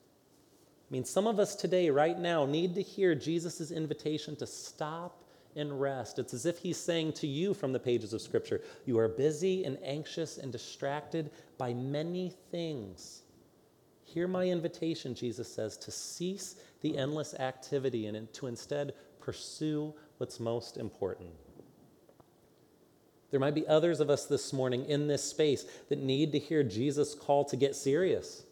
I 0.91 0.93
mean, 0.93 1.05
some 1.05 1.27
of 1.27 1.39
us 1.39 1.55
today, 1.55 1.91
right 1.91 2.19
now, 2.19 2.45
need 2.45 2.75
to 2.75 2.83
hear 2.83 3.15
Jesus' 3.15 3.71
invitation 3.71 4.37
to 4.37 4.47
stop 4.47 5.23
and 5.57 5.81
rest. 5.81 6.19
It's 6.19 6.35
as 6.35 6.47
if 6.47 6.59
he's 6.59 6.79
saying 6.79 7.13
to 7.15 7.27
you 7.27 7.55
from 7.55 7.73
the 7.73 7.79
pages 7.79 8.13
of 8.13 8.23
Scripture, 8.23 8.61
You 8.87 8.99
are 8.99 9.09
busy 9.09 9.65
and 9.65 9.79
anxious 9.83 10.39
and 10.39 10.51
distracted 10.51 11.31
by 11.59 11.75
many 11.75 12.33
things. 12.51 13.23
Hear 14.05 14.29
my 14.29 14.45
invitation, 14.45 15.15
Jesus 15.15 15.53
says, 15.53 15.77
to 15.79 15.91
cease 15.91 16.57
the 16.83 16.99
endless 16.99 17.35
activity 17.35 18.07
and 18.07 18.33
to 18.35 18.47
instead 18.47 18.93
pursue 19.21 19.95
what's 20.19 20.41
most 20.41 20.77
important. 20.77 21.31
There 23.33 23.41
might 23.41 23.55
be 23.55 23.67
others 23.67 23.99
of 23.99 24.11
us 24.11 24.27
this 24.27 24.53
morning 24.53 24.85
in 24.85 25.09
this 25.09 25.25
space 25.25 25.65
that 25.89 25.99
need 25.99 26.33
to 26.33 26.39
hear 26.39 26.63
Jesus' 26.63 27.15
call 27.15 27.47
to 27.47 27.57
get 27.57 27.75
serious, 27.75 28.45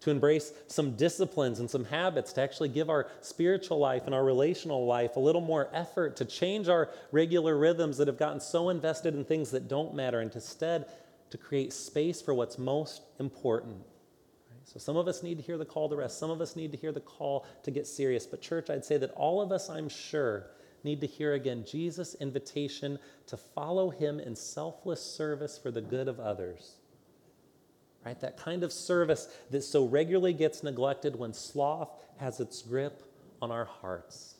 to 0.00 0.10
embrace 0.10 0.52
some 0.66 0.96
disciplines 0.96 1.60
and 1.60 1.68
some 1.68 1.86
habits, 1.86 2.34
to 2.34 2.42
actually 2.42 2.68
give 2.68 2.90
our 2.90 3.08
spiritual 3.22 3.78
life 3.78 4.02
and 4.04 4.14
our 4.14 4.22
relational 4.22 4.84
life 4.84 5.16
a 5.16 5.20
little 5.20 5.40
more 5.40 5.70
effort, 5.72 6.14
to 6.16 6.26
change 6.26 6.68
our 6.68 6.90
regular 7.10 7.56
rhythms 7.56 7.96
that 7.96 8.06
have 8.06 8.18
gotten 8.18 8.38
so 8.38 8.68
invested 8.68 9.14
in 9.14 9.24
things 9.24 9.50
that 9.50 9.66
don't 9.66 9.94
matter, 9.94 10.20
and 10.20 10.32
instead 10.34 10.84
to 11.30 11.38
create 11.38 11.72
space 11.72 12.20
for 12.20 12.34
what's 12.34 12.58
most 12.58 13.00
important. 13.18 13.78
So, 14.64 14.78
some 14.78 14.98
of 14.98 15.08
us 15.08 15.22
need 15.22 15.38
to 15.38 15.42
hear 15.42 15.56
the 15.56 15.64
call 15.64 15.88
to 15.88 15.96
rest. 15.96 16.18
Some 16.18 16.30
of 16.30 16.42
us 16.42 16.54
need 16.54 16.70
to 16.72 16.78
hear 16.78 16.92
the 16.92 17.00
call 17.00 17.46
to 17.62 17.70
get 17.70 17.86
serious. 17.86 18.26
But, 18.26 18.42
church, 18.42 18.68
I'd 18.68 18.84
say 18.84 18.98
that 18.98 19.10
all 19.12 19.40
of 19.40 19.52
us, 19.52 19.70
I'm 19.70 19.88
sure, 19.88 20.50
need 20.84 21.00
to 21.00 21.06
hear 21.06 21.34
again 21.34 21.64
Jesus' 21.66 22.14
invitation 22.14 22.98
to 23.26 23.36
follow 23.36 23.90
him 23.90 24.20
in 24.20 24.36
selfless 24.36 25.02
service 25.02 25.58
for 25.58 25.70
the 25.70 25.80
good 25.80 26.08
of 26.08 26.20
others. 26.20 26.76
Right? 28.04 28.18
That 28.20 28.36
kind 28.36 28.64
of 28.64 28.72
service 28.72 29.28
that 29.50 29.62
so 29.62 29.86
regularly 29.86 30.32
gets 30.32 30.62
neglected 30.62 31.16
when 31.16 31.32
sloth 31.32 31.90
has 32.16 32.40
its 32.40 32.62
grip 32.62 33.02
on 33.40 33.50
our 33.50 33.64
hearts. 33.64 34.34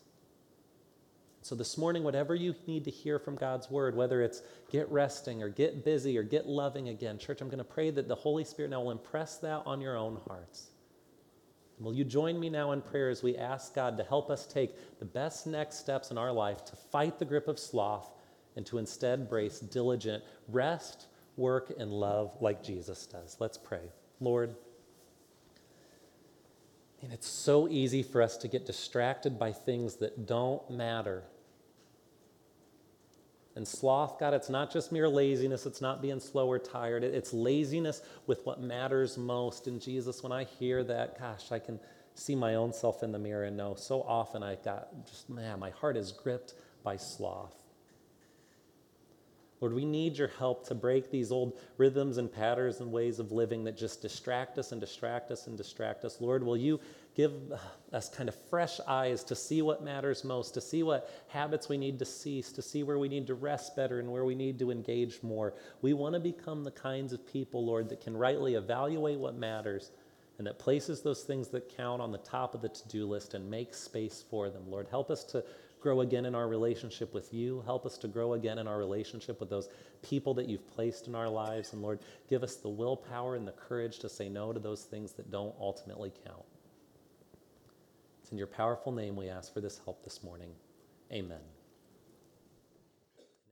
So, 1.44 1.56
this 1.56 1.76
morning, 1.76 2.04
whatever 2.04 2.36
you 2.36 2.54
need 2.68 2.84
to 2.84 2.90
hear 2.90 3.18
from 3.18 3.34
God's 3.34 3.68
word, 3.68 3.96
whether 3.96 4.22
it's 4.22 4.42
get 4.70 4.88
resting 4.90 5.42
or 5.42 5.48
get 5.48 5.84
busy 5.84 6.16
or 6.16 6.22
get 6.22 6.46
loving 6.46 6.88
again, 6.88 7.18
church, 7.18 7.40
I'm 7.40 7.48
going 7.48 7.58
to 7.58 7.64
pray 7.64 7.90
that 7.90 8.06
the 8.06 8.14
Holy 8.14 8.44
Spirit 8.44 8.70
now 8.70 8.82
will 8.82 8.92
impress 8.92 9.38
that 9.38 9.62
on 9.66 9.80
your 9.80 9.96
own 9.96 10.20
hearts. 10.28 10.71
Will 11.82 11.94
you 11.94 12.04
join 12.04 12.38
me 12.38 12.48
now 12.48 12.72
in 12.72 12.80
prayer 12.80 13.10
as 13.10 13.22
we 13.22 13.36
ask 13.36 13.74
God 13.74 13.96
to 13.96 14.04
help 14.04 14.30
us 14.30 14.46
take 14.46 14.98
the 14.98 15.04
best 15.04 15.46
next 15.46 15.78
steps 15.78 16.10
in 16.10 16.18
our 16.18 16.32
life 16.32 16.64
to 16.66 16.76
fight 16.76 17.18
the 17.18 17.24
grip 17.24 17.48
of 17.48 17.58
sloth 17.58 18.10
and 18.56 18.64
to 18.66 18.78
instead 18.78 19.20
embrace 19.20 19.58
diligent 19.58 20.22
rest, 20.48 21.06
work, 21.36 21.72
and 21.78 21.90
love 21.90 22.36
like 22.40 22.62
Jesus 22.62 23.06
does? 23.06 23.36
Let's 23.40 23.58
pray. 23.58 23.90
Lord, 24.20 24.54
And 27.02 27.12
it's 27.12 27.26
so 27.26 27.68
easy 27.68 28.04
for 28.04 28.22
us 28.22 28.36
to 28.38 28.48
get 28.48 28.64
distracted 28.64 29.38
by 29.38 29.52
things 29.52 29.96
that 29.96 30.26
don't 30.26 30.68
matter. 30.70 31.24
And 33.54 33.68
sloth, 33.68 34.18
God, 34.18 34.32
it's 34.32 34.48
not 34.48 34.72
just 34.72 34.92
mere 34.92 35.08
laziness. 35.08 35.66
It's 35.66 35.82
not 35.82 36.00
being 36.00 36.20
slow 36.20 36.48
or 36.48 36.58
tired. 36.58 37.04
It's 37.04 37.34
laziness 37.34 38.00
with 38.26 38.44
what 38.46 38.62
matters 38.62 39.18
most. 39.18 39.66
And 39.66 39.80
Jesus, 39.80 40.22
when 40.22 40.32
I 40.32 40.44
hear 40.44 40.82
that, 40.84 41.18
gosh, 41.18 41.52
I 41.52 41.58
can 41.58 41.78
see 42.14 42.34
my 42.34 42.54
own 42.54 42.72
self 42.72 43.02
in 43.02 43.12
the 43.12 43.18
mirror 43.18 43.44
and 43.44 43.56
know 43.56 43.74
so 43.74 44.02
often 44.02 44.42
I 44.42 44.56
got 44.56 45.06
just, 45.06 45.28
man, 45.28 45.58
my 45.58 45.70
heart 45.70 45.96
is 45.96 46.12
gripped 46.12 46.54
by 46.82 46.96
sloth. 46.96 47.62
Lord, 49.60 49.74
we 49.74 49.84
need 49.84 50.18
your 50.18 50.28
help 50.38 50.66
to 50.68 50.74
break 50.74 51.10
these 51.10 51.30
old 51.30 51.56
rhythms 51.76 52.18
and 52.18 52.32
patterns 52.32 52.80
and 52.80 52.90
ways 52.90 53.20
of 53.20 53.30
living 53.30 53.62
that 53.64 53.76
just 53.76 54.02
distract 54.02 54.58
us 54.58 54.72
and 54.72 54.80
distract 54.80 55.30
us 55.30 55.46
and 55.46 55.56
distract 55.56 56.04
us. 56.04 56.20
Lord, 56.20 56.42
will 56.42 56.56
you 56.56 56.80
give 57.14 57.32
us 57.92 58.08
kind 58.08 58.28
of 58.28 58.34
fresh 58.48 58.80
eyes 58.86 59.22
to 59.24 59.34
see 59.34 59.60
what 59.62 59.84
matters 59.84 60.24
most, 60.24 60.54
to 60.54 60.60
see 60.60 60.82
what 60.82 61.10
habits 61.28 61.68
we 61.68 61.76
need 61.76 61.98
to 61.98 62.04
cease, 62.04 62.52
to 62.52 62.62
see 62.62 62.82
where 62.82 62.98
we 62.98 63.08
need 63.08 63.26
to 63.26 63.34
rest 63.34 63.76
better 63.76 64.00
and 64.00 64.10
where 64.10 64.24
we 64.24 64.34
need 64.34 64.58
to 64.58 64.70
engage 64.70 65.22
more. 65.22 65.54
We 65.82 65.92
want 65.92 66.14
to 66.14 66.20
become 66.20 66.64
the 66.64 66.70
kinds 66.70 67.12
of 67.12 67.26
people, 67.26 67.64
Lord, 67.64 67.88
that 67.90 68.00
can 68.00 68.16
rightly 68.16 68.54
evaluate 68.54 69.18
what 69.18 69.36
matters 69.36 69.90
and 70.38 70.46
that 70.46 70.58
places 70.58 71.02
those 71.02 71.22
things 71.22 71.48
that 71.48 71.76
count 71.76 72.00
on 72.00 72.10
the 72.10 72.18
top 72.18 72.54
of 72.54 72.62
the 72.62 72.68
to 72.68 72.88
do 72.88 73.06
list 73.06 73.34
and 73.34 73.50
makes 73.50 73.78
space 73.78 74.24
for 74.30 74.48
them. 74.48 74.62
Lord, 74.66 74.88
help 74.88 75.10
us 75.10 75.24
to 75.24 75.44
grow 75.82 76.00
again 76.00 76.24
in 76.24 76.34
our 76.34 76.48
relationship 76.48 77.12
with 77.12 77.34
you. 77.34 77.62
Help 77.66 77.84
us 77.84 77.98
to 77.98 78.08
grow 78.08 78.34
again 78.34 78.58
in 78.58 78.66
our 78.66 78.78
relationship 78.78 79.40
with 79.40 79.50
those 79.50 79.68
people 80.00 80.32
that 80.34 80.48
you've 80.48 80.68
placed 80.70 81.08
in 81.08 81.14
our 81.14 81.28
lives. 81.28 81.72
And 81.72 81.82
Lord, 81.82 81.98
give 82.30 82.42
us 82.42 82.56
the 82.56 82.68
willpower 82.68 83.36
and 83.36 83.46
the 83.46 83.52
courage 83.52 83.98
to 83.98 84.08
say 84.08 84.28
no 84.28 84.52
to 84.52 84.60
those 84.60 84.84
things 84.84 85.12
that 85.12 85.30
don't 85.30 85.54
ultimately 85.60 86.12
count. 86.24 86.44
In 88.32 88.38
your 88.38 88.46
powerful 88.46 88.92
name 88.92 89.14
we 89.14 89.28
ask 89.28 89.52
for 89.52 89.60
this 89.60 89.78
help 89.84 90.02
this 90.02 90.22
morning. 90.24 90.54
Amen. 91.12 91.42